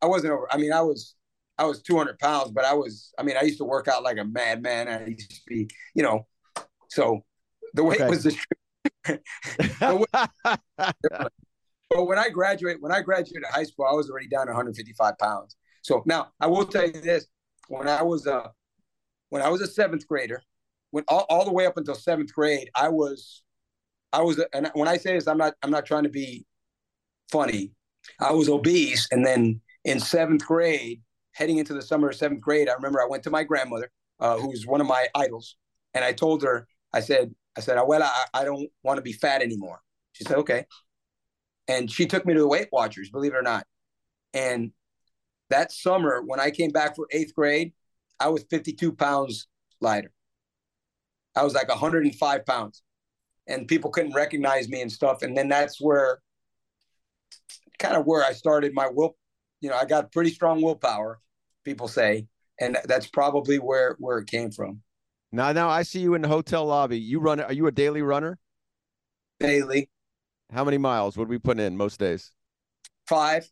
I 0.01 0.05
wasn't 0.05 0.33
over. 0.33 0.47
I 0.51 0.57
mean, 0.57 0.73
I 0.73 0.81
was. 0.81 1.15
I 1.57 1.65
was 1.65 1.81
200 1.81 2.19
pounds, 2.19 2.51
but 2.51 2.65
I 2.65 2.73
was. 2.73 3.13
I 3.17 3.23
mean, 3.23 3.37
I 3.37 3.43
used 3.43 3.57
to 3.57 3.65
work 3.65 3.87
out 3.87 4.03
like 4.03 4.17
a 4.17 4.25
madman. 4.25 4.87
I 4.87 5.07
used 5.07 5.31
to 5.31 5.41
be, 5.47 5.69
you 5.95 6.03
know. 6.03 6.27
So 6.89 7.21
the 7.73 7.83
weight 7.83 8.01
okay. 8.01 8.09
was 8.09 8.23
the. 8.23 8.37
But 11.89 12.05
when 12.05 12.19
I 12.19 12.29
graduated, 12.29 12.81
when 12.81 12.91
I 12.91 13.01
graduated 13.01 13.47
high 13.49 13.63
school, 13.63 13.85
I 13.89 13.93
was 13.93 14.09
already 14.09 14.27
down 14.27 14.47
155 14.47 15.17
pounds. 15.17 15.55
So 15.81 16.03
now 16.05 16.27
I 16.39 16.47
will 16.47 16.65
tell 16.65 16.85
you 16.85 16.93
this: 16.93 17.27
when 17.67 17.87
I 17.87 18.03
was 18.03 18.27
a 18.27 18.51
when 19.29 19.41
I 19.41 19.49
was 19.49 19.61
a 19.61 19.67
seventh 19.67 20.07
grader, 20.07 20.41
when 20.91 21.03
all, 21.07 21.25
all 21.29 21.45
the 21.45 21.51
way 21.51 21.65
up 21.65 21.77
until 21.77 21.95
seventh 21.95 22.33
grade, 22.33 22.69
I 22.75 22.89
was 22.89 23.43
I 24.13 24.21
was 24.21 24.43
and 24.53 24.69
when 24.73 24.87
I 24.87 24.97
say 24.97 25.13
this, 25.13 25.27
I'm 25.27 25.37
not 25.37 25.55
I'm 25.63 25.71
not 25.71 25.85
trying 25.85 26.03
to 26.03 26.09
be 26.09 26.45
funny. 27.31 27.71
I 28.19 28.31
was 28.31 28.49
obese, 28.49 29.07
and 29.11 29.25
then 29.25 29.61
in 29.83 29.99
seventh 29.99 30.45
grade, 30.45 31.01
heading 31.33 31.57
into 31.57 31.73
the 31.73 31.81
summer 31.81 32.09
of 32.09 32.15
seventh 32.15 32.41
grade, 32.41 32.69
I 32.69 32.73
remember 32.73 33.01
I 33.01 33.07
went 33.07 33.23
to 33.23 33.29
my 33.29 33.43
grandmother, 33.43 33.91
uh, 34.19 34.37
who's 34.37 34.65
one 34.65 34.81
of 34.81 34.87
my 34.87 35.07
idols, 35.15 35.55
and 35.93 36.03
I 36.03 36.13
told 36.13 36.43
her, 36.43 36.67
I 36.93 37.01
said, 37.01 37.33
I 37.57 37.61
said, 37.61 37.79
well, 37.85 38.03
I, 38.03 38.25
I 38.33 38.45
don't 38.45 38.69
want 38.83 38.97
to 38.97 39.01
be 39.01 39.13
fat 39.13 39.41
anymore. 39.41 39.81
She 40.13 40.23
said, 40.23 40.37
okay. 40.37 40.65
And 41.69 41.89
she 41.89 42.07
took 42.07 42.25
me 42.25 42.33
to 42.33 42.39
the 42.39 42.47
Weight 42.47 42.67
Watchers, 42.71 43.11
believe 43.11 43.33
it 43.33 43.37
or 43.37 43.43
not. 43.43 43.65
And 44.33 44.71
that 45.51 45.71
summer, 45.71 46.21
when 46.25 46.39
I 46.39 46.49
came 46.49 46.71
back 46.71 46.95
for 46.95 47.07
eighth 47.11 47.33
grade, 47.35 47.73
I 48.19 48.29
was 48.29 48.43
52 48.49 48.91
pounds 48.93 49.47
lighter. 49.79 50.11
I 51.35 51.43
was 51.43 51.53
like 51.53 51.69
105 51.69 52.45
pounds, 52.45 52.81
and 53.47 53.67
people 53.67 53.91
couldn't 53.91 54.13
recognize 54.13 54.67
me 54.67 54.81
and 54.81 54.91
stuff. 54.91 55.21
And 55.21 55.37
then 55.37 55.47
that's 55.47 55.79
where, 55.79 56.19
kind 57.77 57.95
of 57.95 58.05
where 58.05 58.25
I 58.25 58.33
started 58.33 58.73
my 58.73 58.89
will. 58.91 59.15
You 59.61 59.69
know, 59.69 59.77
I 59.77 59.85
got 59.85 60.11
pretty 60.11 60.31
strong 60.31 60.63
willpower, 60.63 61.19
people 61.63 61.87
say, 61.87 62.25
and 62.59 62.77
that's 62.85 63.07
probably 63.07 63.59
where 63.59 63.95
where 63.99 64.17
it 64.17 64.27
came 64.27 64.49
from. 64.49 64.81
Now, 65.31 65.51
now 65.51 65.69
I 65.69 65.83
see 65.83 65.99
you 65.99 66.15
in 66.15 66.23
the 66.23 66.27
hotel 66.27 66.65
lobby. 66.65 66.99
You 66.99 67.19
run? 67.19 67.39
Are 67.39 67.53
you 67.53 67.67
a 67.67 67.71
daily 67.71 68.01
runner? 68.01 68.39
Daily. 69.39 69.89
How 70.51 70.63
many 70.63 70.77
miles 70.77 71.17
would 71.17 71.29
we 71.29 71.37
put 71.37 71.59
in 71.59 71.77
most 71.77 71.99
days? 71.99 72.31
Five. 73.07 73.49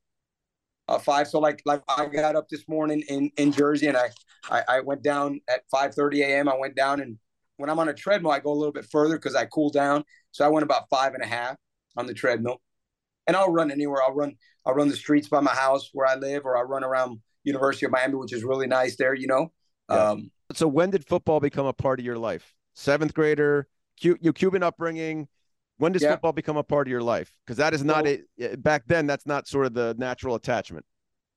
uh, 0.87 0.99
five. 0.99 1.27
So 1.27 1.39
like 1.39 1.61
like 1.65 1.81
I 1.87 2.05
got 2.07 2.35
up 2.35 2.49
this 2.49 2.67
morning 2.67 3.03
in 3.09 3.31
in 3.37 3.51
Jersey, 3.51 3.87
and 3.87 3.97
I 3.97 4.09
I, 4.49 4.63
I 4.67 4.79
went 4.81 5.01
down 5.03 5.41
at 5.49 5.61
five 5.69 5.93
thirty 5.93 6.21
a.m. 6.23 6.47
I 6.49 6.57
went 6.57 6.75
down, 6.75 7.01
and 7.01 7.17
when 7.57 7.69
I'm 7.69 7.79
on 7.79 7.89
a 7.89 7.93
treadmill, 7.93 8.31
I 8.31 8.39
go 8.39 8.51
a 8.51 8.55
little 8.55 8.73
bit 8.73 8.85
further 8.85 9.15
because 9.15 9.35
I 9.35 9.45
cool 9.45 9.69
down. 9.69 10.03
So 10.31 10.45
I 10.45 10.49
went 10.49 10.63
about 10.63 10.89
five 10.89 11.13
and 11.13 11.23
a 11.23 11.27
half 11.27 11.57
on 11.95 12.05
the 12.05 12.13
treadmill, 12.13 12.61
and 13.25 13.35
I'll 13.35 13.51
run 13.51 13.71
anywhere. 13.71 14.01
I'll 14.03 14.15
run 14.15 14.35
I'll 14.65 14.73
run 14.73 14.87
the 14.87 14.95
streets 14.95 15.27
by 15.27 15.39
my 15.39 15.53
house 15.53 15.89
where 15.93 16.07
I 16.07 16.15
live, 16.15 16.45
or 16.45 16.57
I 16.57 16.61
run 16.61 16.83
around 16.83 17.19
University 17.43 17.85
of 17.85 17.91
Miami, 17.91 18.15
which 18.15 18.33
is 18.33 18.43
really 18.43 18.67
nice 18.67 18.95
there. 18.95 19.13
You 19.13 19.27
know. 19.27 19.51
Yeah. 19.89 20.09
Um, 20.09 20.31
so 20.53 20.67
when 20.67 20.91
did 20.91 21.05
football 21.07 21.39
become 21.39 21.65
a 21.65 21.73
part 21.73 21.99
of 21.99 22.05
your 22.05 22.17
life? 22.17 22.53
Seventh 22.75 23.13
grader, 23.13 23.67
Q, 23.99 24.17
your 24.21 24.33
Cuban 24.33 24.63
upbringing. 24.63 25.27
When 25.77 25.91
does 25.91 26.01
yeah. 26.01 26.11
football 26.11 26.33
become 26.33 26.57
a 26.57 26.63
part 26.63 26.87
of 26.87 26.91
your 26.91 27.01
life? 27.01 27.31
Because 27.45 27.57
that 27.57 27.73
is 27.73 27.83
not 27.83 28.05
well, 28.05 28.17
it. 28.37 28.63
Back 28.63 28.83
then, 28.87 29.05
that's 29.05 29.25
not 29.25 29.47
sort 29.47 29.65
of 29.65 29.73
the 29.73 29.95
natural 29.97 30.35
attachment. 30.35 30.85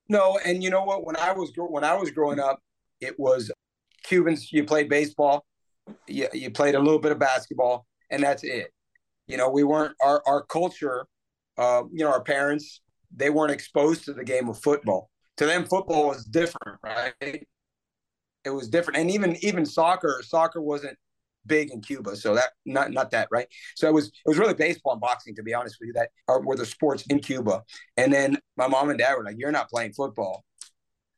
No, 0.09 0.38
and 0.45 0.62
you 0.62 0.70
know 0.70 0.82
what? 0.82 1.05
When 1.05 1.16
I 1.16 1.32
was 1.32 1.53
when 1.57 1.84
I 1.84 1.95
was 1.95 2.11
growing 2.11 2.41
up, 2.41 2.59
it 3.01 3.18
was 3.18 3.51
Cubans. 4.03 4.53
You 4.53 4.64
played 4.64 4.88
baseball, 4.88 5.45
you, 6.07 6.28
you 6.32 6.51
played 6.51 6.74
a 6.74 6.80
little 6.80 6.99
bit 6.99 7.12
of 7.12 7.18
basketball, 7.18 7.86
and 8.11 8.22
that's 8.22 8.45
it. 8.45 8.72
You 9.26 9.36
know, 9.36 9.51
we 9.51 9.62
weren't 9.62 9.95
our 10.03 10.22
our 10.26 10.43
culture. 10.43 11.07
Uh, 11.59 11.82
you 11.93 12.05
know, 12.05 12.11
our 12.11 12.22
parents 12.22 12.80
they 13.14 13.30
weren't 13.30 13.53
exposed 13.53 14.05
to 14.05 14.12
the 14.12 14.24
game 14.24 14.49
of 14.49 14.59
football. 14.62 15.11
To 15.36 15.47
them, 15.47 15.64
football 15.64 16.09
was 16.09 16.24
different, 16.24 16.78
right? 16.82 17.14
It 18.45 18.51
was 18.51 18.68
different, 18.68 18.99
and 18.99 19.11
even 19.11 19.36
even 19.43 19.66
soccer. 19.66 20.20
Soccer 20.22 20.61
wasn't 20.61 20.97
big 21.47 21.70
in 21.70 21.80
Cuba, 21.80 22.16
so 22.16 22.34
that 22.34 22.51
not 22.66 22.93
not 22.93 23.11
that 23.11 23.28
right. 23.30 23.47
So 23.76 23.88
it 23.88 23.95
was 23.95 24.07
it 24.07 24.28
was 24.28 24.38
really 24.38 24.55
baseball 24.55 24.93
and 24.93 25.01
boxing, 25.01 25.34
to 25.36 25.43
be 25.43 25.55
honest 25.55 25.76
with 25.80 25.88
you, 25.88 25.93
that 25.95 26.11
are, 26.28 26.41
were 26.41 26.57
the 26.57 26.66
sports 26.66 27.05
in 27.09 27.20
Cuba. 27.20 27.62
And 27.97 28.12
then 28.12 28.38
my 28.57 28.68
mom 28.68 28.91
and 28.91 28.99
dad 28.99 29.14
were 29.14 29.24
like, 29.24 29.36
"You're 29.38 29.53
not 29.53 29.68
playing 29.68 29.93
football." 29.93 30.45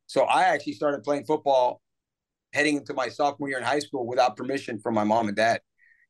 So 0.07 0.23
I 0.23 0.43
actually 0.43 0.75
started 0.75 1.03
playing 1.03 1.25
football 1.25 1.81
heading 2.53 2.77
into 2.77 2.95
my 2.95 3.09
sophomore 3.09 3.49
year 3.49 3.59
in 3.59 3.65
high 3.65 3.79
school 3.79 4.07
without 4.07 4.37
permission 4.37 4.79
from 4.79 4.95
my 4.95 5.05
mom 5.05 5.29
and 5.29 5.37
dad. 5.37 5.61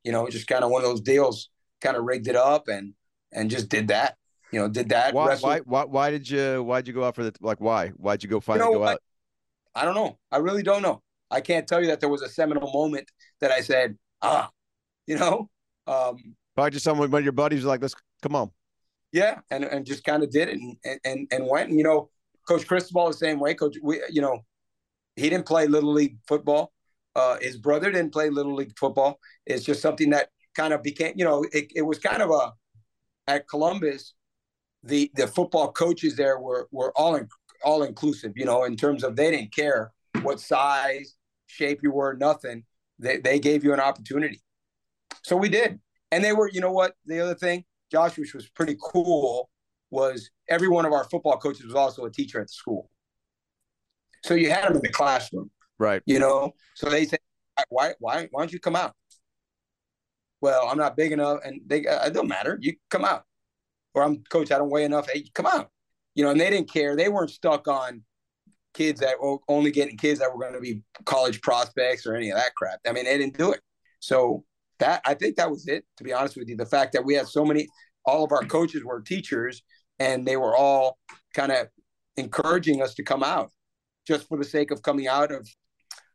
You 0.05 0.13
know, 0.13 0.29
just 0.29 0.47
kind 0.47 0.65
of 0.65 0.71
one 0.71 0.83
of 0.83 0.89
those 0.89 1.01
deals. 1.01 1.49
Kind 1.81 1.97
of 1.97 2.05
rigged 2.05 2.29
it 2.29 2.37
up 2.37 2.69
and 2.69 2.95
and 3.33 3.51
just 3.51 3.69
did 3.69 3.89
that. 3.89 4.17
You 4.53 4.61
know, 4.61 4.69
did 4.69 4.91
that. 4.91 5.15
Why? 5.15 5.37
Why, 5.37 5.61
why? 5.61 5.85
Why 5.85 6.11
did 6.11 6.29
you? 6.29 6.63
Why'd 6.63 6.87
you 6.87 6.93
go 6.93 7.05
out 7.05 7.15
for 7.15 7.25
the? 7.25 7.33
Like, 7.41 7.61
why? 7.61 7.89
Why'd 7.89 8.23
you 8.23 8.29
go 8.29 8.39
finally 8.39 8.67
you 8.67 8.73
know, 8.75 8.79
go 8.81 8.85
out? 8.85 9.01
I, 9.75 9.83
I 9.83 9.85
don't 9.85 9.95
know. 9.95 10.19
I 10.31 10.37
really 10.37 10.63
don't 10.63 10.83
know. 10.83 11.03
I 11.33 11.41
can't 11.41 11.66
tell 11.66 11.80
you 11.80 11.89
that 11.89 12.01
there 12.01 12.09
was 12.09 12.22
a 12.22 12.28
seminal 12.28 12.70
moment 12.72 13.11
that 13.41 13.51
I 13.51 13.61
said, 13.61 13.97
ah, 14.20 14.51
you 15.07 15.16
know. 15.16 15.49
Um, 15.87 16.37
Probably 16.55 16.70
just 16.70 16.85
someone, 16.85 17.11
one 17.11 17.20
of 17.20 17.24
your 17.24 17.33
buddies 17.33 17.61
was 17.61 17.66
like, 17.66 17.83
let's 17.83 17.95
come 18.22 18.37
on. 18.37 18.51
Yeah, 19.11 19.41
and 19.51 19.64
and 19.64 19.85
just 19.85 20.05
kind 20.05 20.22
of 20.22 20.30
did 20.30 20.49
it 20.49 20.59
and 20.59 21.01
and 21.05 21.26
and 21.30 21.47
went. 21.47 21.70
And, 21.70 21.78
you 21.78 21.85
know, 21.85 22.11
Coach 22.47 22.66
Cristobal 22.66 23.09
the 23.09 23.14
same 23.14 23.41
way. 23.41 23.55
Coach, 23.55 23.76
we, 23.83 24.01
you 24.11 24.20
know, 24.20 24.45
he 25.16 25.28
didn't 25.28 25.47
play 25.47 25.66
little 25.66 25.93
league 25.93 26.18
football. 26.26 26.72
Uh, 27.14 27.37
his 27.41 27.57
brother 27.57 27.91
didn't 27.91 28.12
play 28.12 28.30
little 28.30 28.55
league 28.55 28.76
football. 28.78 29.18
It's 29.47 29.64
just 29.64 29.83
something 29.83 30.11
that 30.11 30.28
kind 30.55 30.72
of 30.72 30.83
became, 30.83 31.14
you 31.16 31.24
know, 31.24 31.45
it, 31.53 31.70
it 31.74 31.83
was 31.83 31.99
kind 31.99 32.22
of 32.22 32.30
a 32.30 32.53
at 33.26 33.49
Columbus. 33.49 34.14
The 34.83 35.11
the 35.14 35.26
football 35.26 35.72
coaches 35.72 36.16
there 36.16 36.39
were 36.39 36.68
were 36.72 36.93
all 36.97 37.16
in, 37.16 37.28
all 37.64 37.83
inclusive, 37.83 38.33
you 38.35 38.45
know, 38.45 38.64
in 38.64 38.76
terms 38.76 39.05
of 39.05 39.14
they 39.16 39.30
didn't 39.30 39.55
care 39.55 39.93
what 40.22 40.41
size, 40.41 41.16
shape 41.53 41.80
you 41.82 41.92
were, 41.92 42.14
nothing. 42.14 42.64
They, 42.98 43.18
they 43.18 43.38
gave 43.38 43.64
you 43.64 43.72
an 43.72 43.80
opportunity. 43.80 44.40
So 45.22 45.36
we 45.36 45.48
did. 45.48 45.80
And 46.11 46.24
they 46.24 46.32
were, 46.32 46.48
you 46.50 46.61
know 46.61 46.72
what? 46.72 46.94
The 47.07 47.20
other 47.20 47.34
thing, 47.34 47.64
Josh, 47.90 48.18
which 48.18 48.34
was 48.34 48.48
pretty 48.48 48.76
cool, 48.82 49.50
was 49.90 50.30
every 50.48 50.68
one 50.68 50.86
of 50.86 50.92
our 50.92 51.05
football 51.05 51.36
coaches 51.36 51.66
was 51.66 51.74
also 51.74 52.05
a 52.05 52.11
teacher 52.11 52.40
at 52.40 52.46
the 52.46 52.53
school. 52.53 52.88
So 54.24 54.34
you 54.34 54.50
had 54.50 54.64
them 54.64 54.76
in 54.76 54.82
the 54.82 54.88
classroom. 54.88 55.50
Right. 55.78 56.03
You 56.07 56.18
know, 56.18 56.53
so 56.74 56.88
they 56.88 57.05
say, 57.05 57.18
why, 57.68 57.94
why, 57.98 58.28
why 58.30 58.42
don't 58.42 58.53
you 58.53 58.61
come 58.61 58.76
out? 58.76 58.94
Well, 60.40 60.66
I'm 60.68 60.78
not 60.78 60.96
big 60.96 61.12
enough, 61.12 61.38
and 61.44 61.61
they 61.66 61.80
it 61.80 62.12
don't 62.12 62.26
matter. 62.28 62.59
You 62.61 62.74
come 62.90 63.05
out, 63.05 63.22
or 63.94 64.03
I'm 64.03 64.24
coach. 64.24 64.50
I 64.50 64.59
don't 64.59 64.70
weigh 64.70 64.84
enough. 64.84 65.09
Hey, 65.09 65.24
come 65.34 65.46
out. 65.46 65.70
You 66.16 66.24
know, 66.24 66.30
and 66.30 66.40
they 66.40 66.50
didn't 66.50 66.72
care. 66.72 66.96
They 66.96 67.09
weren't 67.09 67.30
stuck 67.30 67.68
on 67.68 68.03
kids 68.75 69.01
that 69.01 69.20
were 69.20 69.39
only 69.49 69.70
getting 69.70 69.97
kids 69.97 70.20
that 70.20 70.33
were 70.33 70.41
going 70.41 70.55
to 70.55 70.61
be 70.61 70.83
college 71.05 71.41
prospects 71.41 72.07
or 72.07 72.14
any 72.14 72.31
of 72.31 72.37
that 72.37 72.55
crap. 72.55 72.81
I 72.87 72.93
mean, 72.93 73.05
they 73.05 73.18
didn't 73.18 73.39
do 73.39 73.53
it. 73.53 73.61
So 74.01 74.45
that 74.79 75.01
I 75.05 75.14
think 75.14 75.37
that 75.37 75.51
was 75.51 75.68
it. 75.68 75.85
To 75.99 76.05
be 76.05 76.12
honest 76.12 76.37
with 76.37 76.49
you, 76.49 76.57
the 76.57 76.66
fact 76.66 76.93
that 76.93 77.05
we 77.05 77.14
had 77.14 77.29
so 77.29 77.45
many, 77.45 77.68
all 78.05 78.25
of 78.25 78.33
our 78.33 78.45
coaches 78.45 78.85
were 78.85 79.01
teachers, 79.01 79.62
and 79.99 80.27
they 80.27 80.37
were 80.37 80.57
all 80.57 80.99
kind 81.35 81.53
of 81.53 81.68
encouraging 82.16 82.83
us 82.83 82.95
to 82.95 83.03
come 83.03 83.23
out, 83.23 83.51
just 84.07 84.29
for 84.29 84.37
the 84.37 84.45
sake 84.45 84.70
of 84.70 84.83
coming 84.83 85.07
out 85.07 85.31
of, 85.31 85.49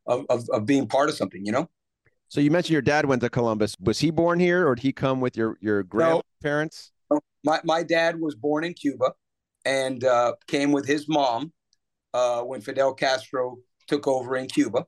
of 0.06 0.26
of, 0.30 0.50
of 0.52 0.66
being 0.66 0.88
part 0.88 1.10
of 1.10 1.16
something, 1.16 1.46
you 1.46 1.52
know. 1.52 1.70
So 2.30 2.42
you 2.42 2.52
mentioned 2.52 2.74
your 2.74 2.82
dad 2.82 3.06
went 3.06 3.22
to 3.22 3.30
Columbus. 3.30 3.76
Was 3.80 4.00
he 4.00 4.12
born 4.12 4.40
here, 4.40 4.68
or 4.68 4.76
did 4.76 4.82
he 4.82 4.92
come 4.92 5.22
with 5.22 5.38
your 5.38 5.58
your 5.62 5.84
grandparents? 5.84 6.92
No, 7.10 7.22
my 7.44 7.62
my 7.64 7.84
dad 7.84 8.20
was 8.20 8.36
born 8.36 8.66
in 8.66 8.74
Cuba, 8.74 9.14
and 9.64 10.04
uh, 10.04 10.34
came 10.48 10.74
with 10.74 10.86
his 10.86 11.08
mom 11.08 11.54
uh, 12.18 12.42
when 12.42 12.62
Fidel 12.62 12.94
Castro 12.96 13.58
took 13.88 14.08
over 14.08 14.36
in 14.36 14.48
Cuba. 14.48 14.86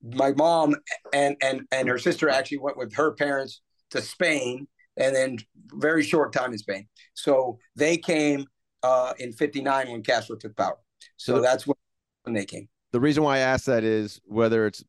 My 0.00 0.30
mom 0.32 0.76
and 1.12 1.36
and 1.42 1.62
and 1.72 1.88
her 1.88 1.98
sister 1.98 2.28
actually 2.28 2.58
went 2.58 2.76
with 2.76 2.94
her 2.94 3.12
parents 3.12 3.62
to 3.90 4.00
Spain, 4.00 4.68
and 4.96 5.14
then 5.14 5.38
very 5.72 6.04
short 6.04 6.32
time 6.32 6.52
in 6.52 6.58
Spain. 6.58 6.86
So 7.14 7.58
they 7.74 7.96
came 7.96 8.46
uh, 8.84 9.14
in 9.18 9.32
'59 9.32 9.90
when 9.90 10.02
Castro 10.04 10.36
took 10.36 10.56
power. 10.56 10.78
So, 11.16 11.36
so 11.36 11.40
that's 11.40 11.66
when, 11.66 11.74
when 12.22 12.34
they 12.34 12.44
came. 12.44 12.68
The 12.92 13.00
reason 13.00 13.24
why 13.24 13.36
I 13.36 13.40
ask 13.40 13.64
that 13.64 13.82
is 13.82 14.20
whether 14.24 14.66
it's 14.68 14.84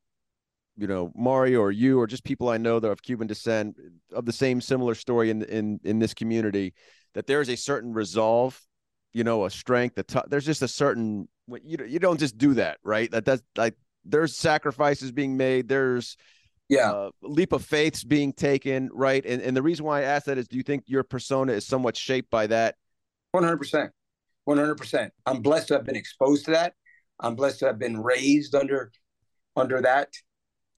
you 0.77 0.85
know 0.85 1.11
Mario 1.15 1.59
or 1.59 1.71
you 1.71 1.99
or 1.99 2.05
just 2.05 2.23
people 2.23 2.49
I 2.49 2.57
know 2.57 2.79
that 2.79 2.87
are 2.87 2.91
of 2.91 3.01
Cuban 3.01 3.25
descent 3.25 3.77
of 4.13 4.25
the 4.25 4.33
same 4.33 4.61
similar 4.61 4.93
story 4.93 5.31
in 5.31 5.41
in 5.43 5.79
in 5.83 5.97
this 5.97 6.13
community 6.13 6.75
that 7.15 7.25
there 7.25 7.41
is 7.41 7.49
a 7.49 7.57
certain 7.57 7.93
resolve, 7.93 8.61
you 9.11 9.23
know, 9.23 9.45
a 9.45 9.49
strength. 9.49 9.97
A 9.97 10.03
t- 10.03 10.19
there's 10.27 10.45
just 10.45 10.61
a 10.61 10.67
certain 10.67 11.27
you 11.63 11.77
you 11.87 11.99
don't 11.99 12.19
just 12.19 12.37
do 12.37 12.55
that, 12.55 12.77
right? 12.83 13.09
That 13.11 13.25
that's 13.25 13.43
like 13.55 13.75
there's 14.05 14.35
sacrifices 14.35 15.11
being 15.11 15.37
made. 15.37 15.67
There's 15.67 16.17
yeah 16.67 16.91
uh, 16.91 17.09
leap 17.21 17.51
of 17.53 17.63
faiths 17.65 18.03
being 18.03 18.33
taken, 18.33 18.89
right? 18.93 19.25
And 19.25 19.41
and 19.41 19.55
the 19.55 19.61
reason 19.61 19.85
why 19.85 19.99
I 19.99 20.03
ask 20.03 20.25
that 20.25 20.37
is, 20.37 20.47
do 20.47 20.57
you 20.57 20.63
think 20.63 20.83
your 20.87 21.03
persona 21.03 21.53
is 21.53 21.65
somewhat 21.65 21.97
shaped 21.97 22.29
by 22.29 22.47
that? 22.47 22.75
One 23.31 23.43
hundred 23.43 23.57
percent, 23.57 23.91
one 24.45 24.57
hundred 24.57 24.75
percent. 24.75 25.13
I'm 25.25 25.41
blessed 25.41 25.69
to 25.69 25.75
have 25.75 25.85
been 25.85 25.95
exposed 25.95 26.45
to 26.45 26.51
that. 26.51 26.73
I'm 27.19 27.35
blessed 27.35 27.59
to 27.59 27.65
have 27.67 27.79
been 27.79 28.01
raised 28.01 28.55
under 28.55 28.91
under 29.55 29.81
that 29.81 30.09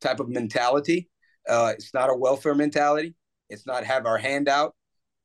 type 0.02 0.20
of 0.20 0.30
mentality. 0.30 1.10
Uh, 1.48 1.74
it's 1.74 1.94
not 1.94 2.10
a 2.10 2.16
welfare 2.16 2.56
mentality. 2.56 3.16
It's 3.50 3.66
not 3.66 3.84
have 3.84 4.06
our 4.06 4.18
hand 4.18 4.48
out. 4.48 4.76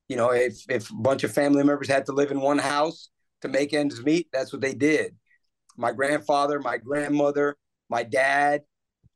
You 0.09 0.17
know, 0.17 0.31
if 0.33 0.65
if 0.69 0.91
a 0.91 0.95
bunch 0.95 1.25
of 1.25 1.33
family 1.33 1.65
members 1.65 1.89
had 1.89 2.07
to 2.07 2.13
live 2.13 2.31
in 2.31 2.41
one 2.41 2.59
house 2.59 3.11
to 3.43 3.49
make 3.49 3.73
ends 3.73 4.03
meet, 4.03 4.29
that's 4.33 4.53
what 4.53 4.63
they 4.63 4.75
did 4.75 5.15
my 5.77 5.93
grandfather, 5.93 6.61
my 6.61 6.79
grandmother, 6.79 7.57
my 7.89 8.03
dad. 8.03 8.63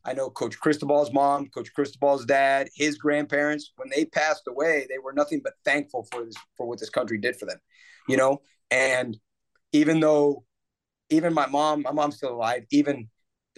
I 0.04 0.14
know 0.14 0.30
Coach 0.30 0.58
Cristobal's 0.58 1.12
mom, 1.12 1.48
Coach 1.48 1.72
Cristobal's 1.74 2.24
dad, 2.24 2.68
his 2.74 2.96
grandparents. 2.96 3.72
When 3.76 3.90
they 3.90 4.06
passed 4.06 4.44
away, 4.48 4.86
they 4.88 4.98
were 4.98 5.12
nothing 5.12 5.40
but 5.44 5.54
thankful 5.64 6.06
for 6.10 6.24
this 6.24 6.36
for 6.56 6.66
what 6.66 6.80
this 6.80 6.88
country 6.88 7.18
did 7.18 7.36
for 7.36 7.46
them, 7.46 7.58
you 8.08 8.16
know. 8.16 8.40
And 8.70 9.18
even 9.72 10.00
though, 10.00 10.44
even 11.10 11.34
my 11.34 11.46
mom, 11.46 11.82
my 11.82 11.92
mom's 11.92 12.16
still 12.16 12.34
alive. 12.34 12.64
Even 12.70 13.08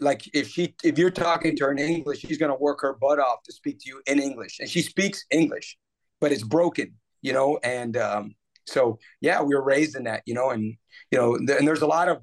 like 0.01 0.29
if 0.35 0.49
she 0.49 0.75
if 0.83 0.99
you're 0.99 1.11
talking 1.11 1.57
to 1.57 1.65
her 1.65 1.73
in 1.73 1.79
English, 1.79 2.21
she's 2.21 2.39
gonna 2.39 2.57
work 2.57 2.81
her 2.81 2.95
butt 2.95 3.21
off 3.21 3.43
to 3.45 3.53
speak 3.53 3.79
to 3.81 3.89
you 3.89 4.03
in 4.07 4.19
English, 4.19 4.59
and 4.59 4.69
she 4.69 4.83
speaks 4.83 5.25
English, 5.31 5.79
but 6.21 6.33
it's 6.33 6.43
broken, 6.43 6.95
you 7.21 7.33
know. 7.33 7.59
And 7.63 7.97
um, 7.97 8.35
so 8.67 8.99
yeah, 9.21 9.43
we 9.43 9.55
were 9.55 9.63
raised 9.63 9.95
in 9.95 10.05
that, 10.05 10.23
you 10.27 10.35
know, 10.35 10.51
and 10.51 10.77
you 11.11 11.19
know, 11.19 11.37
th- 11.39 11.59
and 11.59 11.69
there's 11.69 11.83
a 11.83 11.87
lot 11.87 12.09
of 12.09 12.21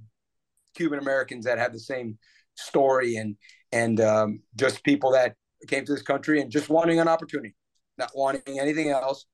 Cuban 0.76 1.00
Americans 1.00 1.46
that 1.46 1.58
have 1.58 1.74
the 1.74 1.80
same 1.80 2.18
story 2.56 3.16
and 3.16 3.36
and 3.72 4.02
um, 4.02 4.42
just 4.56 4.84
people 4.84 5.12
that 5.12 5.36
came 5.68 5.86
to 5.86 5.94
this 5.94 6.02
country 6.02 6.42
and 6.42 6.52
just 6.52 6.70
wanting 6.70 7.00
an 7.00 7.08
opportunity, 7.08 7.56
not 7.98 8.12
wanting 8.16 8.60
anything 8.60 8.90
else. 8.90 9.26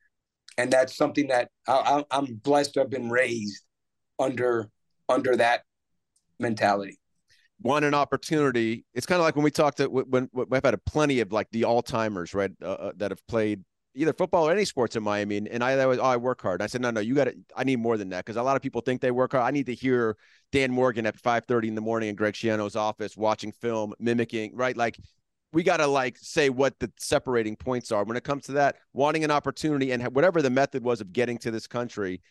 And 0.57 0.71
that's 0.71 0.95
something 0.95 1.27
that 1.27 1.49
I, 1.67 2.03
I'm 2.11 2.35
blessed 2.35 2.73
to 2.75 2.81
have 2.81 2.89
been 2.89 3.09
raised 3.09 3.63
under 4.19 4.69
under 5.09 5.35
that 5.35 5.63
mentality. 6.39 6.99
Want 7.61 7.85
an 7.85 7.93
opportunity. 7.93 8.85
It's 8.93 9.05
kind 9.05 9.19
of 9.19 9.25
like 9.25 9.35
when 9.35 9.43
we 9.43 9.51
talked 9.51 9.77
to 9.77 9.87
when, 9.87 10.29
when 10.31 10.47
we've 10.49 10.63
had 10.63 10.73
a 10.73 10.77
plenty 10.77 11.21
of 11.21 11.31
like 11.31 11.49
the 11.51 11.63
all 11.63 11.81
timers, 11.81 12.33
right, 12.33 12.51
uh, 12.61 12.65
uh, 12.65 12.91
that 12.97 13.11
have 13.11 13.25
played 13.27 13.63
either 13.95 14.13
football 14.13 14.47
or 14.47 14.51
any 14.51 14.65
sports 14.65 14.95
in 14.95 15.03
Miami. 15.03 15.37
And, 15.37 15.47
and 15.47 15.63
I, 15.63 15.71
I 15.71 15.85
was, 15.85 15.99
oh, 15.99 16.03
I 16.03 16.17
work 16.17 16.41
hard. 16.41 16.61
And 16.61 16.63
I 16.63 16.67
said, 16.67 16.81
no, 16.81 16.91
no, 16.91 16.99
you 16.99 17.15
got 17.15 17.25
to, 17.25 17.35
I 17.55 17.63
need 17.63 17.79
more 17.79 17.97
than 17.97 18.09
that. 18.09 18.25
Cause 18.25 18.35
a 18.35 18.43
lot 18.43 18.55
of 18.55 18.61
people 18.61 18.81
think 18.81 19.01
they 19.01 19.11
work 19.11 19.31
hard. 19.31 19.43
I 19.43 19.51
need 19.51 19.65
to 19.67 19.73
hear 19.73 20.17
Dan 20.51 20.71
Morgan 20.71 21.05
at 21.05 21.15
530 21.15 21.69
in 21.69 21.75
the 21.75 21.81
morning 21.81 22.09
in 22.09 22.15
Greg 22.15 22.33
Schiano's 22.33 22.75
office, 22.75 23.15
watching 23.17 23.51
film, 23.51 23.93
mimicking, 23.99 24.55
right? 24.55 24.75
Like 24.75 24.99
we 25.53 25.63
got 25.63 25.77
to 25.77 25.87
like 25.87 26.17
say 26.19 26.49
what 26.49 26.77
the 26.79 26.91
separating 26.97 27.55
points 27.55 27.91
are 27.91 28.03
when 28.03 28.17
it 28.17 28.23
comes 28.23 28.43
to 28.45 28.51
that 28.53 28.75
wanting 28.93 29.23
an 29.23 29.31
opportunity 29.31 29.91
and 29.91 30.03
whatever 30.13 30.41
the 30.41 30.49
method 30.49 30.83
was 30.83 31.01
of 31.01 31.13
getting 31.13 31.37
to 31.39 31.51
this 31.51 31.67
country. 31.67 32.21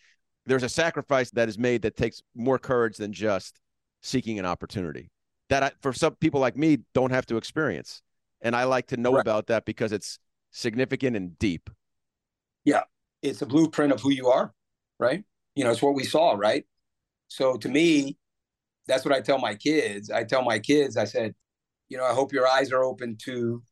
there's 0.46 0.62
a 0.62 0.68
sacrifice 0.68 1.30
that 1.30 1.48
is 1.48 1.58
made 1.58 1.82
that 1.82 1.96
takes 1.96 2.22
more 2.34 2.58
courage 2.58 2.98
than 2.98 3.12
just 3.12 3.58
seeking 4.02 4.38
an 4.38 4.44
opportunity 4.44 5.10
that 5.48 5.62
I, 5.62 5.72
for 5.80 5.92
some 5.92 6.14
people 6.16 6.40
like 6.40 6.56
me 6.56 6.78
don't 6.94 7.10
have 7.10 7.26
to 7.26 7.36
experience. 7.36 8.02
And 8.40 8.54
I 8.54 8.64
like 8.64 8.88
to 8.88 8.96
know 8.96 9.14
right. 9.14 9.20
about 9.20 9.46
that 9.46 9.64
because 9.64 9.92
it's 9.92 10.18
significant 10.54 11.16
and 11.16 11.38
deep. 11.38 11.68
Yeah. 12.64 12.84
It's 13.22 13.42
a 13.42 13.46
blueprint 13.46 13.92
of 13.92 14.00
who 14.00 14.10
you 14.10 14.28
are, 14.28 14.54
right? 14.98 15.24
You 15.54 15.64
know, 15.64 15.70
it's 15.70 15.82
what 15.82 15.94
we 15.94 16.04
saw, 16.04 16.34
right? 16.34 16.64
So 17.28 17.56
to 17.56 17.68
me, 17.68 18.16
that's 18.86 19.04
what 19.04 19.14
I 19.14 19.20
tell 19.20 19.38
my 19.38 19.54
kids. 19.54 20.10
I 20.10 20.24
tell 20.24 20.42
my 20.42 20.58
kids, 20.58 20.96
I 20.96 21.04
said, 21.04 21.34
you 21.88 21.96
know, 21.96 22.04
I 22.04 22.12
hope 22.12 22.32
your 22.32 22.46
eyes 22.46 22.70
are 22.70 22.84
open 22.84 23.16
to 23.24 23.62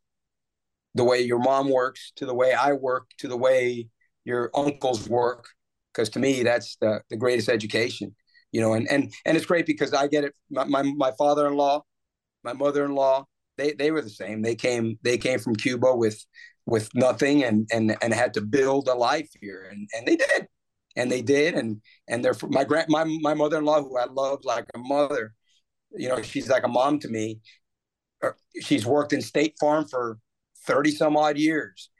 the 0.94 1.04
way 1.04 1.20
your 1.20 1.38
mom 1.38 1.70
works, 1.70 2.12
to 2.16 2.26
the 2.26 2.34
way 2.34 2.52
I 2.52 2.72
work, 2.72 3.10
to 3.18 3.28
the 3.28 3.36
way 3.36 3.88
your 4.24 4.50
uncles 4.54 5.08
work. 5.08 5.48
Because 5.92 6.08
to 6.10 6.18
me, 6.18 6.42
that's 6.42 6.76
the, 6.80 7.02
the 7.10 7.16
greatest 7.16 7.48
education, 7.48 8.14
you 8.50 8.60
know, 8.60 8.72
and, 8.72 8.90
and, 8.90 9.12
and 9.24 9.36
it's 9.36 9.46
great 9.46 9.66
because 9.66 9.92
I 9.92 10.08
get 10.08 10.24
it. 10.24 10.34
My, 10.50 10.64
my, 10.64 10.82
my 10.82 11.12
father-in-law, 11.12 11.82
my 12.42 12.54
mother-in-law, 12.54 13.26
they, 13.58 13.72
they 13.72 13.90
were 13.90 14.00
the 14.02 14.10
same. 14.10 14.40
They 14.40 14.54
came, 14.54 14.98
they 15.02 15.18
came 15.18 15.38
from 15.38 15.54
Cuba 15.54 15.94
with, 15.94 16.24
with 16.66 16.88
nothing 16.94 17.44
and, 17.44 17.68
and, 17.72 17.96
and 18.02 18.14
had 18.14 18.34
to 18.34 18.40
build 18.40 18.88
a 18.88 18.94
life 18.94 19.30
here. 19.40 19.68
And, 19.70 19.88
and 19.96 20.06
they 20.06 20.16
did, 20.16 20.48
and 20.96 21.10
they 21.10 21.22
did. 21.22 21.54
And, 21.54 21.80
and 22.08 22.24
they're 22.24 22.34
my 22.48 22.64
grand, 22.64 22.88
my, 22.88 23.04
my 23.04 23.34
mother-in-law, 23.34 23.82
who 23.82 23.98
I 23.98 24.06
love 24.06 24.40
like 24.44 24.66
a 24.74 24.78
mother, 24.78 25.34
you 25.96 26.08
know, 26.08 26.22
she's 26.22 26.48
like 26.48 26.64
a 26.64 26.68
mom 26.68 26.98
to 27.00 27.08
me. 27.08 27.40
She's 28.60 28.86
worked 28.86 29.12
in 29.12 29.20
State 29.20 29.54
Farm 29.58 29.86
for 29.86 30.18
30 30.66 30.92
some 30.92 31.16
odd 31.16 31.36
years 31.36 31.90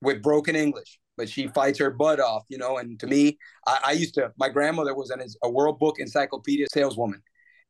with 0.00 0.22
broken 0.22 0.56
English, 0.56 0.98
but 1.16 1.28
she 1.28 1.48
fights 1.48 1.78
her 1.78 1.90
butt 1.90 2.20
off, 2.20 2.44
you 2.48 2.58
know. 2.58 2.78
And 2.78 2.98
to 3.00 3.06
me, 3.06 3.38
I, 3.66 3.78
I 3.84 3.92
used 3.92 4.14
to, 4.14 4.32
my 4.38 4.48
grandmother 4.48 4.94
was 4.94 5.10
an, 5.10 5.22
a 5.42 5.50
World 5.50 5.78
Book 5.78 5.98
Encyclopedia 5.98 6.66
saleswoman. 6.72 7.22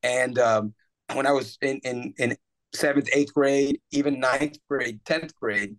And 0.02 0.38
um, 0.38 0.74
when 1.12 1.26
I 1.26 1.32
was 1.32 1.58
in, 1.60 1.80
in, 1.84 2.14
in 2.18 2.36
seventh, 2.74 3.08
eighth 3.12 3.34
grade, 3.34 3.80
even 3.90 4.20
ninth 4.20 4.56
grade, 4.68 5.00
10th 5.04 5.34
grade, 5.34 5.76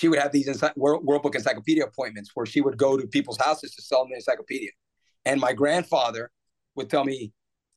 she 0.00 0.08
would 0.08 0.18
have 0.18 0.32
these 0.32 0.48
World, 0.76 1.04
World 1.04 1.22
Book 1.22 1.34
Encyclopedia 1.34 1.84
appointments 1.84 2.30
where 2.32 2.46
she 2.46 2.62
would 2.62 2.78
go 2.78 2.96
to 2.96 3.06
people's 3.06 3.36
houses 3.36 3.74
to 3.74 3.82
sell 3.82 4.00
them 4.00 4.08
the 4.08 4.14
encyclopedia. 4.14 4.70
And 5.26 5.38
my 5.38 5.52
grandfather 5.52 6.30
would 6.74 6.88
tell 6.88 7.04
me 7.04 7.34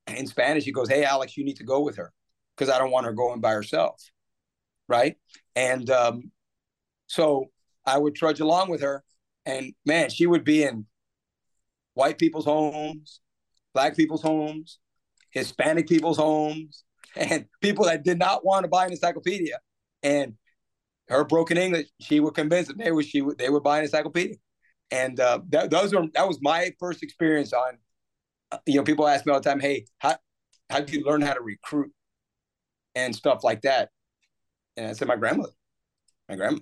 in 0.07 0.26
Spanish, 0.26 0.63
he 0.63 0.71
goes, 0.71 0.88
Hey, 0.88 1.03
Alex, 1.03 1.36
you 1.36 1.43
need 1.43 1.57
to 1.57 1.65
go 1.65 1.82
with 1.82 1.97
her 1.97 2.13
because 2.55 2.74
I 2.74 2.78
don't 2.78 2.91
want 2.91 3.05
her 3.07 3.11
going 3.11 3.41
by 3.41 3.51
herself. 3.51 4.01
Right. 4.88 5.17
And 5.57 5.89
um, 5.89 6.32
so 7.07 7.47
I 7.86 7.97
would 7.97 8.15
trudge 8.15 8.39
along 8.39 8.69
with 8.69 8.80
her. 8.84 9.03
And 9.45 9.74
man, 9.86 10.09
she 10.09 10.26
would 10.26 10.45
be 10.45 10.63
in 10.63 10.86
white 11.93 12.17
people's 12.17 12.45
homes, 12.45 13.19
black 13.74 13.97
people's 13.97 14.21
homes, 14.21 14.80
Hispanic 15.32 15.89
people's 15.89 16.17
homes, 16.17 16.86
and 17.17 17.47
people 17.59 17.84
that 17.84 18.05
did 18.05 18.17
not 18.17 18.45
want 18.45 18.63
to 18.63 18.69
buy 18.69 18.86
an 18.86 18.91
encyclopedia. 18.91 19.59
And 20.03 20.36
her 21.10 21.24
broken 21.24 21.58
English, 21.58 21.88
she 21.99 22.20
would 22.20 22.34
convince 22.34 22.68
them 22.68 22.78
they 22.78 22.91
were 22.91 23.04
she 23.04 23.22
would 23.22 23.38
they 23.38 23.49
would 23.49 23.64
buy 23.64 23.78
an 23.80 23.84
encyclopedia. 23.84 24.36
And 24.91 25.20
uh, 25.20 25.39
that 25.49 25.70
those 25.70 25.93
were 25.93 26.06
that 26.14 26.28
was 26.28 26.39
my 26.41 26.72
first 26.80 27.04
experience 27.04 27.54
on. 27.54 27.78
Uh, 28.51 28.58
you 28.66 28.76
know, 28.76 28.84
people 28.84 29.08
ask 29.08 29.26
me 29.26 29.34
all 29.34 29.39
the 29.39 29.49
time, 29.49 29.60
"Hey, 29.60 29.86
how 29.97 30.18
how 30.70 30.80
did 30.80 30.91
you 30.91 31.04
learn 31.04 31.22
how 31.22 31.34
to 31.34 31.41
recruit 31.41 31.91
and 32.95 33.16
stuff 33.16 33.43
like 33.43 33.62
that?" 33.62 33.89
And 34.78 34.88
I 34.88 34.93
said, 34.93 35.08
"My 35.08 35.16
grandmother, 35.16 35.54
my 36.30 36.36
grandma." 36.36 36.60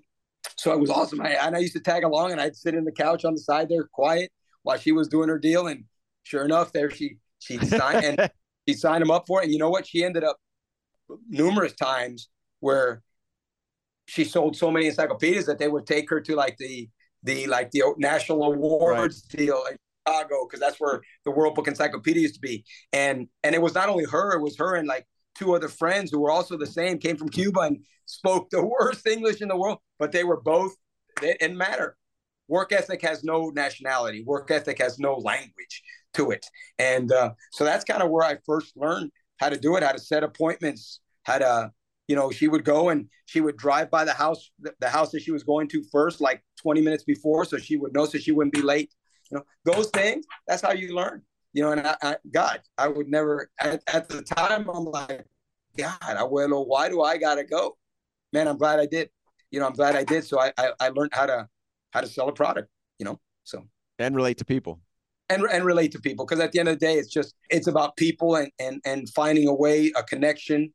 So 0.58 0.72
it 0.72 0.80
was 0.80 0.90
awesome. 0.90 1.22
I, 1.22 1.32
and 1.32 1.56
I 1.56 1.60
used 1.60 1.74
to 1.74 1.80
tag 1.80 2.04
along, 2.04 2.32
and 2.32 2.42
I'd 2.42 2.56
sit 2.56 2.74
in 2.74 2.84
the 2.84 2.92
couch 2.92 3.26
on 3.26 3.34
the 3.34 3.40
side 3.40 3.70
there, 3.70 3.84
quiet, 3.92 4.32
while 4.64 4.78
she 4.78 4.92
was 4.92 5.08
doing 5.08 5.30
her 5.30 5.40
deal. 5.40 5.68
And 5.68 5.86
sure 6.24 6.46
enough, 6.46 6.72
there 6.72 6.90
she 6.90 7.18
she 7.40 7.58
signed 7.58 8.06
and 8.06 8.32
she 8.68 8.76
signed 8.76 9.02
him 9.02 9.12
up 9.12 9.26
for 9.28 9.42
it. 9.42 9.46
And 9.46 9.54
you 9.54 9.60
know 9.60 9.70
what? 9.70 9.88
She 9.88 10.04
ended 10.04 10.24
up 10.24 10.38
numerous 11.28 11.74
times 11.74 12.30
where 12.60 13.02
she 14.12 14.26
sold 14.26 14.58
so 14.58 14.70
many 14.70 14.88
encyclopedias 14.88 15.46
that 15.46 15.58
they 15.58 15.70
would 15.70 15.88
take 15.88 16.10
her 16.10 16.20
to 16.20 16.36
like 16.36 16.58
the 16.58 16.90
the 17.24 17.48
like 17.48 17.72
the 17.72 17.82
national 17.98 18.44
awards 18.44 19.26
right. 19.32 19.40
deal 19.40 19.64
in 19.72 19.78
Chicago 20.06 20.46
because 20.46 20.60
that's 20.60 20.82
where 20.82 21.00
the 21.24 21.32
World 21.32 21.56
Book 21.56 21.70
Encyclopedia 21.70 22.22
used 22.22 22.36
to 22.36 22.42
be. 22.42 22.66
And 22.92 23.30
and 23.42 23.56
it 23.56 23.62
was 23.62 23.74
not 23.74 23.88
only 23.88 24.04
her; 24.04 24.34
it 24.34 24.42
was 24.42 24.58
her 24.58 24.76
and 24.76 24.86
like 24.86 25.08
two 25.36 25.56
other 25.56 25.70
friends 25.70 26.12
who 26.12 26.20
were 26.20 26.30
also 26.30 26.58
the 26.58 26.68
same, 26.68 26.98
came 26.98 27.16
from 27.16 27.30
Cuba 27.30 27.62
and 27.62 27.86
spoke 28.06 28.50
the 28.50 28.66
worst 28.80 29.08
English 29.08 29.42
in 29.42 29.48
the 29.48 29.56
world, 29.56 29.78
but 29.98 30.12
they 30.12 30.26
were 30.26 30.42
both. 30.42 30.74
It 31.22 31.40
didn't 31.40 31.58
matter. 31.58 31.96
Work 32.50 32.74
ethic 32.74 33.02
has 33.04 33.24
no 33.24 33.50
nationality. 33.50 34.26
Work 34.26 34.52
ethic 34.52 34.82
has 34.82 35.00
no 35.00 35.16
language 35.16 35.84
to 36.16 36.32
it, 36.32 36.46
and 36.80 37.14
uh, 37.14 37.32
so 37.54 37.64
that's 37.64 37.86
kind 37.86 38.04
of 38.04 38.10
where 38.10 38.26
I 38.26 38.40
first 38.46 38.76
learned 38.76 39.12
how 39.38 39.48
to 39.48 39.58
do 39.58 39.78
it, 39.78 39.84
how 39.84 39.94
to 39.94 40.00
set 40.00 40.24
appointments, 40.26 41.00
how 41.24 41.38
to 41.38 41.72
you 42.12 42.18
know, 42.18 42.30
she 42.30 42.50
would 42.50 42.66
go 42.66 42.90
and 42.90 43.08
she 43.26 43.40
would 43.40 43.56
drive 43.56 43.90
by 43.90 44.04
the 44.04 44.12
house, 44.12 44.52
the 44.82 44.90
house 44.90 45.12
that 45.12 45.22
she 45.22 45.32
was 45.32 45.44
going 45.44 45.70
to 45.70 45.82
first, 45.94 46.20
like 46.20 46.44
20 46.62 46.82
minutes 46.82 47.06
before, 47.06 47.46
so 47.46 47.56
she 47.56 47.78
would 47.78 47.94
know 47.94 48.04
so 48.04 48.18
she 48.18 48.34
wouldn't 48.34 48.54
be 48.54 48.62
late. 48.62 48.94
You 49.30 49.38
know, 49.38 49.44
those 49.64 49.90
things, 49.92 50.26
that's 50.46 50.62
how 50.62 50.74
you 50.74 50.94
learn. 50.94 51.22
You 51.54 51.64
know, 51.64 51.72
and 51.72 51.88
I, 51.88 51.96
I 52.02 52.16
God, 52.30 52.60
I 52.78 52.90
would 52.90 53.08
never, 53.08 53.50
at, 53.62 53.82
at 53.88 54.10
the 54.10 54.24
time, 54.24 54.70
I'm 54.70 54.84
like, 54.84 55.26
God, 55.78 56.02
abuelo, 56.02 56.68
why 56.68 56.90
do 56.90 57.02
I 57.02 57.16
gotta 57.16 57.46
go? 57.46 57.78
Man, 58.34 58.50
I'm 58.50 58.58
glad 58.58 58.82
I 58.82 58.88
did. 58.88 59.10
You 59.50 59.62
know, 59.62 59.68
I'm 59.68 59.74
glad 59.74 59.96
I 59.96 60.04
did. 60.04 60.26
So 60.26 60.38
I, 60.38 60.52
I, 60.58 60.72
I 60.82 60.90
learned 60.90 61.12
how 61.14 61.28
to, 61.28 61.48
how 61.92 62.02
to 62.02 62.08
sell 62.08 62.28
a 62.28 62.34
product, 62.34 62.68
you 63.00 63.06
know, 63.06 63.22
so. 63.46 63.64
And 64.00 64.18
relate 64.18 64.38
to 64.40 64.46
people. 64.46 64.82
And, 65.30 65.44
and 65.44 65.64
relate 65.64 65.94
to 65.94 66.02
people 66.02 66.26
because 66.26 66.42
at 66.42 66.52
the 66.52 66.60
end 66.60 66.68
of 66.68 66.78
the 66.78 66.86
day 66.86 66.96
it's 66.96 67.08
just 67.08 67.36
it's 67.50 67.68
about 67.68 67.96
people 67.96 68.36
and 68.36 68.52
and 68.60 68.82
and 68.84 69.08
finding 69.08 69.48
a 69.48 69.54
way 69.54 69.94
a 69.96 70.04
connection 70.04 70.74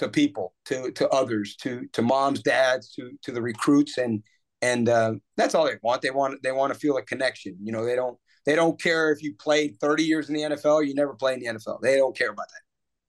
to 0.00 0.08
people, 0.08 0.54
to 0.64 0.90
to 0.92 1.06
others, 1.10 1.56
to 1.56 1.86
to 1.92 2.00
moms, 2.00 2.42
dads, 2.42 2.90
to 2.94 3.12
to 3.22 3.32
the 3.32 3.42
recruits, 3.42 3.98
and 3.98 4.22
and 4.62 4.88
uh, 4.88 5.12
that's 5.36 5.54
all 5.54 5.66
they 5.66 5.76
want. 5.82 6.00
They 6.00 6.10
want 6.10 6.42
they 6.42 6.52
want 6.52 6.72
to 6.72 6.78
feel 6.78 6.96
a 6.96 7.02
connection. 7.02 7.56
You 7.62 7.72
know, 7.72 7.84
they 7.84 7.96
don't 7.96 8.18
they 8.46 8.56
don't 8.56 8.80
care 8.80 9.12
if 9.12 9.22
you 9.22 9.34
played 9.34 9.78
30 9.78 10.02
years 10.02 10.30
in 10.30 10.34
the 10.34 10.40
NFL, 10.40 10.86
you 10.86 10.94
never 10.94 11.12
play 11.12 11.34
in 11.34 11.40
the 11.40 11.46
NFL. 11.48 11.82
They 11.82 11.96
don't 11.96 12.16
care 12.16 12.30
about 12.30 12.48
that. 12.48 12.62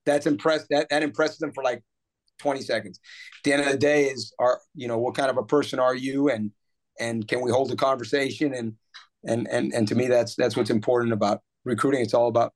That's 0.04 0.26
impressed 0.26 0.66
that 0.68 0.88
that 0.90 1.02
impresses 1.02 1.38
them 1.38 1.52
for 1.54 1.64
like 1.64 1.82
20 2.40 2.60
seconds. 2.60 3.00
At 3.38 3.44
the 3.44 3.52
end 3.54 3.62
of 3.62 3.72
the 3.72 3.78
day 3.78 4.04
is 4.04 4.34
are 4.38 4.60
you 4.74 4.86
know 4.86 4.98
what 4.98 5.14
kind 5.14 5.30
of 5.30 5.38
a 5.38 5.44
person 5.44 5.78
are 5.78 5.94
you 5.94 6.28
and 6.28 6.50
and 7.00 7.26
can 7.26 7.40
we 7.40 7.50
hold 7.50 7.72
a 7.72 7.76
conversation 7.76 8.52
and 8.52 8.74
and 9.24 9.48
and 9.48 9.72
and 9.72 9.88
to 9.88 9.94
me 9.94 10.08
that's 10.08 10.34
that's 10.34 10.58
what's 10.58 10.68
important 10.68 11.14
about 11.14 11.40
recruiting. 11.64 12.02
It's 12.02 12.12
all 12.12 12.28
about 12.28 12.52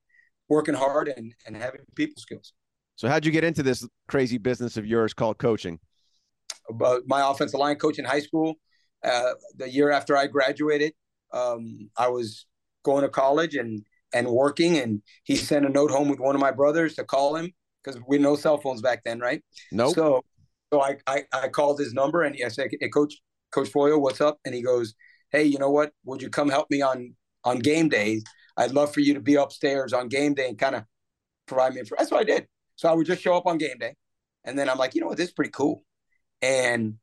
working 0.51 0.75
hard 0.75 1.09
and 1.09 1.33
and 1.47 1.57
having 1.57 1.81
people 1.95 2.21
skills. 2.21 2.53
So 2.97 3.09
how'd 3.09 3.25
you 3.25 3.33
get 3.33 3.45
into 3.45 3.63
this 3.63 3.87
crazy 4.09 4.39
business 4.39 4.77
of 4.77 4.87
yours 4.87 5.13
called 5.13 5.39
coaching? 5.39 5.79
Uh, 6.69 6.99
my 7.07 7.31
offensive 7.31 7.61
line 7.61 7.77
coach 7.77 7.99
in 7.99 8.05
high 8.05 8.21
school. 8.21 8.55
Uh, 9.05 9.35
the 9.57 9.71
year 9.71 9.91
after 9.91 10.17
I 10.17 10.27
graduated, 10.27 10.95
um, 11.33 11.91
I 11.97 12.09
was 12.09 12.47
going 12.83 13.03
to 13.03 13.09
college 13.09 13.55
and 13.55 13.85
and 14.15 14.29
working, 14.29 14.79
and 14.79 15.03
he 15.25 15.37
sent 15.37 15.67
a 15.67 15.69
note 15.69 15.91
home 15.91 16.09
with 16.09 16.21
one 16.21 16.35
of 16.35 16.41
my 16.41 16.51
brothers 16.51 16.95
to 16.95 17.05
call 17.05 17.37
him 17.37 17.53
because 17.85 18.01
we 18.09 18.19
no 18.19 18.35
cell 18.35 18.57
phones 18.57 18.81
back 18.81 19.05
then, 19.05 19.21
right? 19.21 19.45
No. 19.71 19.87
Nope. 19.87 19.95
So 19.95 20.25
so 20.73 20.81
I, 20.83 20.97
I, 21.07 21.25
I 21.33 21.49
called 21.49 21.79
his 21.79 21.93
number 21.93 22.23
and 22.23 22.37
I 22.45 22.49
said, 22.49 22.71
"Hey, 22.81 22.89
Coach 22.89 23.15
Coach 23.53 23.69
Foyle, 23.69 24.01
what's 24.01 24.21
up?" 24.21 24.39
And 24.45 24.55
he 24.55 24.63
goes, 24.63 24.95
"Hey, 25.31 25.45
you 25.45 25.59
know 25.59 25.71
what? 25.71 25.93
Would 26.05 26.23
you 26.23 26.31
come 26.31 26.49
help 26.49 26.71
me 26.71 26.81
on 26.83 27.15
on 27.45 27.59
game 27.59 27.89
days? 27.89 28.25
I'd 28.57 28.73
love 28.73 28.95
for 28.95 29.01
you 29.01 29.15
to 29.15 29.21
be 29.21 29.35
upstairs 29.35 29.93
on 29.93 30.09
game 30.09 30.35
day 30.35 30.49
and 30.49 30.59
kind 30.59 30.77
of 30.77 30.85
provide 31.47 31.75
me." 31.75 31.85
For-. 31.85 31.97
That's 31.99 32.11
what 32.11 32.21
I 32.21 32.25
did. 32.25 32.47
So 32.77 32.89
I 32.89 32.93
would 32.93 33.07
just 33.07 33.23
show 33.23 33.37
up 33.37 33.47
on 33.47 33.59
game 33.59 33.79
day. 33.79 33.95
And 34.45 34.59
then 34.59 34.71
I'm 34.71 34.79
like, 34.79 34.95
you 34.95 35.01
know 35.01 35.09
what, 35.09 35.17
this 35.17 35.29
is 35.29 35.35
pretty 35.35 35.51
cool. 35.51 35.83
And 36.41 36.95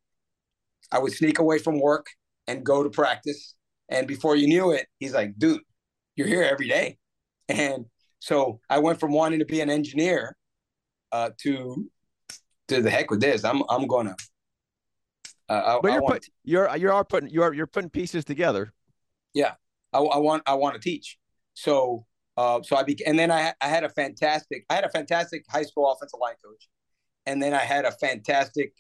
I 0.92 1.00
would 1.00 1.14
sneak 1.14 1.40
away 1.40 1.60
from 1.60 1.80
work 1.80 2.08
and 2.48 2.64
go 2.64 2.84
to 2.84 2.90
practice. 2.90 3.56
And 3.90 4.08
before 4.08 4.36
you 4.36 4.48
knew 4.48 4.72
it, 4.72 4.88
he's 5.00 5.14
like, 5.14 5.38
dude, 5.38 5.62
you're 6.16 6.28
here 6.28 6.44
every 6.44 6.68
day. 6.68 6.98
And 7.50 7.86
so 8.20 8.62
I 8.70 8.80
went 8.80 9.00
from 9.00 9.12
wanting 9.12 9.40
to 9.40 9.46
be 9.46 9.60
an 9.62 9.70
engineer 9.70 10.38
uh, 11.12 11.32
to 11.42 11.90
to 12.70 12.82
the 12.82 12.90
heck 12.90 13.12
with 13.12 13.20
this. 13.20 13.44
I'm 13.44 13.64
I'm 13.70 13.88
gonna. 13.88 14.16
Uh, 15.50 15.80
but 15.82 15.92
you're 15.92 16.04
I 16.04 16.08
put, 16.08 16.26
you're 16.44 16.78
you're 16.78 17.04
putting 17.04 17.30
you're 17.30 17.54
you're 17.54 17.68
putting 17.68 17.90
pieces 17.90 18.24
together. 18.24 18.74
Yeah, 19.34 19.54
I, 19.92 20.00
I 20.00 20.18
want 20.20 20.44
I 20.46 20.54
want 20.54 20.76
to 20.76 20.82
teach. 20.82 21.18
So 21.54 22.06
uh, 22.38 22.62
so 22.64 22.76
I 22.76 22.84
became, 22.84 23.08
and 23.10 23.20
then 23.20 23.32
I, 23.32 23.54
I 23.62 23.68
had 23.68 23.84
a 23.84 23.90
fantastic, 23.90 24.66
I 24.70 24.76
had 24.76 24.84
a 24.84 24.90
fantastic 24.90 25.46
high 25.50 25.64
school 25.64 25.92
offensive 25.92 26.20
line 26.20 26.36
coach, 26.44 26.68
and 27.26 27.42
then 27.42 27.54
I 27.54 27.60
had 27.60 27.86
a 27.86 27.92
fantastic 27.92 28.74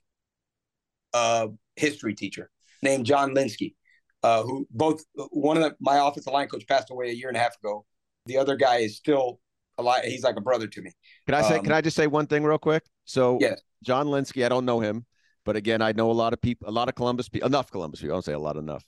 uh, 1.13 1.47
history 1.75 2.15
teacher 2.15 2.49
named 2.81 3.05
John 3.05 3.35
Lynskey, 3.35 3.75
uh, 4.23 4.43
who 4.43 4.67
both 4.71 5.03
one 5.31 5.57
of 5.57 5.63
the, 5.63 5.75
my 5.79 5.97
offensive 5.97 6.33
line 6.33 6.47
coach 6.47 6.65
passed 6.67 6.89
away 6.89 7.09
a 7.09 7.13
year 7.13 7.27
and 7.27 7.37
a 7.37 7.39
half 7.39 7.55
ago. 7.57 7.85
The 8.25 8.37
other 8.37 8.55
guy 8.55 8.77
is 8.77 8.97
still 8.97 9.39
alive. 9.77 10.03
He's 10.05 10.23
like 10.23 10.37
a 10.37 10.41
brother 10.41 10.67
to 10.67 10.81
me. 10.81 10.91
Can 11.27 11.35
I 11.35 11.41
say? 11.41 11.57
Um, 11.57 11.63
can 11.63 11.73
I 11.73 11.81
just 11.81 11.95
say 11.95 12.07
one 12.07 12.25
thing 12.25 12.43
real 12.43 12.57
quick? 12.57 12.83
So 13.05 13.37
yes. 13.39 13.61
John 13.83 14.07
Lynskey, 14.07 14.45
I 14.45 14.49
don't 14.49 14.65
know 14.65 14.79
him, 14.79 15.05
but 15.45 15.55
again, 15.55 15.81
I 15.81 15.91
know 15.91 16.09
a 16.09 16.13
lot 16.13 16.33
of 16.33 16.41
people, 16.41 16.69
a 16.69 16.71
lot 16.71 16.89
of 16.89 16.95
Columbus 16.95 17.29
people, 17.29 17.47
enough 17.47 17.69
Columbus 17.69 18.01
people. 18.01 18.13
I 18.13 18.15
don't 18.15 18.25
say 18.25 18.33
a 18.33 18.39
lot 18.39 18.55
enough. 18.55 18.83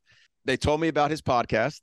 They 0.45 0.57
told 0.57 0.79
me 0.79 0.87
about 0.87 1.11
his 1.11 1.21
podcast 1.21 1.81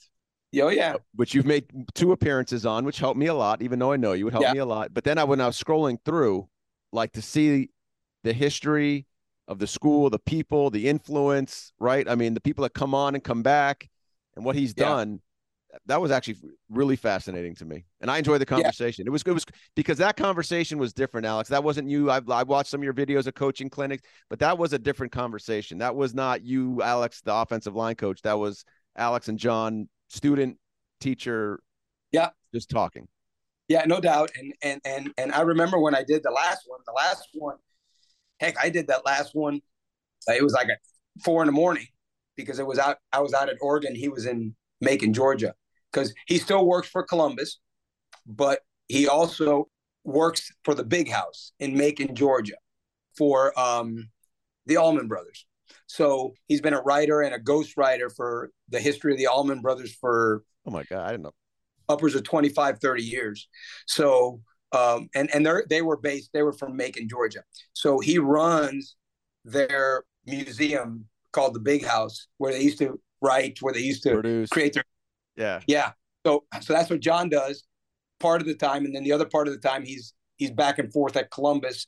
Oh 0.61 0.69
yeah. 0.69 0.97
Which 1.15 1.35
you've 1.35 1.47
made 1.47 1.67
two 1.95 2.13
appearances 2.13 2.67
on, 2.67 2.85
which 2.85 2.99
helped 2.99 3.19
me 3.19 3.27
a 3.27 3.35
lot, 3.35 3.63
even 3.63 3.79
though 3.79 3.93
I 3.93 3.97
know 3.97 4.13
you 4.13 4.25
would 4.25 4.35
help 4.35 4.45
yeah. 4.45 4.53
me 4.53 4.59
a 4.59 4.67
lot. 4.67 4.93
But 4.93 5.05
then 5.05 5.19
I 5.19 5.25
when 5.25 5.41
I 5.41 5.47
was 5.47 5.59
scrolling 5.59 5.99
through, 6.05 6.49
like 6.93 7.13
to 7.13 7.23
see 7.23 7.71
the 8.25 8.33
history 8.33 9.07
of 9.49 9.59
the 9.59 9.67
school, 9.67 10.11
the 10.11 10.19
people, 10.19 10.71
the 10.71 10.89
influence, 10.89 11.73
right? 11.79 12.09
I 12.09 12.15
mean, 12.15 12.35
the 12.35 12.41
people 12.41 12.63
that 12.63 12.75
come 12.75 12.95
on 12.95 13.15
and 13.15 13.25
come 13.25 13.43
back 13.43 13.89
and 14.37 14.45
what 14.45 14.57
he's 14.57 14.75
yeah. 14.77 14.85
done. 14.85 15.21
That 15.87 16.03
was 16.03 16.11
actually 16.11 16.37
really 16.69 16.97
fascinating 16.97 17.55
to 17.55 17.65
me, 17.65 17.87
and 18.03 18.11
I 18.11 18.19
enjoyed 18.19 18.43
the 18.43 18.47
conversation. 18.47 19.07
Yeah. 19.07 19.09
It 19.09 19.13
was 19.13 19.23
it 19.23 19.33
was 19.33 19.47
because 19.75 19.97
that 19.99 20.19
conversation 20.19 20.77
was 20.77 20.93
different, 20.93 21.27
Alex. 21.27 21.49
That 21.49 21.65
wasn't 21.65 21.89
you. 21.89 22.11
I 22.11 22.21
I 22.29 22.43
watched 22.43 22.69
some 22.69 22.81
of 22.81 22.85
your 22.85 22.93
videos 22.93 23.27
of 23.27 23.33
coaching 23.33 23.71
clinics, 23.71 24.03
but 24.29 24.39
that 24.41 24.59
was 24.59 24.75
a 24.75 24.79
different 24.79 25.13
conversation. 25.13 25.79
That 25.79 25.97
was 25.97 26.13
not 26.15 26.45
you, 26.45 26.83
Alex, 26.83 27.23
the 27.23 27.35
offensive 27.35 27.75
line 27.75 27.95
coach. 27.95 28.21
That 28.21 28.39
was 28.39 28.67
Alex 28.99 29.29
and 29.29 29.39
John, 29.39 29.89
student, 30.13 30.59
teacher. 31.01 31.61
Yeah, 32.13 32.31
just 32.55 32.71
talking. 32.71 33.09
Yeah, 33.69 33.85
no 33.87 34.01
doubt. 34.01 34.31
And 34.37 34.55
and 34.63 34.81
and 34.85 35.13
and 35.17 35.33
I 35.33 35.41
remember 35.41 35.79
when 35.79 35.95
I 35.95 36.05
did 36.05 36.23
the 36.23 36.31
last 36.31 36.63
one. 36.67 36.81
The 36.87 36.93
last 36.93 37.29
one, 37.35 37.57
heck, 38.39 38.57
I 38.63 38.69
did 38.69 38.87
that 38.89 39.05
last 39.05 39.35
one. 39.35 39.61
It 40.29 40.43
was 40.43 40.53
like 40.53 40.69
four 41.25 41.43
in 41.43 41.47
the 41.47 41.53
morning 41.53 41.87
because 42.37 42.59
it 42.59 42.67
was 42.67 42.79
out. 42.79 42.99
I 43.13 43.21
was 43.21 43.35
out 43.35 43.49
at 43.49 43.57
Oregon. 43.61 43.95
He 43.95 44.09
was 44.09 44.27
in 44.27 44.55
Macon, 44.81 45.13
Georgia, 45.13 45.55
because 45.91 46.13
he 46.27 46.39
still 46.39 46.67
works 46.67 46.89
for 46.89 47.03
Columbus, 47.03 47.59
but 48.27 48.61
he 48.89 49.09
also 49.09 49.69
works 50.05 50.53
for 50.65 50.75
the 50.75 50.85
Big 50.85 51.11
House 51.11 51.53
in 51.59 51.77
Macon, 51.77 52.15
Georgia, 52.15 52.57
for 53.17 53.59
um, 53.59 54.11
the 54.67 54.77
Allman 54.77 55.09
Brothers. 55.09 55.47
So 55.87 56.35
he's 56.49 56.61
been 56.61 56.75
a 56.75 56.83
writer 56.83 57.23
and 57.23 57.35
a 57.35 57.39
ghostwriter 57.39 58.14
for 58.14 58.51
the 58.68 58.81
history 58.81 59.12
of 59.12 59.18
the 59.18 59.27
Allman 59.27 59.61
Brothers 59.61 59.95
for 60.01 60.45
oh 60.66 60.70
my 60.70 60.85
god, 60.85 61.07
I 61.07 61.11
didn't 61.12 61.25
know 61.25 61.33
upwards 61.89 62.14
of 62.14 62.25
25, 62.25 62.79
30 62.79 63.03
years. 63.03 63.49
So 63.87 64.41
um, 64.73 65.09
and 65.14 65.33
and 65.35 65.45
they 65.45 65.53
they 65.68 65.83
were 65.83 65.97
based 65.97 66.31
they 66.33 66.43
were 66.43 66.53
from 66.53 66.77
Macon, 66.77 67.09
Georgia. 67.09 67.43
So 67.75 67.99
he 67.99 68.18
runs 68.18 68.97
their 69.45 70.05
museum 70.27 71.07
called 71.33 71.55
the 71.55 71.61
Big 71.61 71.85
House, 71.85 72.29
where 72.39 72.53
they 72.53 72.62
used 72.62 72.79
to 72.79 72.99
write, 73.20 73.59
where 73.61 73.75
they 73.75 73.81
used 73.81 74.03
to 74.05 74.14
Produce. 74.14 74.49
create 74.49 74.73
their 74.73 74.85
yeah 75.37 75.61
yeah. 75.66 75.93
So 76.25 76.45
so 76.61 76.73
that's 76.73 76.89
what 76.89 77.01
John 77.01 77.29
does 77.29 77.64
part 78.18 78.41
of 78.41 78.47
the 78.47 78.55
time, 78.55 78.85
and 78.87 78.95
then 78.95 79.05
the 79.05 79.12
other 79.12 79.27
part 79.27 79.47
of 79.47 79.55
the 79.55 79.61
time 79.61 79.85
he's 79.85 80.14
he's 80.37 80.51
back 80.51 80.79
and 80.79 80.91
forth 80.93 81.16
at 81.16 81.31
Columbus, 81.31 81.87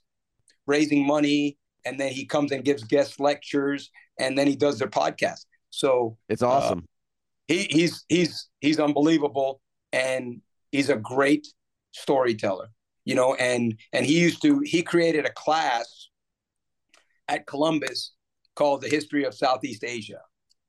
raising 0.66 1.07
money, 1.07 1.57
and 1.85 1.99
then 1.99 2.12
he 2.12 2.24
comes 2.24 2.53
and 2.53 2.64
gives 2.64 2.85
guest 2.85 3.20
lectures, 3.20 3.91
and 4.18 4.37
then 4.37 4.47
he 4.47 4.57
does 4.57 4.78
their 4.78 4.89
podcast. 4.89 5.47
So 5.70 6.16
it's 6.28 6.43
awesome. 6.43 6.78
Uh, 6.80 6.82
he 7.49 7.66
he's 7.70 8.05
he's 8.09 8.49
he's 8.61 8.80
unbelievable, 8.80 9.61
and 9.93 10.41
he's 10.72 10.89
a 10.89 10.97
great 10.97 11.47
storyteller. 11.93 12.68
You 13.05 13.14
know, 13.14 13.35
and 13.35 13.78
and 13.93 14.07
he 14.07 14.20
used 14.20 14.43
to 14.43 14.61
he 14.61 14.82
created 14.82 15.26
a 15.26 15.32
class 15.32 16.09
at 17.28 17.47
Columbus 17.47 18.12
called 18.55 18.80
the 18.80 18.89
History 18.89 19.24
of 19.24 19.35
Southeast 19.35 19.85
Asia. 19.85 20.20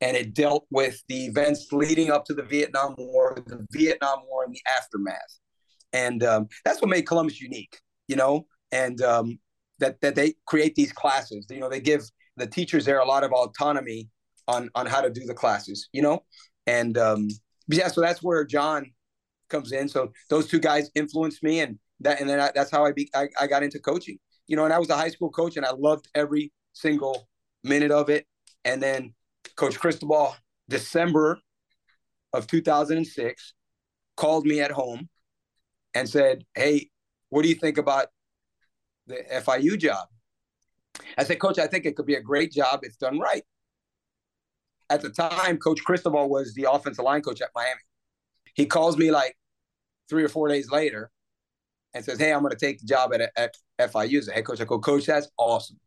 And 0.01 0.17
it 0.17 0.33
dealt 0.33 0.65
with 0.69 1.01
the 1.07 1.25
events 1.25 1.67
leading 1.71 2.11
up 2.11 2.25
to 2.25 2.33
the 2.33 2.43
Vietnam 2.43 2.95
War, 2.97 3.37
the 3.47 3.65
Vietnam 3.71 4.19
War, 4.27 4.43
and 4.43 4.53
the 4.53 4.61
aftermath. 4.77 5.39
And 5.93 6.21
um, 6.23 6.47
that's 6.65 6.81
what 6.81 6.89
made 6.89 7.03
Columbus 7.03 7.41
unique, 7.41 7.79
you 8.07 8.17
know, 8.17 8.45
and 8.71 9.01
um, 9.01 9.39
that, 9.79 9.99
that 10.01 10.15
they 10.15 10.35
create 10.45 10.75
these 10.75 10.91
classes. 10.91 11.45
You 11.49 11.59
know, 11.59 11.69
they 11.69 11.79
give 11.79 12.01
the 12.37 12.47
teachers 12.47 12.85
there 12.85 12.99
a 12.99 13.05
lot 13.05 13.23
of 13.23 13.31
autonomy 13.31 14.09
on, 14.47 14.69
on 14.75 14.85
how 14.85 15.01
to 15.01 15.09
do 15.09 15.25
the 15.25 15.33
classes, 15.33 15.89
you 15.91 16.01
know? 16.01 16.23
And 16.67 16.97
um, 16.97 17.27
yeah, 17.67 17.87
so 17.87 18.01
that's 18.01 18.23
where 18.23 18.45
John 18.45 18.91
comes 19.49 19.71
in. 19.71 19.87
So 19.89 20.11
those 20.29 20.47
two 20.47 20.59
guys 20.59 20.89
influenced 20.95 21.43
me, 21.43 21.59
and 21.59 21.79
that, 22.01 22.19
and 22.19 22.29
then 22.29 22.39
I, 22.39 22.51
that's 22.53 22.71
how 22.71 22.85
I, 22.85 22.91
be, 22.91 23.09
I, 23.13 23.27
I 23.39 23.47
got 23.47 23.63
into 23.63 23.79
coaching. 23.79 24.17
You 24.47 24.55
know, 24.55 24.65
and 24.65 24.73
I 24.73 24.79
was 24.79 24.89
a 24.89 24.95
high 24.95 25.09
school 25.09 25.31
coach, 25.31 25.57
and 25.57 25.65
I 25.65 25.71
loved 25.71 26.07
every 26.13 26.51
single 26.73 27.27
minute 27.63 27.91
of 27.91 28.09
it. 28.09 28.27
And 28.63 28.81
then 28.81 29.13
Coach 29.55 29.79
Cristobal, 29.79 30.35
December 30.69 31.39
of 32.33 32.47
2006, 32.47 33.53
called 34.17 34.45
me 34.45 34.61
at 34.61 34.71
home 34.71 35.09
and 35.93 36.07
said, 36.07 36.45
Hey, 36.55 36.89
what 37.29 37.41
do 37.41 37.49
you 37.49 37.55
think 37.55 37.77
about 37.77 38.07
the 39.07 39.23
FIU 39.31 39.77
job? 39.77 40.07
I 41.17 41.23
said, 41.23 41.39
Coach, 41.39 41.59
I 41.59 41.67
think 41.67 41.85
it 41.85 41.95
could 41.95 42.05
be 42.05 42.15
a 42.15 42.21
great 42.21 42.51
job 42.51 42.79
if 42.83 42.97
done 42.97 43.19
right. 43.19 43.43
At 44.89 45.01
the 45.01 45.09
time, 45.09 45.57
Coach 45.57 45.83
Cristobal 45.83 46.29
was 46.29 46.53
the 46.53 46.67
offensive 46.71 47.03
line 47.03 47.21
coach 47.21 47.41
at 47.41 47.49
Miami. 47.55 47.79
He 48.53 48.65
calls 48.65 48.97
me 48.97 49.11
like 49.11 49.35
three 50.09 50.23
or 50.23 50.29
four 50.29 50.47
days 50.47 50.71
later 50.71 51.11
and 51.93 52.05
says, 52.05 52.19
Hey, 52.19 52.31
I'm 52.31 52.41
going 52.41 52.51
to 52.51 52.57
take 52.57 52.79
the 52.79 52.85
job 52.85 53.11
at, 53.13 53.31
at 53.35 53.55
FIU 53.79 54.19
as 54.19 54.27
a 54.27 54.33
head 54.33 54.45
coach. 54.45 54.61
I 54.61 54.65
go, 54.65 54.79
Coach, 54.79 55.07
that's 55.07 55.27
awesome. 55.37 55.79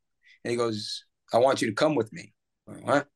And 0.44 0.50
he 0.50 0.56
goes, 0.56 1.04
I 1.32 1.38
want 1.38 1.62
you 1.62 1.68
to 1.68 1.74
come 1.74 1.94
with 1.94 2.12
me. 2.12 2.32
What? 2.64 3.06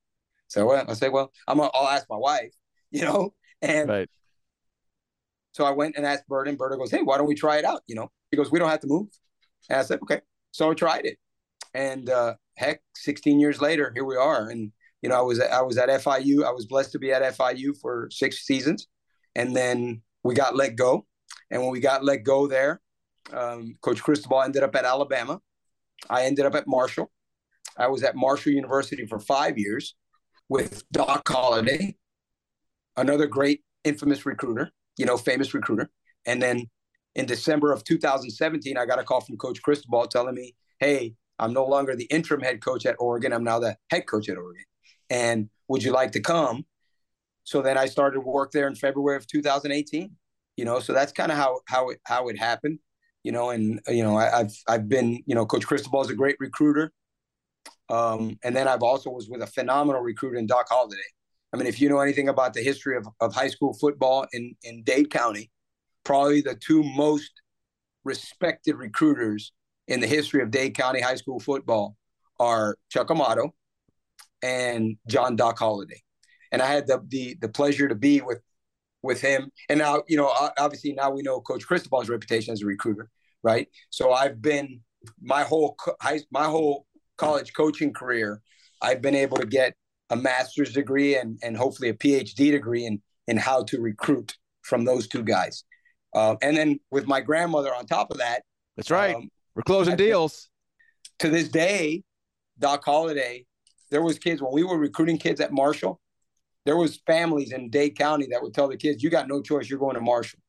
So 0.48 0.66
well, 0.66 0.84
I 0.86 0.92
say, 0.94 1.08
well, 1.08 1.32
I'm 1.48 1.58
gonna, 1.58 1.70
I'll 1.72 1.88
ask 1.88 2.06
my 2.10 2.16
wife, 2.16 2.52
you 2.90 3.02
know, 3.02 3.32
and 3.62 3.88
right. 3.88 4.10
so 5.52 5.64
I 5.64 5.70
went 5.70 5.96
and 5.96 6.04
asked 6.04 6.28
Berta, 6.28 6.50
and 6.50 6.58
Berta 6.58 6.76
goes, 6.76 6.90
hey, 6.90 7.02
why 7.02 7.16
don't 7.16 7.26
we 7.26 7.34
try 7.34 7.56
it 7.56 7.64
out? 7.64 7.80
You 7.86 7.94
know, 7.94 8.10
he 8.30 8.36
goes, 8.36 8.52
we 8.52 8.58
don't 8.58 8.68
have 8.68 8.80
to 8.80 8.86
move. 8.86 9.08
And 9.68 9.78
I 9.78 9.82
said, 9.82 10.00
okay. 10.02 10.20
So 10.52 10.70
I 10.70 10.74
tried 10.74 11.06
it, 11.06 11.18
and 11.72 12.10
uh, 12.10 12.34
heck, 12.56 12.82
16 12.96 13.40
years 13.40 13.60
later, 13.60 13.90
here 13.94 14.04
we 14.04 14.16
are. 14.16 14.48
And 14.48 14.72
you 15.00 15.08
know, 15.08 15.16
I 15.16 15.22
was 15.22 15.40
I 15.40 15.62
was 15.62 15.78
at 15.78 15.88
FIU. 15.88 16.44
I 16.44 16.52
was 16.52 16.66
blessed 16.66 16.92
to 16.92 16.98
be 16.98 17.12
at 17.12 17.22
FIU 17.36 17.78
for 17.80 18.08
six 18.10 18.46
seasons, 18.46 18.86
and 19.34 19.56
then 19.56 20.02
we 20.22 20.34
got 20.34 20.54
let 20.54 20.76
go. 20.76 21.06
And 21.50 21.62
when 21.62 21.70
we 21.70 21.80
got 21.80 22.04
let 22.04 22.22
go 22.22 22.46
there, 22.46 22.80
um, 23.32 23.76
Coach 23.80 24.02
Cristobal 24.02 24.42
ended 24.42 24.62
up 24.62 24.74
at 24.76 24.84
Alabama. 24.84 25.40
I 26.08 26.24
ended 26.24 26.46
up 26.46 26.54
at 26.54 26.66
Marshall. 26.66 27.10
I 27.76 27.88
was 27.88 28.02
at 28.02 28.16
Marshall 28.16 28.52
University 28.52 29.06
for 29.06 29.18
five 29.18 29.58
years 29.58 29.94
with 30.48 30.84
Doc 30.92 31.26
Holliday, 31.28 31.96
another 32.96 33.26
great 33.26 33.62
infamous 33.84 34.26
recruiter, 34.26 34.70
you 34.98 35.06
know, 35.06 35.16
famous 35.16 35.54
recruiter. 35.54 35.90
And 36.26 36.42
then 36.42 36.66
in 37.14 37.26
December 37.26 37.72
of 37.72 37.84
2017, 37.84 38.76
I 38.76 38.86
got 38.86 38.98
a 38.98 39.04
call 39.04 39.20
from 39.20 39.36
Coach 39.36 39.60
Cristobal 39.62 40.06
telling 40.06 40.34
me, 40.34 40.54
hey, 40.78 41.14
I'm 41.38 41.52
no 41.52 41.64
longer 41.64 41.94
the 41.94 42.04
interim 42.04 42.40
head 42.40 42.62
coach 42.62 42.86
at 42.86 42.96
Oregon. 42.98 43.32
I'm 43.32 43.44
now 43.44 43.58
the 43.58 43.76
head 43.90 44.06
coach 44.06 44.28
at 44.28 44.36
Oregon. 44.36 44.64
And 45.10 45.50
would 45.68 45.82
you 45.82 45.92
like 45.92 46.12
to 46.12 46.20
come? 46.20 46.64
So 47.44 47.60
then 47.60 47.76
I 47.76 47.86
started 47.86 48.20
work 48.20 48.52
there 48.52 48.66
in 48.66 48.74
February 48.74 49.16
of 49.16 49.26
2018. 49.26 50.10
You 50.56 50.64
know, 50.64 50.80
so 50.80 50.92
that's 50.92 51.12
kind 51.12 51.32
of 51.32 51.38
how 51.38 51.60
how 51.66 51.90
it 51.90 52.00
how 52.04 52.28
it 52.28 52.38
happened. 52.38 52.78
You 53.24 53.32
know, 53.32 53.50
and 53.50 53.80
you 53.88 54.02
know, 54.02 54.16
I, 54.16 54.38
have 54.38 54.52
I've 54.68 54.88
been, 54.88 55.22
you 55.26 55.34
know, 55.34 55.46
Coach 55.46 55.66
Cristobal 55.66 56.02
is 56.02 56.10
a 56.10 56.14
great 56.14 56.36
recruiter. 56.38 56.92
Um, 57.88 58.38
and 58.42 58.54
then 58.54 58.68
I've 58.68 58.82
also 58.82 59.10
was 59.10 59.28
with 59.28 59.42
a 59.42 59.46
phenomenal 59.46 60.02
recruiter 60.02 60.36
in 60.36 60.46
Doc 60.46 60.66
Holliday. 60.70 60.96
I 61.52 61.56
mean, 61.56 61.66
if 61.66 61.80
you 61.80 61.88
know 61.88 62.00
anything 62.00 62.28
about 62.28 62.54
the 62.54 62.62
history 62.62 62.96
of, 62.96 63.06
of 63.20 63.34
high 63.34 63.48
school 63.48 63.74
football 63.74 64.26
in, 64.32 64.56
in 64.62 64.82
Dade 64.82 65.10
County, 65.10 65.50
probably 66.04 66.40
the 66.40 66.54
two 66.54 66.82
most 66.82 67.30
respected 68.04 68.76
recruiters 68.76 69.52
in 69.88 70.00
the 70.00 70.06
history 70.06 70.42
of 70.42 70.50
Dade 70.50 70.74
County 70.74 71.00
high 71.00 71.16
school 71.16 71.40
football 71.40 71.96
are 72.38 72.76
Chuck 72.90 73.10
Amato 73.10 73.54
and 74.42 74.96
John 75.06 75.36
Doc 75.36 75.58
Holliday. 75.58 76.02
And 76.50 76.60
I 76.60 76.66
had 76.66 76.86
the, 76.86 77.02
the 77.08 77.36
the 77.40 77.48
pleasure 77.48 77.88
to 77.88 77.94
be 77.94 78.20
with 78.20 78.40
with 79.02 79.20
him. 79.20 79.50
And 79.68 79.78
now, 79.78 80.02
you 80.08 80.16
know, 80.16 80.32
obviously 80.58 80.92
now 80.92 81.10
we 81.10 81.22
know 81.22 81.40
Coach 81.40 81.66
Cristobal's 81.66 82.08
reputation 82.08 82.52
as 82.52 82.62
a 82.62 82.66
recruiter, 82.66 83.10
right? 83.42 83.68
So 83.90 84.12
I've 84.12 84.40
been 84.40 84.80
my 85.20 85.42
whole 85.42 85.76
high, 86.00 86.20
my 86.30 86.44
whole 86.44 86.86
college 87.16 87.52
coaching 87.54 87.92
career, 87.92 88.40
I've 88.80 89.02
been 89.02 89.14
able 89.14 89.36
to 89.38 89.46
get 89.46 89.74
a 90.10 90.16
master's 90.16 90.72
degree 90.72 91.16
and, 91.16 91.38
and 91.42 91.56
hopefully 91.56 91.88
a 91.88 91.94
PhD 91.94 92.50
degree 92.50 92.84
in, 92.84 93.00
in 93.28 93.36
how 93.36 93.64
to 93.64 93.80
recruit 93.80 94.36
from 94.62 94.84
those 94.84 95.08
two 95.08 95.22
guys. 95.22 95.64
Uh, 96.14 96.36
and 96.42 96.56
then 96.56 96.78
with 96.90 97.06
my 97.06 97.20
grandmother 97.20 97.74
on 97.74 97.86
top 97.86 98.10
of 98.10 98.18
that. 98.18 98.42
That's 98.76 98.90
right. 98.90 99.14
Um, 99.14 99.30
We're 99.54 99.62
closing 99.62 99.96
deals. 99.96 100.48
To 101.20 101.28
this 101.28 101.48
day, 101.48 102.02
Doc 102.58 102.84
Holliday, 102.84 103.46
there 103.90 104.02
was 104.02 104.18
kids 104.18 104.42
when 104.42 104.52
we 104.52 104.64
were 104.64 104.78
recruiting 104.78 105.18
kids 105.18 105.40
at 105.40 105.52
Marshall, 105.52 106.00
there 106.64 106.76
was 106.76 107.00
families 107.06 107.52
in 107.52 107.70
Dade 107.70 107.96
County 107.96 108.28
that 108.30 108.42
would 108.42 108.54
tell 108.54 108.68
the 108.68 108.76
kids, 108.76 109.02
you 109.02 109.10
got 109.10 109.28
no 109.28 109.42
choice, 109.42 109.68
you're 109.68 109.78
going 109.78 109.94
to 109.94 110.00
Marshall. 110.00 110.40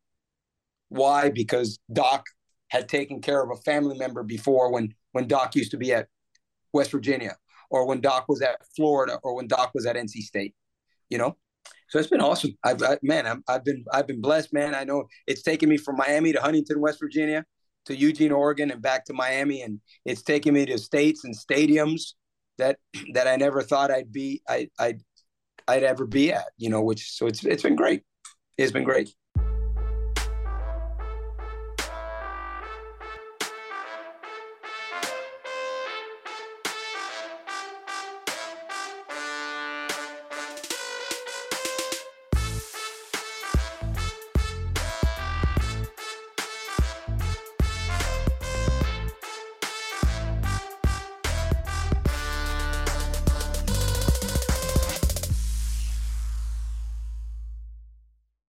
Why? 0.90 1.30
Because 1.30 1.80
Doc 1.92 2.26
had 2.68 2.88
taken 2.88 3.22
care 3.22 3.42
of 3.42 3.50
a 3.52 3.62
family 3.62 3.98
member 3.98 4.24
before 4.24 4.72
when 4.72 4.94
when 5.12 5.28
Doc 5.28 5.56
used 5.56 5.72
to 5.72 5.78
be 5.78 5.94
at 5.94 6.08
West 6.72 6.92
Virginia, 6.92 7.36
or 7.70 7.86
when 7.88 8.02
Doc 8.02 8.26
was 8.28 8.42
at 8.42 8.66
Florida, 8.76 9.20
or 9.24 9.36
when 9.36 9.48
Doc 9.48 9.72
was 9.74 9.86
at 9.86 9.96
NC 9.96 10.22
State. 10.22 10.56
You 11.10 11.18
know, 11.18 11.38
so 11.90 12.00
it's 12.00 12.08
been 12.08 12.22
awesome. 12.22 12.58
I've 12.64 12.82
I, 12.82 12.98
man, 13.04 13.28
i 13.28 13.52
have 13.52 13.64
been 13.64 13.86
I've 13.94 14.08
been 14.08 14.22
blessed, 14.22 14.54
man. 14.54 14.74
I 14.74 14.84
know 14.84 15.06
it's 15.28 15.44
taken 15.44 15.70
me 15.70 15.78
from 15.78 15.96
Miami 15.96 16.34
to 16.34 16.42
Huntington, 16.42 16.80
West 16.80 17.00
Virginia, 17.00 17.46
to 17.86 17.96
Eugene, 17.96 18.32
Oregon, 18.32 18.72
and 18.72 18.82
back 18.82 19.06
to 19.06 19.14
Miami, 19.14 19.62
and 19.62 19.80
it's 20.06 20.24
taken 20.24 20.54
me 20.54 20.66
to 20.66 20.78
states 20.78 21.24
and 21.24 21.36
stadiums 21.38 22.14
that 22.58 22.78
that 23.14 23.28
I 23.28 23.36
never 23.36 23.62
thought 23.62 23.92
I'd 23.92 24.12
be 24.12 24.42
I 24.48 24.70
I 24.80 24.86
I'd, 24.86 25.02
I'd 25.68 25.84
ever 25.84 26.06
be 26.06 26.32
at. 26.32 26.46
You 26.58 26.70
know, 26.70 26.82
which 26.82 27.12
so 27.12 27.28
it's 27.28 27.46
it's 27.46 27.64
been 27.64 27.76
great. 27.76 28.02
It's 28.58 28.72
been 28.72 28.84
great. 28.84 29.14